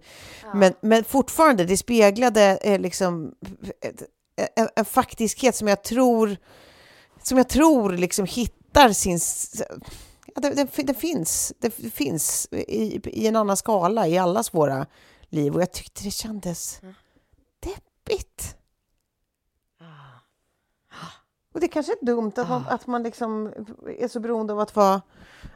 men, 0.53 0.74
men 0.82 1.03
fortfarande, 1.03 1.63
det 1.66 1.78
speglade 1.78 2.57
eh, 2.61 2.80
liksom 2.80 3.32
en, 4.55 4.68
en 4.76 4.86
faktiskhet 4.86 5.55
som 5.55 5.68
jag 5.68 5.84
tror, 5.84 6.38
som 7.24 7.38
jag 7.38 7.49
tror 7.49 7.93
liksom 7.93 8.26
hittar 8.26 8.89
sin... 8.89 9.20
det, 10.42 10.50
det, 10.50 10.84
det 10.84 10.94
finns, 10.94 11.54
det 11.60 11.70
finns 11.72 12.48
i, 12.52 13.02
i 13.04 13.28
en 13.28 13.36
annan 13.36 13.58
skala 13.58 14.08
i 14.08 14.18
allas 14.18 14.54
våra 14.54 14.86
liv 15.30 15.56
och 15.56 15.62
jag 15.62 15.72
tyckte 15.72 16.04
det 16.04 16.12
kändes 16.12 16.82
deppigt. 17.60 18.56
Och 21.54 21.62
det 21.62 21.68
kanske 21.68 21.92
är 21.92 22.06
dumt 22.06 22.32
att 22.36 22.50
man, 22.50 22.64
att 22.68 22.88
man 22.88 23.04
liksom 23.04 23.54
är 24.00 24.08
så 24.08 24.20
beroende 24.20 24.54
av 24.54 24.60
att 24.60 24.76
vara, 24.76 25.02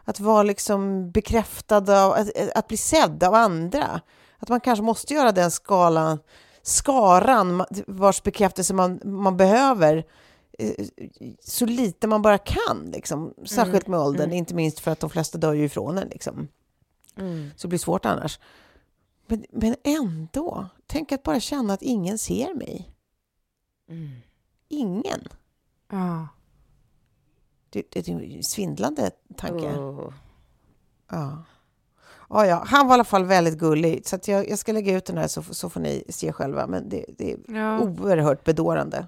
att 0.04 0.20
vara 0.20 0.44
liksom 0.44 1.12
bekräftad, 1.12 1.78
av, 1.78 2.12
att, 2.12 2.56
att 2.56 2.68
bli 2.68 2.78
sedd 2.78 3.24
av 3.24 3.34
andra. 3.34 4.02
Att 4.38 4.50
man 4.50 4.60
kanske 4.60 4.84
måste 4.84 5.14
göra 5.14 5.32
den 5.32 5.52
skalan, 5.52 6.20
skaran 6.62 7.66
vars 7.88 8.24
bekräftelse 8.24 8.74
man, 8.74 9.02
man 9.04 9.38
behöver 9.38 9.98
eh, 9.98 10.04
så 11.40 11.66
lite 11.66 12.08
man 12.08 12.22
bara 12.22 12.38
kan. 12.38 12.92
Liksom. 12.94 13.34
Särskilt 13.46 13.88
med 13.88 14.00
åldern, 14.00 14.32
inte 14.32 14.56
minst 14.56 14.80
för 14.80 14.92
att 14.92 15.00
de 15.00 15.10
flesta 15.10 15.38
dör 15.38 15.54
ju 15.54 15.64
ifrån 15.64 15.98
en. 15.98 16.08
Liksom. 16.08 16.48
Så 17.56 17.62
det 17.62 17.68
blir 17.68 17.80
svårt 17.80 18.06
annars. 18.06 18.40
Men, 19.28 19.46
men 19.52 19.76
ändå, 19.84 20.70
tänk 20.88 21.12
att 21.12 21.24
bara 21.24 21.40
känna 21.40 21.74
att 21.74 21.82
ingen 21.82 22.18
ser 22.18 22.54
mig. 22.54 22.92
Ingen. 24.68 25.28
Ja. 25.92 26.28
Det, 27.70 27.84
det, 27.92 28.02
det 28.06 28.12
är 28.12 28.38
en 28.38 28.44
svindlande 28.44 29.12
tanke. 29.38 29.68
Oh. 29.68 30.14
Ja. 31.12 31.44
Ja, 32.30 32.46
ja. 32.46 32.64
Han 32.68 32.88
var 32.88 32.94
i 32.94 32.96
alla 32.96 33.04
fall 33.04 33.26
väldigt 33.26 33.58
gullig, 33.58 34.08
så 34.08 34.20
jag, 34.26 34.50
jag 34.50 34.60
ska 34.60 34.72
lägga 34.72 34.98
ut 34.98 35.06
den 35.06 35.18
här 35.18 35.28
så, 35.28 35.44
så 35.44 35.70
får 35.70 35.80
ni 35.80 36.04
se 36.10 36.32
själva. 36.32 36.68
Men 36.68 36.90
det, 36.90 37.06
det 37.18 37.32
är 37.32 37.38
Ja. 37.48 37.80
oerhört 37.80 38.44
bedårande. 38.44 39.08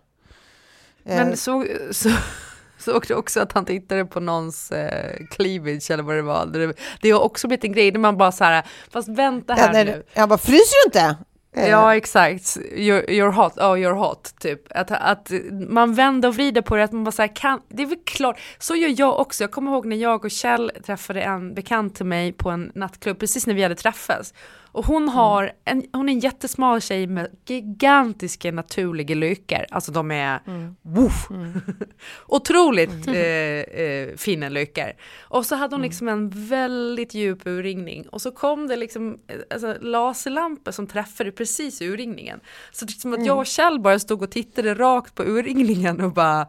Men 1.03 1.27
Eh, 1.29 1.35
så, 1.35 1.65
så, 1.91 2.09
såg 2.77 3.05
du 3.07 3.13
också 3.13 3.39
att 3.39 3.53
han 3.53 3.65
tittade 3.65 4.05
på 4.05 4.19
någons 4.19 4.71
eh, 4.71 5.25
cleavage 5.29 5.91
eller 5.91 6.03
vad 6.03 6.15
det 6.15 6.21
var. 6.21 6.45
Det, 6.45 6.73
det 7.01 7.11
har 7.11 7.19
också 7.19 7.47
blivit 7.47 7.63
en 7.63 7.71
grej 7.71 7.91
där 7.91 7.99
man 7.99 8.17
bara 8.17 8.31
så 8.31 8.43
här, 8.43 8.65
fast 8.91 9.09
vänta 9.09 9.53
här 9.53 9.73
ja, 9.73 9.83
nu. 9.83 10.03
jag 10.13 10.29
bara, 10.29 10.37
fryser 10.37 10.83
du 10.83 10.87
inte? 10.87 11.17
Eh, 11.55 11.69
Ja 11.69 11.95
exakt, 11.95 12.57
you're, 12.57 13.05
you're 13.07 13.31
hot, 13.31 13.57
oh 13.57 13.75
you're 13.75 13.93
hot, 13.93 14.35
typ. 14.39 14.61
Att, 14.69 14.91
att 14.91 15.31
man 15.69 15.93
vänder 15.93 16.29
och 16.29 16.35
vrider 16.35 16.61
på 16.61 16.75
det, 16.75 16.83
att 16.83 16.91
man 16.91 17.03
bara 17.03 17.11
säger 17.11 17.35
kan, 17.35 17.61
det 17.69 17.83
är 17.83 17.87
väl 17.87 17.97
klart, 18.05 18.39
så 18.59 18.75
gör 18.75 18.93
jag 18.97 19.19
också. 19.19 19.43
Jag 19.43 19.51
kommer 19.51 19.71
ihåg 19.71 19.85
när 19.85 19.95
jag 19.95 20.25
och 20.25 20.31
Kjell 20.31 20.71
träffade 20.85 21.21
en 21.21 21.53
bekant 21.53 21.95
till 21.95 22.05
mig 22.05 22.33
på 22.33 22.49
en 22.49 22.71
nattklubb, 22.75 23.19
precis 23.19 23.47
när 23.47 23.53
vi 23.53 23.63
hade 23.63 23.75
träffats. 23.75 24.33
Och 24.71 24.85
hon 24.85 25.09
har, 25.09 25.51
en, 25.65 25.83
hon 25.93 26.09
är 26.09 26.13
en 26.13 26.19
jättesmal 26.19 26.81
tjej 26.81 27.07
med 27.07 27.27
gigantiska 27.45 28.51
naturliga 28.51 29.15
lykar, 29.15 29.65
alltså 29.71 29.91
de 29.91 30.11
är, 30.11 30.39
woof, 30.81 31.27
otroligt 32.27 33.07
eh, 33.07 33.15
eh, 33.15 34.15
fina 34.17 34.49
lykar. 34.49 34.93
Och 35.21 35.45
så 35.45 35.55
hade 35.55 35.75
hon 35.75 35.81
liksom 35.81 36.07
en 36.07 36.29
väldigt 36.29 37.13
djup 37.13 37.47
urringning. 37.47 38.07
Och 38.07 38.21
så 38.21 38.31
kom 38.31 38.67
det 38.67 38.75
liksom 38.75 39.19
eh, 39.27 39.35
alltså, 39.49 39.75
laserlampor 39.81 40.71
som 40.71 40.87
träffade 40.87 41.31
precis 41.31 41.81
urringningen. 41.81 42.39
Så 42.71 42.85
det 42.85 42.91
är 42.91 42.99
som 42.99 43.13
att 43.13 43.25
jag 43.25 43.37
och 43.37 43.45
Kjell 43.45 43.79
bara 43.79 43.99
stod 43.99 44.21
och 44.23 44.31
tittade 44.31 44.73
rakt 44.73 45.15
på 45.15 45.23
urringningen 45.23 46.01
och 46.01 46.13
bara 46.13 46.47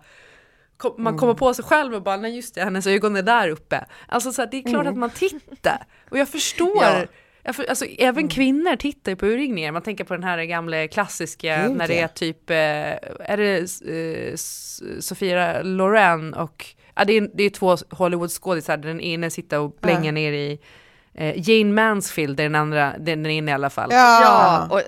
kom, 0.76 0.94
man 0.98 1.18
kommer 1.18 1.34
på 1.34 1.54
sig 1.54 1.64
själv 1.64 1.94
och 1.94 2.02
bara 2.02 2.16
nej 2.16 2.36
just 2.36 2.54
det, 2.54 2.60
hennes 2.60 2.86
ögon 2.86 3.16
är 3.16 3.22
där 3.22 3.48
uppe. 3.48 3.84
Alltså 4.06 4.32
så 4.32 4.42
här, 4.42 4.48
det 4.50 4.56
är 4.56 4.70
klart 4.70 4.86
att 4.86 4.96
man 4.96 5.10
tittar. 5.10 5.86
Och 6.10 6.18
jag 6.18 6.28
förstår 6.28 6.82
Ja. 6.82 7.06
Alltså, 7.44 7.84
även 7.84 8.28
kvinnor 8.28 8.76
tittar 8.76 9.12
ju 9.12 9.16
på 9.16 9.26
urringningar. 9.26 9.72
Man 9.72 9.82
tänker 9.82 10.04
på 10.04 10.14
den 10.14 10.24
här 10.24 10.44
gamla 10.44 10.88
klassiska 10.88 11.66
Gud, 11.66 11.76
när 11.76 11.88
det 11.88 11.94
ja. 11.94 12.02
är 12.02 12.08
typ, 12.08 12.50
eh, 12.50 12.56
är 13.30 13.36
det 13.36 13.58
eh, 13.58 14.36
Sofia 15.00 15.62
Loren 15.62 16.34
och, 16.34 16.66
ja 16.94 17.04
det 17.04 17.12
är, 17.12 17.30
det 17.34 17.44
är 17.44 17.50
två 17.50 17.76
Hollywood-skådisar, 17.76 18.76
den 18.76 19.00
ena 19.00 19.30
sitter 19.30 19.58
och 19.58 19.76
blänger 19.80 20.12
ner 20.12 20.32
i 20.32 20.58
eh, 21.14 21.50
Jane 21.50 21.72
Mansfield, 21.72 22.40
är 22.40 22.44
den 22.44 22.54
andra, 22.54 22.94
den 22.98 23.26
ena 23.26 23.50
i 23.50 23.54
alla 23.54 23.70
fall. 23.70 23.88
Ja. 23.92 24.20
Ja, 24.22 24.68
och 24.70 24.80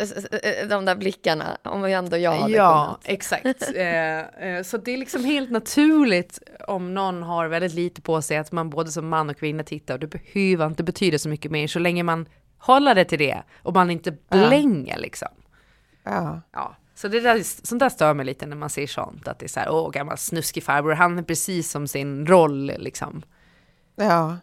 de 0.69 0.85
där 0.85 0.97
blickarna, 0.97 1.59
om 1.63 1.85
ändå 1.85 2.17
jag 2.17 2.33
hade 2.33 2.53
Ja, 2.53 2.85
kunnat. 2.85 3.01
exakt. 3.05 3.63
Så 4.67 4.77
det 4.77 4.93
är 4.93 4.97
liksom 4.97 5.25
helt 5.25 5.51
naturligt 5.51 6.39
om 6.69 6.95
någon 6.95 7.23
har 7.23 7.49
väldigt 7.49 7.75
lite 7.75 8.03
på 8.03 8.23
sig 8.23 8.37
att 8.37 8.53
man 8.53 8.71
både 8.71 8.91
som 8.91 9.09
man 9.09 9.31
och 9.31 9.39
kvinna 9.39 9.63
tittar 9.63 9.95
och 9.95 10.01
det 10.01 10.07
behöver 10.07 10.67
inte 10.67 10.83
betyda 10.83 11.19
så 11.19 11.29
mycket 11.29 11.51
mer 11.51 11.67
så 11.67 11.79
länge 11.79 12.03
man 12.03 12.27
håller 12.67 12.95
det 12.95 13.05
till 13.05 13.19
det 13.19 13.43
och 13.63 13.75
man 13.75 13.91
inte 13.91 14.11
blänger 14.31 14.99
liksom. 14.99 15.29
ja. 16.05 16.41
Ja. 16.53 16.77
Så 16.97 17.09
det 17.09 17.21
där, 17.21 17.67
sånt 17.67 17.81
där 17.81 17.89
stör 17.89 18.15
mig 18.15 18.27
lite 18.27 18.47
när 18.47 18.57
man 18.57 18.71
ser 18.71 18.87
sånt, 18.87 19.29
att 19.29 19.39
det 19.39 19.47
är 19.47 19.49
så 19.49 19.61
här, 19.61 19.71
åh 19.71 19.91
gammal 19.91 20.19
snuskig 20.19 20.65
farbror, 20.65 20.93
han 20.93 21.19
är 21.19 21.23
precis 21.23 21.71
som 21.71 21.89
sin 21.89 22.27
roll 22.27 22.73
liksom. 22.79 23.23
Ja. 23.97 24.37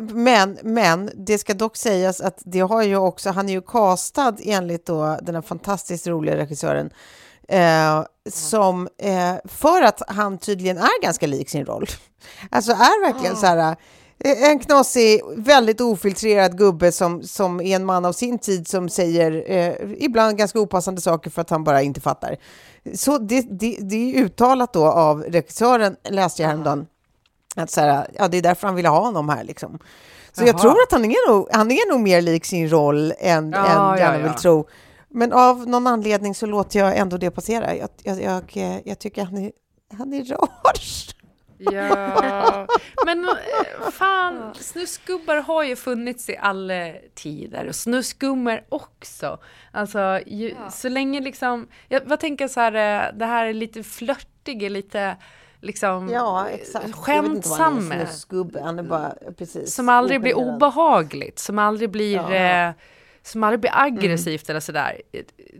Men, 0.00 0.58
men 0.62 1.10
det 1.14 1.38
ska 1.38 1.54
dock 1.54 1.76
sägas 1.76 2.20
att 2.20 2.42
det 2.44 2.60
har 2.60 2.82
ju 2.82 2.96
också, 2.96 3.30
han 3.30 3.48
är 3.48 3.52
ju 3.52 3.62
castad 3.62 4.36
enligt 4.44 4.86
då 4.86 5.18
den 5.22 5.34
här 5.34 5.42
fantastiskt 5.42 6.06
roliga 6.06 6.36
regissören 6.36 6.90
eh, 7.48 8.04
som, 8.30 8.88
eh, 8.98 9.34
för 9.44 9.82
att 9.82 10.02
han 10.08 10.38
tydligen 10.38 10.78
är 10.78 11.02
ganska 11.02 11.26
lik 11.26 11.50
sin 11.50 11.66
roll. 11.66 11.86
Alltså 12.50 12.72
är 12.72 13.12
verkligen 13.12 13.36
så 13.36 13.46
här 13.46 13.76
en 14.24 14.58
knasig, 14.58 15.20
väldigt 15.36 15.80
ofiltrerad 15.80 16.58
gubbe 16.58 16.92
som, 16.92 17.22
som 17.22 17.60
är 17.60 17.76
en 17.76 17.84
man 17.84 18.04
av 18.04 18.12
sin 18.12 18.38
tid 18.38 18.68
som 18.68 18.88
säger 18.88 19.44
eh, 19.46 19.74
ibland 19.98 20.38
ganska 20.38 20.60
opassande 20.60 21.00
saker 21.00 21.30
för 21.30 21.40
att 21.40 21.50
han 21.50 21.64
bara 21.64 21.82
inte 21.82 22.00
fattar. 22.00 22.36
Så 22.94 23.18
det, 23.18 23.40
det, 23.40 23.76
det 23.80 23.96
är 23.96 24.22
uttalat 24.24 24.72
då 24.72 24.86
av 24.86 25.22
regissören, 25.22 25.96
läste 26.08 26.42
jag 26.42 26.48
häromdagen, 26.48 26.86
att 27.56 27.70
så 27.70 27.80
här, 27.80 28.10
ja, 28.18 28.28
det 28.28 28.38
är 28.38 28.42
därför 28.42 28.66
han 28.66 28.76
ville 28.76 28.88
ha 28.88 29.00
honom 29.00 29.28
här. 29.28 29.44
Liksom. 29.44 29.78
Så 30.32 30.42
jag 30.42 30.48
Jaha. 30.48 30.58
tror 30.58 30.82
att 30.82 30.92
han 30.92 31.04
är, 31.04 31.28
nog, 31.28 31.48
han 31.52 31.70
är 31.70 31.92
nog 31.92 32.00
mer 32.00 32.20
lik 32.22 32.44
sin 32.44 32.68
roll 32.68 33.12
än, 33.18 33.50
Ja, 33.50 33.66
än 33.66 33.76
ja, 33.76 33.98
gärna 33.98 34.18
ja. 34.18 34.22
vill 34.22 34.34
tro. 34.34 34.68
Men 35.08 35.32
av 35.32 35.68
någon 35.68 35.86
anledning 35.86 36.34
så 36.34 36.46
låter 36.46 36.78
jag 36.78 36.96
ändå 36.96 37.16
det 37.16 37.30
passera. 37.30 37.76
Jag, 37.76 37.88
jag, 38.02 38.22
jag, 38.22 38.56
eh, 38.56 38.80
jag 38.84 38.98
tycker 38.98 39.24
han 39.24 39.36
är, 39.38 39.52
han 39.92 40.12
är 40.12 40.24
rar. 40.24 40.48
Ja, 41.60 42.66
men 43.04 43.24
eh, 43.24 43.90
fan, 43.92 44.54
snusgubbar 44.54 45.36
har 45.36 45.64
ju 45.64 45.76
funnits 45.76 46.28
i 46.28 46.36
alla 46.36 46.92
tider 47.14 47.66
och 47.68 47.74
snusgummor 47.74 48.60
också. 48.68 49.38
Alltså, 49.72 50.20
ju, 50.26 50.54
så 50.70 50.88
länge 50.88 51.20
liksom, 51.20 51.68
jag, 51.88 52.00
vad 52.04 52.20
tänker 52.20 52.48
så 52.48 52.60
här, 52.60 52.72
eh, 52.74 53.18
det 53.18 53.26
här 53.26 53.46
är 53.46 53.52
lite 53.52 53.82
flörtiga, 53.82 54.68
lite 54.68 55.16
liksom 55.60 56.08
Ja, 56.08 56.48
exakt. 56.48 56.84
Bara. 58.82 59.12
Som 59.66 59.88
aldrig 59.88 60.20
blir 60.20 60.34
obehagligt, 60.34 61.38
som 61.38 61.58
aldrig 61.58 61.90
blir, 61.90 62.16
Ja. 62.16 62.34
Eh, 62.68 62.72
som 63.22 63.42
aldrig 63.44 63.60
blir 63.60 63.70
aggressivt 63.74 64.50
eller 64.50 64.60
sådär. 64.60 65.00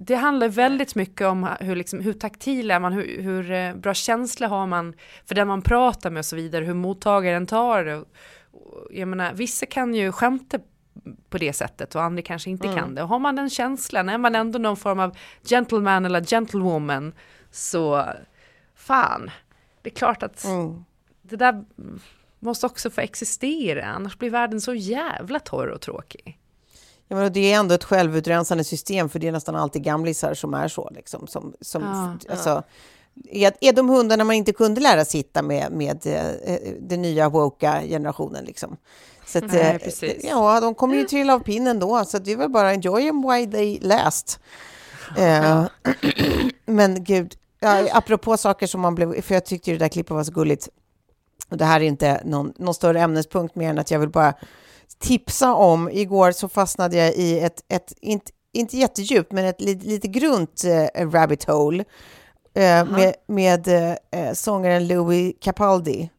Det 0.00 0.14
handlar 0.14 0.48
väldigt 0.48 0.94
mycket 0.94 1.26
om 1.26 1.48
hur, 1.60 1.76
liksom, 1.76 2.00
hur 2.00 2.12
taktil 2.12 2.70
är 2.70 2.80
man, 2.80 2.92
hur, 2.92 3.22
hur 3.22 3.50
eh, 3.50 3.74
bra 3.74 3.94
känsla 3.94 4.48
har 4.48 4.66
man 4.66 4.94
för 5.26 5.34
den 5.34 5.48
man 5.48 5.62
pratar 5.62 6.10
med 6.10 6.18
och 6.18 6.24
så 6.24 6.36
vidare, 6.36 6.64
hur 6.64 6.74
mottagaren 6.74 7.46
tar 7.46 7.84
det. 7.84 8.04
Jag 8.90 9.08
menar, 9.08 9.32
vissa 9.32 9.66
kan 9.66 9.94
ju 9.94 10.12
skämta 10.12 10.58
på 11.30 11.38
det 11.38 11.52
sättet 11.52 11.94
och 11.94 12.02
andra 12.02 12.22
kanske 12.22 12.50
inte 12.50 12.66
Mm. 12.68 12.78
kan 12.78 12.94
det. 12.94 13.02
Och 13.02 13.08
har 13.08 13.18
man 13.18 13.36
den 13.36 13.50
känslan, 13.50 14.08
är 14.08 14.18
man 14.18 14.34
ändå 14.34 14.58
någon 14.58 14.76
form 14.76 15.00
av 15.00 15.16
gentleman 15.42 16.04
eller 16.06 16.24
gentlewoman, 16.24 17.12
så 17.50 18.06
fan, 18.74 19.30
det 19.82 19.90
är 19.90 19.94
klart 19.94 20.22
att 20.22 20.44
Mm. 20.44 20.84
det 21.22 21.36
där 21.36 21.64
måste 22.38 22.66
också 22.66 22.90
få 22.90 23.00
existera, 23.00 23.84
annars 23.84 24.18
blir 24.18 24.30
världen 24.30 24.60
så 24.60 24.74
jävla 24.74 25.38
torr 25.38 25.66
och 25.68 25.80
tråkig. 25.80 26.39
Ja, 27.10 27.16
men 27.16 27.32
det 27.32 27.52
är 27.52 27.58
ändå 27.58 27.74
ett 27.74 27.84
självutrensande 27.84 28.64
system, 28.64 29.08
för 29.08 29.18
det 29.18 29.28
är 29.28 29.32
nästan 29.32 29.56
alltid 29.56 29.82
gamlisar 29.82 30.34
som 30.34 30.54
är 30.54 30.68
så. 30.68 30.90
Liksom, 30.94 31.26
som, 31.26 31.54
som, 31.60 31.82
Ja, 31.82 32.32
alltså, 32.32 32.62
är, 33.30 33.52
är 33.60 33.72
de 33.72 33.88
hundarna 33.88 34.24
man 34.24 34.36
inte 34.36 34.52
kunde 34.52 34.80
lära 34.80 35.04
sitta 35.04 35.42
med, 35.42 35.72
med 35.72 36.06
eh, 36.06 36.56
den 36.80 37.02
nya 37.02 37.28
woka 37.28 37.82
generationen? 37.82 38.44
Liksom. 38.44 38.76
Så 39.26 39.38
att, 39.38 39.52
Nej, 39.52 39.94
eh. 40.02 40.12
Ja, 40.22 40.60
de 40.60 40.74
kommer 40.74 40.94
ju 40.96 41.04
trilla 41.04 41.34
av 41.34 41.40
pinnen 41.40 41.78
då, 41.78 42.04
så 42.04 42.18
det 42.18 42.32
är 42.32 42.36
väl 42.36 42.50
bara 42.50 42.72
enjoy 42.72 43.02
them 43.02 43.22
while 43.22 43.52
they 43.52 43.78
last. 43.80 44.40
Eh, 45.18 45.66
men 46.66 47.04
gud, 47.04 47.36
ja, 47.60 47.86
apropå 47.92 48.36
saker 48.36 48.66
som 48.66 48.80
man 48.80 48.94
blev... 48.94 49.22
För 49.22 49.34
jag 49.34 49.44
tyckte 49.44 49.70
det 49.70 49.78
där 49.78 49.88
klippet 49.88 50.10
var 50.10 50.24
så 50.24 50.32
gulligt. 50.32 50.68
Och 51.48 51.56
det 51.56 51.64
här 51.64 51.80
är 51.80 51.84
inte 51.84 52.20
någon, 52.24 52.52
någon 52.56 52.74
större 52.74 53.00
ämnespunkt 53.00 53.54
mer 53.54 53.70
än 53.70 53.78
att 53.78 53.90
jag 53.90 53.98
vill 53.98 54.08
bara 54.08 54.34
tipsa 54.98 55.54
om. 55.54 55.90
Igår 55.90 56.32
så 56.32 56.48
fastnade 56.48 56.96
jag 56.96 57.14
i 57.14 57.40
ett, 57.40 57.64
ett 57.68 57.92
inte, 58.00 58.32
inte 58.52 58.76
jättedjupt, 58.76 59.32
men 59.32 59.44
ett 59.44 59.60
lite, 59.60 59.86
lite 59.86 60.08
grunt 60.08 60.64
eh, 60.64 61.10
rabbit 61.10 61.44
hole 61.44 61.84
eh, 62.54 62.84
med, 62.84 63.14
med 63.26 63.68
eh, 64.10 64.32
sångaren 64.32 64.86
Louis 64.88 65.34
Capaldi. 65.40 66.10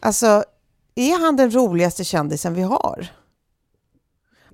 Alltså, 0.00 0.44
är 0.94 1.20
han 1.24 1.36
den 1.36 1.50
roligaste 1.54 2.04
kändisen 2.04 2.54
vi 2.54 2.62
har? 2.62 3.06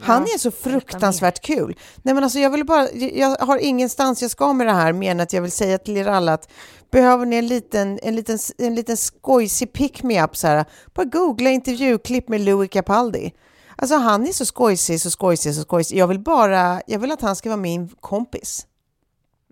Han 0.03 0.22
är 0.22 0.38
så 0.38 0.50
fruktansvärt 0.50 1.40
kul. 1.40 1.78
Nej, 2.03 2.14
men 2.14 2.24
alltså 2.24 2.38
jag, 2.38 2.50
vill 2.50 2.64
bara, 2.64 2.90
jag 2.92 3.36
har 3.36 3.59
ingenstans 3.59 4.22
jag 4.22 4.30
ska 4.30 4.53
med 4.53 4.66
det 4.66 4.72
här 4.72 4.92
mer 4.92 5.11
än 5.11 5.20
att 5.20 5.32
jag 5.32 5.42
vill 5.42 5.53
säga 5.53 5.78
till 5.78 5.96
er 5.96 6.07
alla 6.07 6.32
att 6.32 6.48
behöver 6.90 7.26
ni 7.26 7.36
en 7.36 7.46
liten, 7.46 7.98
en 8.03 8.16
liten, 8.16 8.38
en 8.59 8.74
liten 8.74 8.96
skojsig 8.96 9.72
pick-me-up 9.72 10.36
så 10.36 10.46
här, 10.46 10.64
bara 10.94 11.05
googla 11.05 11.50
intervjuklipp 11.50 12.28
med 12.28 12.40
Louis 12.40 12.70
Capaldi. 12.70 13.32
Alltså 13.76 13.96
han 13.96 14.26
är 14.26 14.32
så 14.32 14.46
skojsig, 14.46 15.00
så 15.00 15.11
skojsig, 15.11 15.55
så 15.55 15.62
skojsig. 15.62 15.98
Jag 15.98 16.07
vill 16.07 16.20
bara, 16.20 16.82
jag 16.86 16.98
vill 16.98 17.12
att 17.12 17.22
han 17.22 17.36
ska 17.36 17.48
vara 17.48 17.61
min 17.61 17.88
kompis. 17.88 18.66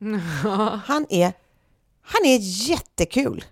Han 0.85 1.07
är, 1.09 1.33
han 2.03 2.25
är 2.25 2.39
jättekul. 2.71 3.45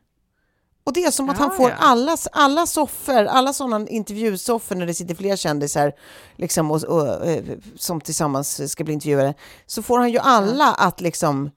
Och 0.89 0.95
det 0.95 1.05
är 1.05 1.11
som 1.11 1.31
att 1.31 1.39
han 1.39 1.57
får 1.57 1.71
ja. 1.71 1.77
alla, 1.79 2.17
alla 2.33 2.67
soffor, 2.67 3.25
alla 3.25 3.53
sådana 3.53 3.89
intervjusoffer 3.89 4.77
när 4.77 4.87
det 4.87 4.95
sitter 4.95 5.15
fler 5.15 5.37
kändisar 5.37 5.93
liksom, 6.37 6.71
och, 6.71 6.85
och, 6.85 7.27
eh, 7.27 7.45
som 7.77 8.01
tillsammans 8.01 8.71
ska 8.73 8.85
bli 8.85 8.93
intervjuade, 8.95 9.35
så 9.67 9.83
får 9.83 9.99
han 9.99 10.11
ju 10.11 10.19
alla 10.19 10.75
att 10.75 11.01
liksom 11.01 11.51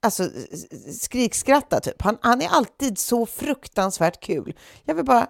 alltså, 0.00 0.28
skrikskratta 1.00 1.80
typ. 1.80 2.02
Han, 2.02 2.18
han 2.20 2.42
är 2.42 2.48
alltid 2.48 2.98
så 2.98 3.26
fruktansvärt 3.26 4.20
kul. 4.20 4.54
Jag 4.84 4.94
vill 4.94 5.04
bara 5.04 5.26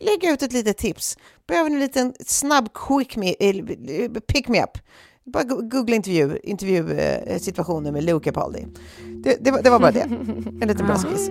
lägga 0.00 0.30
ut 0.32 0.42
ett 0.42 0.52
litet 0.52 0.78
tips. 0.78 1.18
Behöver 1.46 1.70
ni 1.70 1.74
en 1.76 1.80
liten 1.80 2.14
snabb 2.26 2.68
quick 2.74 3.16
me, 3.16 3.34
eh, 3.40 4.08
pick 4.28 4.48
me 4.48 4.62
up? 4.64 4.78
Bara 5.26 5.44
go- 5.44 5.60
googla 5.62 5.96
intervju, 5.96 6.38
intervjusituationen 6.42 7.92
med 7.92 8.04
Luke 8.04 8.24
Capaldi. 8.24 8.66
Det, 9.24 9.36
det, 9.40 9.50
var- 9.50 9.62
det 9.62 9.70
var 9.70 9.78
bara 9.80 9.92
det. 9.92 10.00
En 10.60 10.68
liten 10.68 10.86
braskis. 10.86 11.30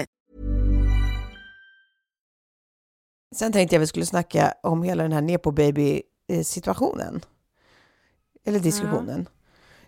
Sen 3.35 3.51
tänkte 3.51 3.75
jag 3.75 3.79
vi 3.79 3.87
skulle 3.87 4.05
snacka 4.05 4.53
om 4.63 4.83
hela 4.83 5.03
den 5.03 5.11
här 5.11 5.21
Nepo 5.21 5.51
Baby-situationen. 5.51 7.21
Eller 8.45 8.59
diskussionen. 8.59 9.29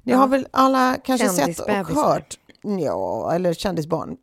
Ni 0.03 0.11
Ja. 0.11 0.17
har 0.17 0.27
väl 0.27 0.47
alla 0.51 0.97
kanske 1.05 1.29
sett 1.29 1.59
och 1.59 1.69
hört, 1.69 2.39
ja, 2.79 3.33
eller 3.35 3.53
kändisbarn. 3.53 4.17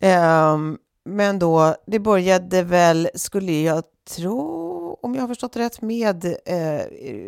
Ehm, 0.00 0.78
men 1.04 1.38
då, 1.38 1.74
det 1.86 1.98
började 1.98 2.62
väl, 2.62 3.08
skulle 3.14 3.52
jag 3.52 3.84
tro, 4.16 4.38
om 5.02 5.14
jag 5.14 5.22
har 5.22 5.28
förstått 5.28 5.52
det 5.52 5.60
rätt, 5.60 5.80
med 5.82 6.24
eh, 6.24 6.80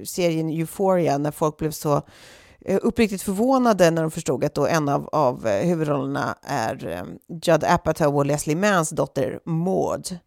serien 0.05 0.49
Euphoria, 0.51 1.19
när 1.19 1.31
folk 1.31 1.57
blev 1.57 1.71
så 1.71 2.03
uppriktigt 2.83 3.23
förvånade 3.23 3.91
när 3.91 4.03
de 4.03 4.11
förstod 4.11 4.45
att 4.45 4.55
då 4.55 4.67
en 4.67 4.89
av, 4.89 5.09
av 5.13 5.47
eh, 5.47 5.67
huvudrollerna 5.67 6.35
är 6.43 6.87
eh, 6.89 7.03
Judd 7.43 7.65
Apatow 7.65 8.17
och 8.17 8.27
Leslie 8.27 8.57
Manns 8.57 8.91
dotter 8.91 9.41
Maud. 9.45 10.19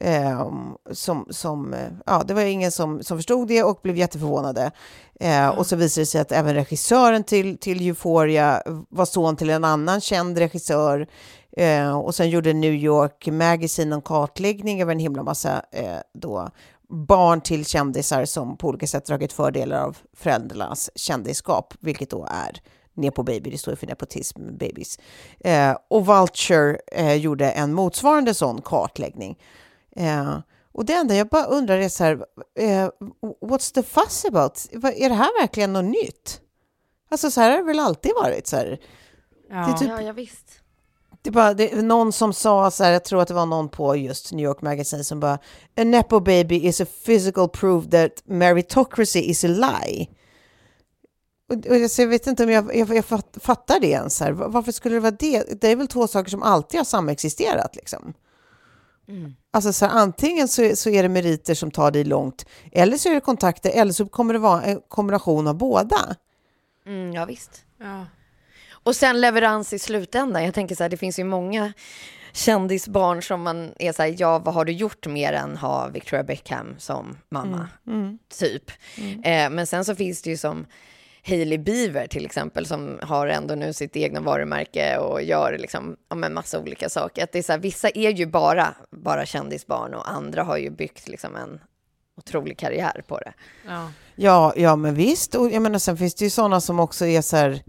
Ehm, 0.00 0.74
som, 0.92 1.26
som, 1.30 1.74
eh, 1.74 1.88
ja, 2.06 2.22
det 2.26 2.34
var 2.34 2.42
ingen 2.42 2.72
som, 2.72 3.02
som 3.02 3.18
förstod 3.18 3.48
det 3.48 3.62
och 3.62 3.80
blev 3.82 3.96
jätteförvånade. 3.96 4.70
Eh, 5.20 5.48
Och 5.48 5.66
så 5.66 5.76
visade 5.76 6.02
det 6.02 6.06
sig 6.06 6.20
att 6.20 6.32
även 6.32 6.54
regissören 6.54 7.24
till, 7.24 7.58
till 7.58 7.88
Euphoria 7.88 8.62
var 8.88 9.04
son 9.04 9.36
till 9.36 9.50
en 9.50 9.64
annan 9.64 10.00
känd 10.00 10.38
regissör. 10.38 11.06
Eh, 11.56 11.98
och 11.98 12.14
sen 12.14 12.30
gjorde 12.30 12.52
New 12.52 12.72
York 12.74 13.28
Magazine 13.32 13.94
en 13.94 14.02
kartläggning 14.02 14.82
över 14.82 14.92
en 14.92 14.98
himla 14.98 15.22
massa 15.22 15.62
eh, 15.72 15.98
då, 16.14 16.48
barn 16.90 17.40
till 17.40 17.66
kändisar 17.66 18.24
som 18.24 18.56
på 18.56 18.68
olika 18.68 18.86
sätt 18.86 19.06
dragit 19.06 19.32
fördelar 19.32 19.82
av 19.82 19.98
föräldrarnas 20.12 20.90
kändisskap, 20.94 21.74
vilket 21.80 22.10
då 22.10 22.24
är 22.30 22.60
Nepo 22.94 23.22
Baby, 23.22 23.50
det 23.50 23.58
står 23.58 23.72
ju 23.72 23.76
för 23.76 23.86
nepotism, 23.86 24.40
babies. 24.58 24.98
Eh, 25.40 25.76
och 25.90 26.06
Vulture 26.06 26.78
eh, 26.92 27.14
gjorde 27.14 27.50
en 27.50 27.72
motsvarande 27.74 28.34
sån 28.34 28.62
kartläggning. 28.62 29.38
Eh, 29.96 30.38
och 30.72 30.84
det 30.84 30.92
enda 30.94 31.14
jag 31.14 31.28
bara 31.28 31.44
undrar 31.44 31.78
är 31.78 31.88
så 31.88 32.04
här, 32.04 32.12
eh, 32.58 32.88
what's 33.40 33.74
the 33.74 33.82
fuss 33.82 34.24
about? 34.24 34.66
Är 34.96 35.08
det 35.08 35.14
här 35.14 35.40
verkligen 35.42 35.72
något 35.72 35.84
nytt? 35.84 36.40
Alltså 37.10 37.30
så 37.30 37.40
här 37.40 37.50
har 37.50 37.56
det 37.58 37.64
väl 37.64 37.80
alltid 37.80 38.12
varit 38.22 38.46
så 38.46 38.56
här. 38.56 38.80
Ja. 39.50 39.56
Det 39.56 39.72
är 39.72 39.76
typ- 39.76 39.88
Ja, 39.88 40.02
ja 40.02 40.12
visst. 40.12 40.59
Det 41.22 41.30
är 41.30 41.32
bara 41.32 41.54
det 41.54 41.72
är 41.72 41.82
någon 41.82 42.12
som 42.12 42.32
sa 42.32 42.70
så 42.70 42.84
här, 42.84 42.92
jag 42.92 43.04
tror 43.04 43.22
att 43.22 43.28
det 43.28 43.34
var 43.34 43.46
någon 43.46 43.68
på 43.68 43.96
just 43.96 44.32
New 44.32 44.44
York 44.44 44.62
Magazine 44.62 45.04
som 45.04 45.20
bara 45.20 45.34
A 45.76 45.84
nepo 45.84 46.20
baby 46.20 46.56
is 46.66 46.80
a 46.80 46.86
physical 47.06 47.48
proof 47.48 47.84
that 47.90 48.10
meritocracy 48.24 49.20
is 49.20 49.44
a 49.44 49.48
lie. 49.48 50.08
Och, 51.48 51.66
och 51.66 51.76
jag, 51.76 51.90
så 51.90 52.02
jag 52.02 52.08
vet 52.08 52.26
inte 52.26 52.44
om 52.44 52.50
jag, 52.50 52.76
jag, 52.76 52.94
jag 52.96 53.04
fatt- 53.04 53.38
fattar 53.40 53.80
det 53.80 53.86
ens. 53.90 54.20
Här. 54.20 54.32
Varför 54.32 54.72
skulle 54.72 54.94
det 54.96 55.00
vara 55.00 55.10
det? 55.18 55.60
Det 55.60 55.68
är 55.68 55.76
väl 55.76 55.88
två 55.88 56.06
saker 56.06 56.30
som 56.30 56.42
alltid 56.42 56.80
har 56.80 56.84
samexisterat 56.84 57.76
liksom. 57.76 58.12
Alltså 59.50 59.72
så 59.72 59.86
här, 59.86 59.92
antingen 59.98 60.48
så, 60.48 60.62
är- 60.62 60.74
så 60.74 60.90
är 60.90 61.02
det 61.02 61.08
meriter 61.08 61.54
som 61.54 61.70
tar 61.70 61.90
dig 61.90 62.04
långt, 62.04 62.46
eller 62.72 62.96
så 62.96 63.08
är 63.08 63.14
det 63.14 63.20
kontakter, 63.20 63.70
eller 63.70 63.92
så 63.92 64.06
kommer 64.06 64.32
det 64.32 64.38
vara 64.38 64.62
en 64.62 64.80
kombination 64.88 65.46
av 65.46 65.54
båda. 65.58 66.16
Mm, 66.86 67.12
ja, 67.12 67.24
visst. 67.24 67.50
Ja. 67.80 68.06
Och 68.82 68.96
sen 68.96 69.20
leverans 69.20 69.72
i 69.72 69.78
slutändan. 69.78 70.44
Jag 70.44 70.54
tänker 70.54 70.74
så 70.74 70.84
här, 70.84 70.90
det 70.90 70.96
finns 70.96 71.18
ju 71.18 71.24
många 71.24 71.72
kändisbarn 72.32 73.22
som 73.22 73.42
man 73.42 73.72
är 73.78 73.92
så 73.92 74.02
här, 74.02 74.14
ja, 74.18 74.38
vad 74.38 74.54
har 74.54 74.64
du 74.64 74.72
gjort 74.72 75.06
mer 75.06 75.32
än 75.32 75.56
ha 75.56 75.88
Victoria 75.88 76.22
Beckham 76.24 76.74
som 76.78 77.16
mamma? 77.28 77.68
Typ. 78.38 78.70
Eh, 79.24 79.50
men 79.50 79.66
sen 79.66 79.84
så 79.84 79.94
finns 79.94 80.22
det 80.22 80.30
ju 80.30 80.36
som 80.36 80.66
Hailey 81.26 81.58
Bieber 81.58 82.06
till 82.06 82.26
exempel, 82.26 82.66
som 82.66 82.98
har 83.02 83.26
ändå 83.26 83.54
nu 83.54 83.72
sitt 83.72 83.96
egna 83.96 84.20
varumärke 84.20 84.98
och 84.98 85.22
gör 85.22 85.58
liksom, 85.58 85.96
ja, 86.08 86.16
men 86.16 86.34
massa 86.34 86.58
olika 86.60 86.88
saker. 86.88 87.24
Att 87.24 87.32
det 87.32 87.38
är 87.38 87.42
så 87.42 87.52
här, 87.52 87.58
vissa 87.58 87.88
är 87.88 88.10
ju 88.10 88.26
bara, 88.26 88.74
bara 88.90 89.26
kändisbarn 89.26 89.94
och 89.94 90.10
andra 90.10 90.42
har 90.42 90.56
ju 90.56 90.70
byggt 90.70 91.08
liksom 91.08 91.36
en 91.36 91.60
otrolig 92.16 92.58
karriär 92.58 93.04
på 93.06 93.18
det. 93.18 93.32
Ja. 93.66 93.92
Ja, 94.14 94.52
ja 94.56 94.76
men 94.76 94.94
visst. 94.94 95.34
Och 95.34 95.50
jag 95.50 95.62
menar, 95.62 95.78
sen 95.78 95.96
finns 95.96 96.14
det 96.14 96.24
ju 96.24 96.30
sådana 96.30 96.60
som 96.60 96.80
också 96.80 97.06
är 97.06 97.22
så 97.22 97.36
här, 97.36 97.62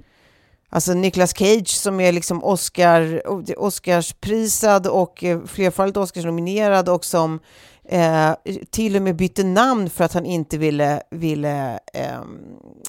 alltså 0.72 0.94
Nicolas 0.94 1.38
Cage 1.38 1.68
som 1.70 2.00
är 2.00 2.12
liksom 2.12 2.44
Oscar, 2.44 3.22
Oscarsprisad 3.58 4.88
och 4.88 5.24
eh, 5.24 5.46
flerfaldigt 5.46 5.98
Oscarsnominerad 5.98 6.90
och 6.90 7.06
som 7.06 7.40
eh, 7.86 8.32
till 8.72 8.96
och 8.96 9.02
med 9.02 9.16
bytte 9.16 9.44
namn 9.44 9.90
för 9.90 10.04
att 10.04 10.14
han 10.14 10.26
inte 10.26 10.58
ville, 10.58 11.02
ville 11.12 11.80
ehm, 11.94 12.40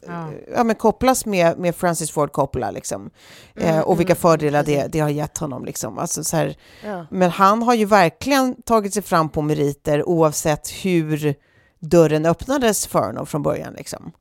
Ja. 0.06 0.30
ja, 0.54 0.64
men 0.64 0.76
kopplas 0.76 1.26
med, 1.26 1.58
med 1.58 1.76
Francis 1.76 2.10
Ford 2.10 2.32
Coppola 2.32 2.70
liksom. 2.70 3.10
Eh, 3.54 3.80
och 3.80 4.00
vilka 4.00 4.14
fördelar 4.14 4.62
det, 4.62 4.86
det 4.92 4.98
har 5.00 5.08
gett 5.08 5.38
honom 5.38 5.64
liksom. 5.64 5.98
Alltså, 5.98 6.24
så 6.24 6.36
här, 6.36 6.56
Ja. 6.84 7.06
men 7.10 7.30
han 7.30 7.62
har 7.62 7.74
ju 7.74 7.84
verkligen 7.84 8.62
tagit 8.62 8.94
sig 8.94 9.02
fram 9.02 9.28
på 9.28 9.42
meriter 9.42 10.08
oavsett 10.08 10.68
hur 10.68 11.34
dörren 11.80 12.26
öppnades 12.26 12.86
för 12.86 13.06
honom 13.06 13.26
från 13.26 13.42
början. 13.42 13.72
Liksom. 13.74 14.12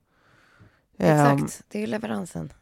Ehm, 0.99 1.37
Exakt, 1.37 1.63
det 1.67 1.77
är 1.77 1.81
ju 1.81 1.87
leveransen. 1.87 2.53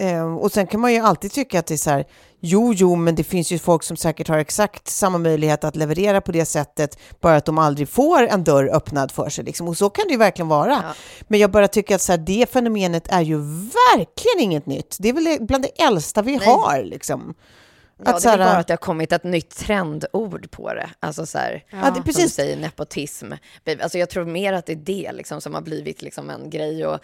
Ehm, 0.00 0.38
och 0.38 0.52
sen 0.52 0.66
kan 0.66 0.80
man 0.80 0.92
ju 0.92 0.98
alltid 0.98 1.32
tycka 1.32 1.58
att 1.58 1.66
det 1.66 1.74
är 1.74 1.78
så 1.78 1.90
här, 1.90 2.04
jo, 2.40 2.72
jo, 2.74 2.96
men 2.96 3.14
det 3.14 3.24
finns 3.24 3.52
ju 3.52 3.58
folk 3.58 3.82
som 3.82 3.96
säkert 3.96 4.28
har 4.28 4.38
exakt 4.38 4.88
samma 4.88 5.18
möjlighet 5.18 5.64
att 5.64 5.76
leverera 5.76 6.20
på 6.20 6.32
det 6.32 6.44
sättet, 6.44 6.98
bara 7.20 7.36
att 7.36 7.44
de 7.44 7.58
aldrig 7.58 7.88
får 7.88 8.22
en 8.26 8.44
dörr 8.44 8.70
öppnad 8.74 9.12
för 9.12 9.28
sig. 9.28 9.44
Liksom. 9.44 9.68
Och 9.68 9.76
så 9.76 9.90
kan 9.90 10.04
det 10.06 10.12
ju 10.12 10.18
verkligen 10.18 10.48
vara. 10.48 10.72
Ja. 10.72 10.94
Men 11.28 11.40
jag 11.40 11.50
bara 11.50 11.68
tycker 11.68 11.94
att 11.94 12.00
så 12.02 12.12
här, 12.12 12.18
det 12.18 12.52
fenomenet 12.52 13.08
är 13.08 13.20
ju 13.20 13.38
verkligen 13.38 14.40
inget 14.40 14.66
nytt. 14.66 14.96
Det 15.00 15.08
är 15.08 15.12
väl 15.12 15.38
bland 15.40 15.64
det 15.64 15.82
äldsta 15.82 16.22
vi 16.22 16.36
Nej. 16.36 16.46
har. 16.46 16.82
Liksom. 16.84 17.34
Ja, 18.04 18.10
Att 18.16 18.22
det 18.22 18.28
är 18.28 18.38
bara 18.38 18.56
att 18.56 18.66
det 18.66 18.72
har 18.72 18.76
kommit 18.78 19.12
ett 19.12 19.24
nytt 19.24 19.56
trendord 19.56 20.50
på 20.50 20.74
det. 20.74 20.90
Alltså 21.00 21.26
så 21.26 21.38
här, 21.38 21.64
Ja, 21.70 21.94
som 21.94 22.04
precis. 22.04 22.22
du 22.24 22.28
säger, 22.28 22.56
nepotism. 22.56 23.32
Alltså 23.82 23.98
jag 23.98 24.10
tror 24.10 24.24
mer 24.24 24.52
att 24.52 24.66
det 24.66 24.72
är 24.72 24.76
det 24.76 25.12
liksom, 25.12 25.40
som 25.40 25.54
har 25.54 25.60
blivit 25.62 26.02
liksom 26.02 26.30
en 26.30 26.50
grej. 26.50 26.86
Och, 26.86 26.98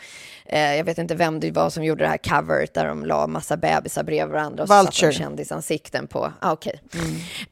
eh, 0.47 0.75
jag 0.77 0.85
vet 0.85 0.99
inte 0.99 1.15
vem 1.15 1.41
det 1.41 1.51
var 1.51 1.71
som 1.71 1.85
gjorde 1.85 2.05
det 2.05 2.09
här 2.09 2.19
coveret 2.19 2.75
där 2.75 2.89
de 2.89 3.05
la 3.05 3.27
massa 3.27 3.57
bebisar 3.57 4.03
bredvid 4.03 4.33
varandra 4.33 4.63
och 4.63 4.69
så 4.69 4.85
satte 4.85 5.07
de 5.07 5.13
kändisansikten 5.13 6.07
på. 6.07 6.33
Ah, 6.41 6.53
Okej. 6.53 6.81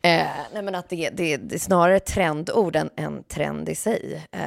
Eh, 0.03 0.27
nej, 0.53 0.63
men 0.63 0.75
att 0.75 0.89
det, 0.89 1.11
det, 1.15 1.37
det 1.37 1.55
är 1.55 1.59
snarare 1.59 2.01
trendord 2.01 2.77
än 2.77 2.91
en 2.97 3.23
trend 3.23 3.69
i 3.69 3.75
sig. 3.75 4.23
Eh, 4.33 4.41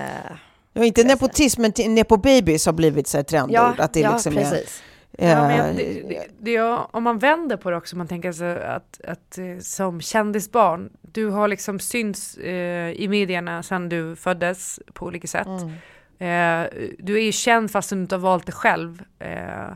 Ja, 0.74 0.86
inte 0.86 1.04
nepotism, 1.04 1.62
men 1.62 1.72
till- 1.72 1.90
nepo-babies 1.90 2.66
har 2.66 2.74
blivit 2.74 3.08
så 3.08 3.18
här 3.18 3.24
trendord. 3.24 3.56
ja, 3.56 3.76
att 3.78 3.94
det 3.94 4.00
ja, 4.00 4.12
liksom 4.14 4.36
precis. 4.36 4.54
Är, 4.54 4.89
Ja, 5.18 5.52
eh, 5.52 5.76
det, 5.76 5.84
det, 6.10 6.28
det, 6.40 6.52
jag- 6.52 6.88
om 6.92 7.04
man 7.04 7.20
vänder 7.20 7.58
på 7.58 7.70
det 7.72 7.78
också, 7.78 7.98
man 7.98 8.08
tänker 8.08 8.32
så 8.32 8.46
att, 8.46 9.02
att 9.08 9.38
eh, 9.38 9.58
som 9.60 10.02
kändisbarn, 10.02 10.90
du 11.02 11.26
har 11.30 11.48
liksom 11.48 11.80
synts 11.80 12.38
eh, 12.38 12.92
i 12.92 13.08
medierna 13.08 13.64
sedan 13.64 13.90
du 13.90 14.16
föddes 14.16 14.80
på 14.94 15.06
olika 15.06 15.28
sätt. 15.28 15.48
Eh, 16.20 16.64
du 17.00 17.18
är 17.18 17.22
ju 17.24 17.32
känd 17.32 17.72
fast 17.72 17.90
du 17.90 17.96
inte 17.96 18.16
har 18.16 18.20
valt 18.22 18.46
det 18.46 18.52
själv. 18.52 19.04
Eh, 19.20 19.74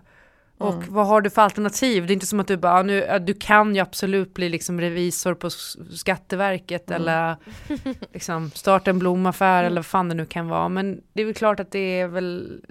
och 0.57 0.73
Mm. 0.73 0.85
vad 0.89 1.07
har 1.07 1.21
du 1.21 1.29
för 1.29 1.41
alternativ? 1.41 2.07
Det 2.07 2.11
är 2.11 2.13
inte 2.13 2.25
som 2.25 2.39
att 2.39 2.47
du 2.47 2.57
bara, 2.57 2.81
nu, 2.83 2.93
ja, 3.07 3.19
du 3.19 3.33
kan 3.33 3.75
ju 3.75 3.81
absolut 3.81 4.33
bli 4.33 4.49
liksom 4.49 4.81
revisor 4.81 5.33
på 5.33 5.49
Skatteverket 5.49 6.89
Mm. 6.91 7.01
eller 7.01 7.35
liksom 8.13 8.51
starta 8.51 8.89
en 8.89 8.99
blomaffär 8.99 9.63
eller 9.63 9.75
vad 9.75 9.85
fan 9.85 10.09
det 10.09 10.15
nu 10.15 10.25
kan 10.25 10.47
vara. 10.47 10.69
Men 10.69 11.01
det 11.13 11.21
är 11.21 11.25
väl 11.25 11.33
klart 11.33 11.59
att 11.59 11.71
det 11.71 11.99
är 11.99 12.07
väl 12.07 12.61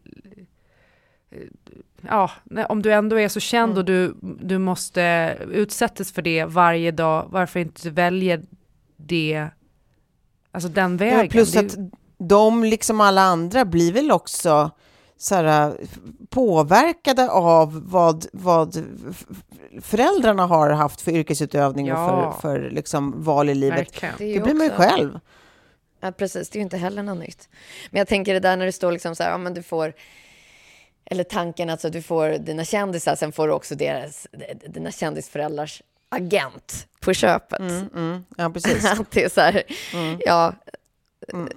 ja, 2.09 2.31
om 2.69 2.83
du 2.83 2.93
ändå 2.93 3.21
är 3.21 3.29
så 3.29 3.41
känd 3.41 3.79
och 3.79 3.85
du, 3.85 4.15
du 4.41 4.59
måste 4.59 5.37
utsättas 5.51 6.13
för 6.13 6.23
det 6.23 6.45
varje 6.45 6.91
dag, 6.91 7.27
varför 7.31 7.61
inte 7.61 7.91
välja 7.91 8.39
det, 8.97 9.47
alltså 10.53 10.69
den 10.69 10.97
vägen? 10.97 11.19
Ja, 11.21 11.27
plus 11.31 11.57
att 11.57 11.79
ju- 11.79 11.91
de, 12.19 12.65
liksom 12.65 13.01
alla 13.01 13.21
andra, 13.23 13.65
blir 13.65 13.93
väl 13.93 14.11
också 14.13 14.71
så 15.17 15.35
här, 15.35 15.75
påverkade 16.31 17.31
av 17.31 17.83
vad, 17.91 18.27
vad 18.33 18.85
föräldrarna 19.83 20.47
har 20.47 20.71
haft 20.71 21.01
för 21.01 21.11
yrkesutövning 21.13 21.87
Ja. 21.87 22.27
och 22.27 22.35
för, 22.35 22.41
för 22.41 22.71
liksom 22.71 23.23
val 23.25 23.49
i 23.49 23.55
livet. 23.55 23.79
Verkligen. 23.79 24.15
Det 24.19 24.35
Det 24.35 24.41
blir 24.41 24.55
man 24.55 24.67
ju 24.67 24.73
också- 24.73 24.83
själv. 24.83 25.21
Ja, 26.01 26.13
precis. 26.13 26.51
Det 26.51 26.57
är 26.57 26.61
ju 26.61 26.65
inte 26.65 26.77
heller 26.77 27.03
något 27.03 27.19
nytt. 27.19 27.49
Men 27.91 27.99
jag 27.99 28.09
tänker 28.09 28.35
det 28.35 28.41
där 28.41 28.57
när 28.57 28.67
det 28.67 28.73
står 28.73 28.93
liksom 28.93 29.17
så 29.17 29.23
här, 29.23 29.31
ja 29.31 29.39
men 29.39 29.55
du 29.55 29.63
får, 29.63 29.93
eller 31.13 31.25
tanken 31.25 31.71
alltså 31.71 31.91
du 31.91 32.03
får 32.03 32.29
dina 32.29 32.65
kändisar, 32.65 33.17
sen 33.17 33.33
får 33.33 33.49
du 33.49 33.53
också 33.53 33.75
deras, 33.75 34.27
dina 34.67 34.91
kändisföräldrars 34.91 35.83
agent 36.09 36.87
på 37.01 37.13
köpet. 37.13 37.61
Mm, 37.61 37.89
mm. 37.95 38.25
Ja, 38.37 38.51
precis. 38.51 38.85
Att 38.85 39.11
det 39.11 39.25
är 39.25 39.29
så 39.29 39.41
här, 39.41 39.63
ja. 40.27 40.53
Mm. 41.33 41.49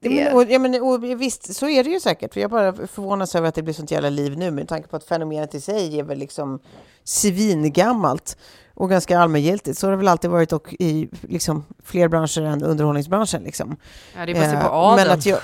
Det, 0.00 0.08
Ja, 0.08 0.24
men, 0.24 0.34
och, 0.34 0.50
ja, 0.50 0.58
men, 0.58 0.82
och, 0.82 1.20
visst, 1.20 1.54
så 1.54 1.68
är 1.68 1.84
det 1.84 1.90
ju 1.90 2.00
säkert. 2.00 2.34
För 2.34 2.40
jag 2.40 2.50
bara 2.50 2.72
förvånas 2.72 3.34
över 3.34 3.48
att 3.48 3.54
det 3.54 3.62
blir 3.62 3.74
sånt 3.74 3.90
jävla 3.90 4.10
liv 4.10 4.38
nu 4.38 4.50
med 4.50 4.68
tanke 4.68 4.88
på 4.88 4.96
att 4.96 5.04
fenomenet 5.04 5.54
i 5.54 5.60
sig 5.60 5.98
är 5.98 6.02
väl 6.02 6.18
liksom 6.18 6.60
svingammalt 7.04 8.36
och 8.74 8.90
ganska 8.90 9.18
allmängiltigt. 9.18 9.78
Så 9.78 9.86
har 9.86 9.90
det 9.90 9.96
väl 9.96 10.08
alltid 10.08 10.30
varit 10.30 10.52
och 10.52 10.74
i 10.78 11.08
liksom, 11.22 11.64
fler 11.84 12.08
branscher 12.08 12.42
än 12.42 12.62
underhållningsbranschen. 12.62 13.42
Liksom. 13.42 13.76
ja, 14.16 14.26
det 14.26 14.32
är 14.32 14.34
bara 14.34 14.44
att 14.44 14.50
se 14.50 14.56
Eh, 14.56 14.68
på 14.68 14.74
adeln. 14.74 15.08
men 15.08 15.18
att 15.18 15.26
jag, 15.26 15.38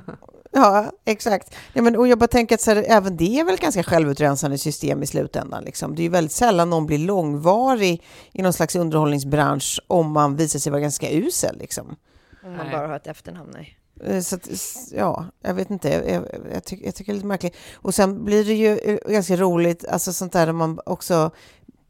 Ja, 0.52 0.90
exakt. 1.04 1.54
Ja, 1.72 1.82
men, 1.82 1.96
och 1.96 2.08
jag 2.08 2.18
bara 2.18 2.28
tänker 2.28 2.54
att 2.54 2.60
så 2.60 2.70
här, 2.70 2.84
även 2.88 3.16
det 3.16 3.40
är 3.40 3.44
väl 3.44 3.56
ganska 3.56 3.82
självutrensande 3.82 4.58
system 4.58 5.02
i 5.02 5.06
slutändan. 5.06 5.64
Liksom. 5.64 5.94
Det 5.94 6.00
är 6.02 6.04
ju 6.04 6.08
väldigt 6.08 6.32
sällan 6.32 6.70
någon 6.70 6.86
blir 6.86 6.98
långvarig 6.98 8.02
i 8.32 8.42
någon 8.42 8.52
slags 8.52 8.76
underhållningsbransch 8.76 9.80
om 9.86 10.12
man 10.12 10.36
visar 10.36 10.58
sig 10.58 10.72
vara 10.72 10.80
ganska 10.80 11.10
usel. 11.10 11.58
Liksom. 11.58 11.96
om 12.44 12.56
man 12.56 12.70
bara 12.70 12.86
har 12.86 12.96
ett 12.96 13.06
efternamn, 13.06 13.50
nej. 13.54 13.78
Eh, 14.04 14.20
Så 14.20 14.36
att, 14.36 14.48
ja, 14.96 15.26
jag 15.42 15.54
vet 15.54 15.70
inte. 15.70 15.88
Jag, 15.88 16.10
jag, 16.10 16.24
jag, 16.52 16.64
tycker, 16.64 16.84
jag 16.86 16.94
tycker 16.94 17.12
det 17.12 17.14
är 17.14 17.16
lite 17.16 17.26
märkligt. 17.26 17.56
Och 17.74 17.94
sen 17.94 18.24
blir 18.24 18.44
det 18.44 18.54
ju 18.54 18.78
eh, 18.78 19.12
ganska 19.12 19.36
roligt, 19.36 19.84
alltså 19.88 20.12
sånt 20.12 20.32
där 20.32 20.46
där 20.46 20.52
man 20.52 20.80
också 20.86 21.30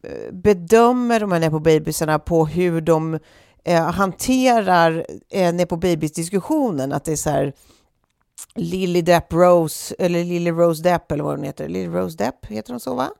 eh, 0.02 0.32
bedömer 0.32 1.20
de 1.20 1.32
här 1.32 1.40
Nepo 1.40 1.58
Babysarna 1.58 2.18
på 2.18 2.46
hur 2.46 2.80
de 2.80 3.18
eh, 3.64 3.90
hanterar 3.90 5.06
eh, 5.30 5.54
Nepo 5.54 5.76
Babys-diskussionen. 5.76 6.92
Att 6.92 7.04
det 7.04 7.12
är 7.12 7.16
så 7.16 7.30
här 7.30 7.52
Lily 8.55 9.03
Depp 9.03 9.33
Rose, 9.33 9.95
eller 9.99 10.24
Lily 10.24 10.51
Rose 10.51 10.83
Depp 10.83 11.12
eller 11.12 11.24
vad 11.24 11.37
hon 11.37 11.45
heter. 11.45 11.68
Lily 11.68 11.89
Rose 11.89 12.16
Depp, 12.16 12.47
heter 12.47 12.72
hon 12.72 12.80
så 12.80 12.95
va? 12.95 13.11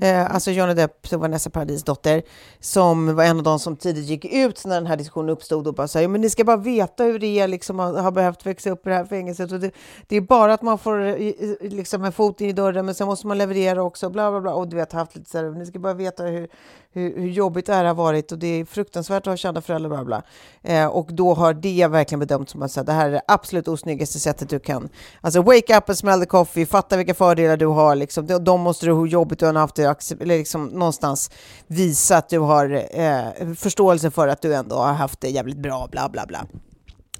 Eh, 0.00 0.34
alltså 0.34 0.50
Johnny 0.50 0.74
Depp, 0.74 1.12
Vanessa 1.12 1.50
Paradis 1.50 1.84
dotter, 1.84 2.22
som 2.60 3.16
var 3.16 3.24
en 3.24 3.36
av 3.36 3.42
de 3.42 3.58
som 3.58 3.76
tidigt 3.76 4.06
gick 4.06 4.24
ut 4.24 4.64
när 4.64 4.74
den 4.74 4.86
här 4.86 4.96
diskussionen 4.96 5.28
uppstod 5.28 5.66
och 5.66 5.74
bara 5.74 5.88
sa, 5.88 6.08
men 6.08 6.20
ni 6.20 6.30
ska 6.30 6.44
bara 6.44 6.56
veta 6.56 7.04
hur 7.04 7.18
det 7.18 7.38
är 7.38 7.48
liksom 7.48 7.80
att 7.80 8.02
ha 8.02 8.10
behövt 8.10 8.46
växa 8.46 8.70
upp 8.70 8.86
i 8.86 8.90
det 8.90 8.96
här 8.96 9.04
fängelset. 9.04 9.52
Och 9.52 9.60
det, 9.60 9.70
det 10.06 10.16
är 10.16 10.20
bara 10.20 10.54
att 10.54 10.62
man 10.62 10.78
får 10.78 11.00
eh, 11.00 11.32
liksom 11.60 12.04
en 12.04 12.12
fot 12.12 12.40
in 12.40 12.48
i 12.48 12.52
dörren, 12.52 12.86
men 12.86 12.94
sen 12.94 13.06
måste 13.06 13.26
man 13.26 13.38
leverera 13.38 13.82
också, 13.82 14.10
bla 14.10 14.30
bla 14.30 14.40
bla. 14.40 14.54
Och 14.54 14.68
du 14.68 14.76
vet, 14.76 14.92
haft 14.92 15.16
lite 15.16 15.30
så 15.30 15.38
här, 15.38 15.50
ni 15.50 15.66
ska 15.66 15.78
bara 15.78 15.94
veta 15.94 16.22
hur, 16.22 16.48
hur, 16.92 17.20
hur 17.20 17.28
jobbigt 17.28 17.66
det 17.66 17.74
här 17.74 17.84
har 17.84 17.94
varit 17.94 18.32
och 18.32 18.38
det 18.38 18.60
är 18.60 18.64
fruktansvärt 18.64 19.26
att 19.26 19.32
ha 19.32 19.36
kända 19.36 19.60
föräldrar, 19.60 19.90
bla 19.90 20.04
bla. 20.04 20.22
Eh, 20.62 20.86
och 20.86 21.08
då 21.12 21.34
har 21.34 21.54
det 21.54 21.86
verkligen 21.86 22.20
bedömts 22.20 22.52
som 22.52 22.62
att 22.62 22.70
så 22.70 22.80
här, 22.80 22.84
det 22.84 22.92
här 22.92 23.08
är 23.08 23.12
det 23.12 23.22
absolut 23.28 23.68
osnyggaste 23.68 24.18
sättet 24.18 24.48
du 24.48 24.58
kan. 24.58 24.88
Alltså 25.20 25.42
wake 25.42 25.76
up 25.76 25.88
and 25.88 25.98
smell 25.98 26.20
the 26.20 26.26
coffee, 26.26 26.66
fatta 26.66 26.96
vilka 26.96 27.14
fördelar 27.14 27.56
du 27.56 27.66
har. 27.66 27.94
Liksom. 27.94 28.26
De, 28.26 28.44
de 28.44 28.60
måste 28.60 28.86
du, 28.86 28.92
hur 28.92 29.06
jobbigt 29.06 29.38
du 29.38 29.46
än 29.46 29.56
har 29.56 29.60
haft 29.60 29.74
det, 29.74 30.12
eller 30.20 30.38
liksom 30.38 30.66
någonstans 30.66 31.30
visa 31.66 32.16
att 32.16 32.28
du 32.28 32.38
har 32.38 32.84
eh, 33.00 33.54
förståelse 33.54 34.10
för 34.10 34.28
att 34.28 34.42
du 34.42 34.54
ändå 34.54 34.76
har 34.76 34.92
haft 34.92 35.20
det 35.20 35.28
jävligt 35.28 35.58
bra, 35.58 35.88
bla 35.90 36.08
bla 36.08 36.26
bla. 36.26 36.46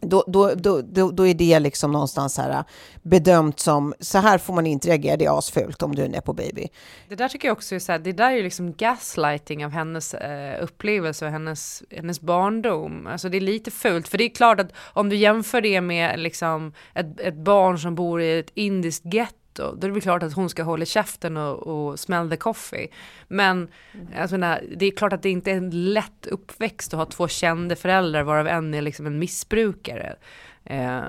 Då, 0.00 0.24
då, 0.26 0.54
då, 0.54 0.82
då, 0.82 1.10
då 1.10 1.26
är 1.26 1.34
det 1.34 1.58
liksom 1.58 1.92
någonstans 1.92 2.38
här 2.38 2.50
äh, 2.50 2.64
bedömt 3.02 3.60
som, 3.60 3.94
så 4.00 4.18
här 4.18 4.38
får 4.38 4.54
man 4.54 4.66
inte 4.66 4.88
reagera, 4.88 5.16
det 5.16 5.24
är 5.24 5.38
asfult 5.38 5.82
om 5.82 5.94
du 5.94 6.02
är 6.02 6.20
på 6.20 6.32
baby. 6.32 6.68
Det 7.08 7.14
där 7.14 7.28
tycker 7.28 7.48
jag 7.48 7.56
också 7.56 7.74
är 7.74 7.78
så 7.78 7.92
här, 7.92 7.98
det 7.98 8.12
där 8.12 8.30
är 8.30 8.36
ju 8.36 8.42
liksom 8.42 8.72
gaslighting 8.72 9.64
av 9.64 9.70
hennes 9.70 10.14
eh, 10.14 10.62
upplevelse 10.62 11.26
och 11.26 11.32
hennes, 11.32 11.82
hennes 11.90 12.20
barndom. 12.20 13.06
Alltså 13.06 13.28
det 13.28 13.36
är 13.36 13.40
lite 13.40 13.70
fult, 13.70 14.08
för 14.08 14.18
det 14.18 14.24
är 14.24 14.28
klart 14.28 14.60
att 14.60 14.72
om 14.78 15.08
du 15.08 15.16
jämför 15.16 15.60
det 15.60 15.80
med 15.80 16.20
liksom 16.20 16.72
ett, 16.94 17.20
ett 17.20 17.36
barn 17.36 17.78
som 17.78 17.94
bor 17.94 18.22
i 18.22 18.38
ett 18.38 18.50
indiskt 18.54 19.14
getto, 19.14 19.47
då 19.62 19.86
är 19.86 19.88
det 19.88 19.90
väl 19.90 20.02
klart 20.02 20.22
att 20.22 20.32
hon 20.32 20.50
ska 20.50 20.62
hålla 20.62 20.84
käften 20.84 21.36
och, 21.36 21.66
och 21.66 22.00
smell 22.00 22.30
the 22.30 22.36
coffee. 22.36 22.88
Men 23.28 23.68
alltså, 24.16 24.36
nej, 24.36 24.74
det 24.76 24.86
är 24.86 24.90
klart 24.90 25.12
att 25.12 25.22
det 25.22 25.30
inte 25.30 25.50
är 25.50 25.56
en 25.56 25.92
lätt 25.92 26.26
uppväxt 26.26 26.94
att 26.94 26.98
ha 26.98 27.06
två 27.06 27.28
kända 27.28 27.76
föräldrar 27.76 28.22
varav 28.22 28.46
en 28.46 28.74
är 28.74 28.82
liksom 28.82 29.06
en 29.06 29.18
missbrukare. 29.18 30.16
Eh, 30.64 31.02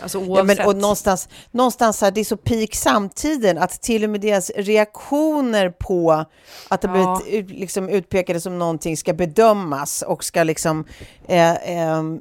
Alltså 0.00 0.24
Ja, 0.28 0.42
men, 0.42 0.66
och 0.66 0.76
någonstans, 0.76 1.28
någonstans 1.50 2.00
här, 2.00 2.10
det 2.10 2.20
är 2.20 2.24
så 2.24 2.36
peak 2.36 2.74
samtiden 2.74 3.58
att 3.58 3.82
till 3.82 4.04
och 4.04 4.10
med 4.10 4.20
deras 4.20 4.50
reaktioner 4.56 5.70
på 5.70 6.24
att 6.68 6.80
det 6.80 6.88
Ja. 6.88 7.20
blivit 7.24 7.50
liksom, 7.50 7.88
utpekade 7.88 8.40
som 8.40 8.58
någonting 8.58 8.96
ska 8.96 9.12
bedömas 9.12 10.02
och 10.02 10.24
ska 10.24 10.42
liksom 10.42 10.84
eh, 11.28 11.70
ehm, 11.70 12.20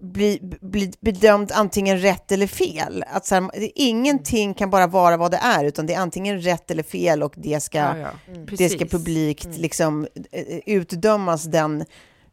bli, 0.00 0.38
bli 0.60 0.92
bedömd 1.00 1.52
antingen 1.54 1.98
rätt 1.98 2.32
eller 2.32 2.46
fel. 2.46 3.04
Att 3.12 3.26
så 3.26 3.34
här, 3.34 3.50
ingenting 3.74 4.54
kan 4.54 4.70
bara 4.70 4.86
vara 4.86 5.16
vad 5.16 5.30
det 5.30 5.40
är, 5.42 5.64
utan 5.64 5.86
det 5.86 5.94
är 5.94 5.98
antingen 6.00 6.40
rätt 6.40 6.70
eller 6.70 6.82
fel 6.82 7.22
och 7.22 7.34
det 7.36 7.60
ska, 7.60 7.78
Ja, 7.78 7.98
ja. 7.98 8.08
det 8.26 8.68
ska 8.68 8.78
Precis. 8.78 8.90
publikt 8.90 9.48
liksom, 9.56 10.06
eh, 10.32 10.58
utdömas 10.66 11.44
den 11.44 11.84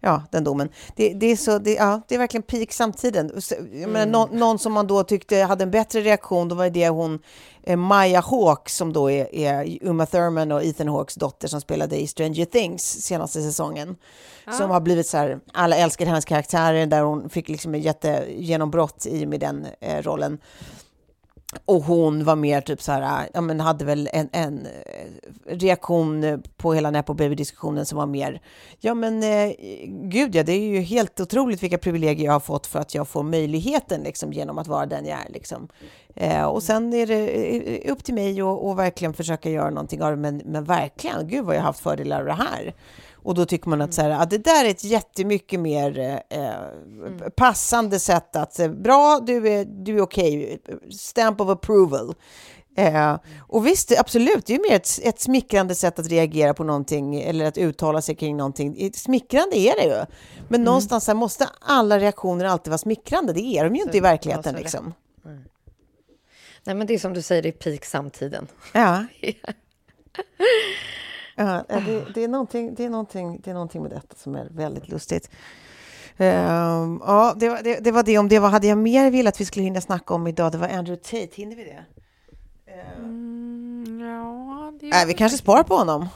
Ja, 0.03 0.23
den 0.31 0.43
domen. 0.43 0.69
Det, 0.95 1.13
det, 1.13 1.25
är 1.31 1.35
så, 1.35 1.59
det, 1.59 1.73
ja, 1.73 2.01
det 2.07 2.15
är 2.15 2.19
verkligen 2.19 2.43
peak 2.43 2.71
samtiden. 2.71 3.27
Menar, 3.27 4.01
Mm. 4.01 4.11
någon, 4.11 4.29
någon 4.39 4.59
som 4.59 4.73
man 4.73 4.87
då 4.87 5.03
tyckte 5.03 5.37
hade 5.37 5.63
en 5.63 5.71
bättre 5.71 6.01
reaktion, 6.01 6.47
då 6.47 6.55
var 6.55 6.69
det 6.69 6.89
hon 6.89 7.19
eh, 7.63 7.77
Maya 7.77 8.21
Hawke 8.21 8.71
som 8.71 8.93
då 8.93 9.11
är, 9.11 9.35
är 9.35 9.77
Uma 9.81 10.05
Thurman 10.05 10.51
och 10.51 10.63
Ethan 10.63 10.87
Hawkes 10.87 11.15
dotter 11.15 11.47
som 11.47 11.61
spelade 11.61 12.01
i 12.01 12.07
Stranger 12.07 12.45
Things 12.45 12.83
senaste 13.03 13.41
säsongen. 13.41 13.95
Som 14.57 14.69
har 14.69 14.81
blivit 14.81 15.07
så 15.07 15.17
här, 15.17 15.39
alla 15.53 15.75
älskar 15.75 16.05
hennes 16.05 16.25
karaktärer, 16.25 16.85
där 16.85 17.01
hon 17.01 17.29
fick 17.29 17.49
liksom 17.49 17.75
en 17.75 17.81
jättegenombrott 17.81 19.05
i 19.05 19.25
och 19.25 19.29
med 19.29 19.39
den 19.39 19.67
eh, 19.79 20.01
rollen. 20.01 20.37
Och 21.65 21.83
hon 21.83 22.23
var 22.23 22.35
mer 22.35 22.61
typ 22.61 22.81
så 22.81 22.91
här, 22.91 23.29
ja 23.33 23.41
men 23.41 23.59
hade 23.59 23.85
väl 23.85 24.09
en, 24.13 24.29
en 24.31 24.65
eh, 24.65 25.51
reaktion 25.55 26.43
på 26.57 26.73
hela 26.73 26.91
Nepo 26.91 27.13
Baby-diskussionen 27.13 27.85
som 27.85 27.97
var 27.97 28.05
mer, 28.05 28.41
ja 28.79 28.93
men 28.93 29.23
eh, 29.23 29.53
gud 29.87 30.35
ja, 30.35 30.43
det 30.43 30.51
är 30.51 30.59
ju 30.59 30.79
helt 30.79 31.19
otroligt 31.19 31.63
vilka 31.63 31.77
privilegier 31.77 32.25
jag 32.25 32.33
har 32.33 32.39
fått 32.39 32.67
för 32.67 32.79
att 32.79 32.95
jag 32.95 33.07
får 33.07 33.23
möjligheten 33.23 34.01
liksom 34.01 34.33
genom 34.33 34.57
att 34.57 34.67
vara 34.67 34.85
den 34.85 35.05
jag 35.05 35.19
är 35.19 35.29
liksom. 35.29 35.67
Eh, 36.15 36.43
och 36.43 36.63
sen 36.63 36.93
är 36.93 37.07
det 37.07 37.27
eh, 37.85 37.91
upp 37.91 38.03
till 38.03 38.13
mig 38.13 38.41
att 38.41 38.63
att 38.63 38.77
verkligen 38.77 39.13
försöka 39.13 39.49
göra 39.49 39.69
någonting 39.69 40.01
av 40.01 40.11
det, 40.11 40.17
men, 40.17 40.41
men 40.45 40.63
verkligen, 40.63 41.27
gud 41.27 41.45
vad 41.45 41.55
jag 41.55 41.61
har 41.61 41.67
haft 41.67 41.79
fördelar 41.79 42.19
av 42.19 42.25
det 42.25 42.33
här. 42.33 42.73
Och 43.24 43.36
då 43.36 43.45
tycker 43.45 43.69
man 43.69 43.82
att 43.82 43.93
så 43.93 44.01
här, 44.01 44.09
att 44.09 44.30
det 44.30 44.38
där 44.38 44.65
är 44.65 44.69
ett 44.69 44.84
jättemycket 44.84 45.59
mer 45.59 46.22
eh, 46.30 47.30
passande 47.36 47.99
sätt 47.99 48.36
att, 48.36 48.59
eh, 48.59 48.69
bra, 48.72 49.19
du 49.19 49.49
är, 49.49 49.65
du 49.65 49.97
är 49.97 50.01
okej, 50.01 50.61
stamp 50.91 51.41
of 51.41 51.49
approval. 51.49 52.15
Eh, 52.78 53.17
och 53.39 53.67
visst, 53.67 53.99
absolut, 53.99 54.45
det 54.45 54.53
är 54.53 54.57
ju 54.57 54.63
mer 54.69 54.76
ett, 54.76 54.99
ett 55.03 55.19
smickrande 55.19 55.76
sätt 55.76 55.99
att 55.99 56.07
reagera 56.07 56.53
på 56.53 56.63
någonting 56.63 57.22
eller 57.22 57.45
att 57.45 57.57
uttala 57.57 58.01
sig 58.01 58.15
kring 58.15 58.38
någonting. 58.38 58.91
Smickrande 58.93 59.57
är 59.57 59.76
det 59.76 59.84
ju. 59.84 60.05
Men 60.49 60.63
någonstans 60.63 61.05
så 61.05 61.11
här 61.11 61.15
måste 61.15 61.49
alla 61.61 61.99
reaktioner 61.99 62.45
alltid 62.45 62.72
vara 62.72 62.78
smickrande. 62.78 63.34
Det 63.34 63.41
är 63.41 63.63
de 63.63 63.76
ju 63.76 63.82
inte 63.82 63.97
i 63.97 63.99
verkligheten. 63.99 64.53
så. 64.53 64.59
Liksom. 64.59 64.93
Nej, 66.63 66.76
men 66.76 66.88
det 66.88 66.93
är 66.93 66.99
som 66.99 67.13
du 67.13 67.22
säger, 67.22 67.41
det 67.41 67.49
är 67.49 67.51
peak 67.51 67.86
samtiden. 67.86 68.47
Ja. 68.74 69.05
ja 71.45 71.79
det, 71.79 72.05
det, 72.13 72.23
är 72.23 72.27
någonting, 72.27 72.75
det, 72.75 72.85
är 72.85 72.89
någonting, 72.89 73.41
det 73.43 73.49
är 73.49 73.53
någonting 73.53 73.81
med 73.81 73.91
detta 73.91 74.15
som 74.15 74.35
är 74.35 74.47
väldigt 74.51 74.87
lustigt. 74.89 75.29
Ehm, 76.17 77.01
ja, 77.05 77.33
det, 77.37 77.49
var- 77.49 77.61
det, 77.63 77.79
det 77.79 77.91
var 77.91 78.03
det 78.03 78.17
om 78.17 78.27
det. 78.29 78.39
Vad 78.39 78.51
hade 78.51 78.67
jag 78.67 78.77
mer 78.77 79.11
velat 79.11 79.33
att 79.35 79.41
vi 79.41 79.45
skulle 79.45 79.63
hinna 79.63 79.81
snacka 79.81 80.13
om 80.13 80.27
idag? 80.27 80.51
Det 80.51 80.57
var 80.57 80.67
Andrew 80.67 80.95
Tate. 81.03 81.35
Hinner 81.41 81.55
vi 81.55 81.63
det? 81.63 81.85
Mm, 82.97 83.99
ja, 84.01 84.73
det 84.79 84.87
Nej, 84.87 85.05
vi 85.05 85.13
kanske 85.13 85.37
sparar 85.37 85.63
på 85.63 85.75
honom. 85.75 86.07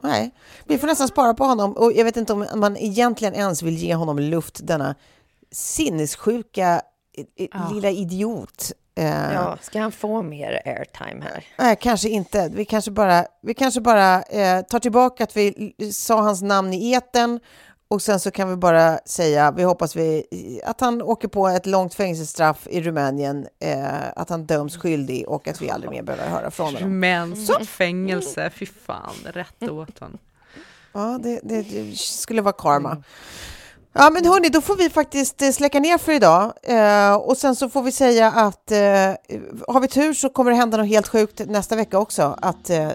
Nej, 0.00 0.30
vi 0.64 0.78
får 0.78 0.86
nästan 0.86 1.08
spara 1.08 1.34
på 1.34 1.44
honom. 1.44 1.72
Och 1.72 1.92
jag 1.92 2.04
vet 2.04 2.16
inte 2.16 2.32
om 2.32 2.46
man 2.54 2.76
egentligen 2.76 3.34
ens 3.34 3.62
vill 3.62 3.76
ge 3.76 3.94
honom 3.94 4.18
luft, 4.18 4.60
denna 4.66 4.94
sinnessjuka 5.50 6.82
i- 7.12 7.44
i- 7.44 7.48
lilla 7.72 7.90
idiot. 7.90 8.72
Eh, 8.96 9.32
Ja, 9.34 9.58
ska 9.62 9.80
han 9.80 9.92
få 9.92 10.22
mer 10.22 10.62
airtime 10.64 11.24
här? 11.24 11.44
Nej, 11.58 11.76
kanske 11.80 12.08
inte. 12.08 12.48
Vi 12.54 12.64
kanske 12.64 12.90
bara, 12.90 13.26
vi 13.42 13.54
kanske 13.54 13.80
bara 13.80 14.22
eh, 14.22 14.62
tar 14.62 14.78
tillbaka 14.78 15.24
att 15.24 15.36
vi 15.36 15.72
sa 15.92 16.20
hans 16.20 16.42
namn 16.42 16.72
i 16.72 16.92
eten 16.92 17.40
och 17.88 18.02
sen 18.02 18.20
så 18.20 18.30
kan 18.30 18.48
vi 18.50 18.56
bara 18.56 18.98
säga, 18.98 19.50
vi 19.50 19.62
hoppas 19.62 19.96
vi, 19.96 20.24
att 20.64 20.80
han 20.80 21.02
åker 21.02 21.28
på 21.28 21.48
ett 21.48 21.66
långt 21.66 21.94
fängelsestraff 21.94 22.66
i 22.70 22.80
Rumänien, 22.82 23.46
eh, 23.60 23.84
att 24.16 24.30
han 24.30 24.46
döms 24.46 24.76
skyldig 24.76 25.28
och 25.28 25.48
att 25.48 25.62
vi 25.62 25.70
aldrig 25.70 25.90
mer 25.90 26.02
behöver 26.02 26.28
höra 26.28 26.50
från 26.50 26.66
honom. 26.66 26.82
Rumänskt 26.82 27.66
fängelse, 27.68 28.50
fy 28.54 28.66
fan, 28.66 29.14
rätt 29.24 29.62
åt 29.70 29.98
honom. 29.98 30.18
Ja, 30.92 31.18
det, 31.22 31.40
det, 31.42 31.62
det 31.62 31.96
skulle 31.98 32.42
vara 32.42 32.54
karma. 32.58 33.02
Ja, 33.98 34.10
men 34.10 34.24
hörni, 34.24 34.48
då 34.48 34.60
får 34.60 34.76
vi 34.76 34.90
faktiskt 34.90 35.42
eh, 35.42 35.50
släcka 35.50 35.80
ner 35.80 35.98
för 35.98 36.12
idag. 36.12 36.52
Eh, 36.62 37.14
och 37.14 37.36
sen 37.36 37.56
så 37.56 37.68
får 37.68 37.82
vi 37.82 37.92
säga 37.92 38.30
att 38.30 38.70
eh, 38.70 38.78
har 39.68 39.80
vi 39.80 39.88
tur 39.88 40.12
så 40.12 40.28
kommer 40.28 40.50
det 40.50 40.56
hända 40.56 40.76
något 40.76 40.86
helt 40.86 41.08
sjukt 41.08 41.40
nästa 41.46 41.76
vecka 41.76 41.98
också. 41.98 42.38
Att 42.42 42.70
eh, 42.70 42.88
eh, 42.88 42.92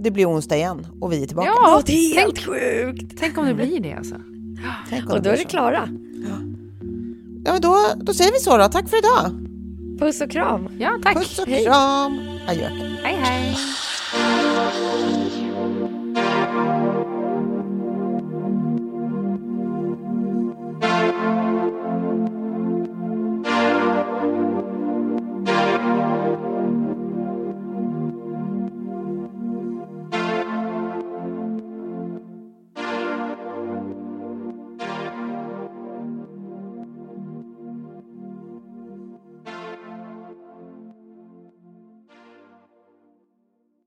det 0.00 0.10
blir 0.10 0.30
onsdag 0.30 0.56
igen 0.56 0.86
och 1.00 1.12
vi 1.12 1.22
är 1.22 1.26
tillbaka. 1.26 1.48
Ja, 1.56 1.82
det 1.86 1.92
är 1.92 2.14
helt 2.14 2.36
tänk, 2.36 2.46
sjukt! 2.46 3.14
tänk 3.20 3.38
om 3.38 3.46
det 3.46 3.54
blir 3.54 3.80
det 3.80 3.92
alltså. 3.92 4.14
Tänk 4.90 5.04
om 5.04 5.12
Och 5.12 5.22
då 5.22 5.30
är 5.30 5.36
det 5.36 5.44
klara. 5.44 5.88
Ja, 7.44 7.52
men 7.52 7.60
då, 7.60 7.78
då 7.96 8.14
säger 8.14 8.32
vi 8.32 8.38
så 8.38 8.56
då. 8.56 8.68
Tack 8.68 8.88
för 8.88 8.98
idag. 8.98 9.48
Puss 9.98 10.20
och 10.20 10.30
kram. 10.30 10.68
Ja, 10.78 10.98
tack. 11.02 11.16
Puss 11.16 11.38
och 11.38 11.46
kram. 11.46 12.18
Adjö. 12.48 12.68
Hej, 13.02 13.16
hej. 13.22 13.56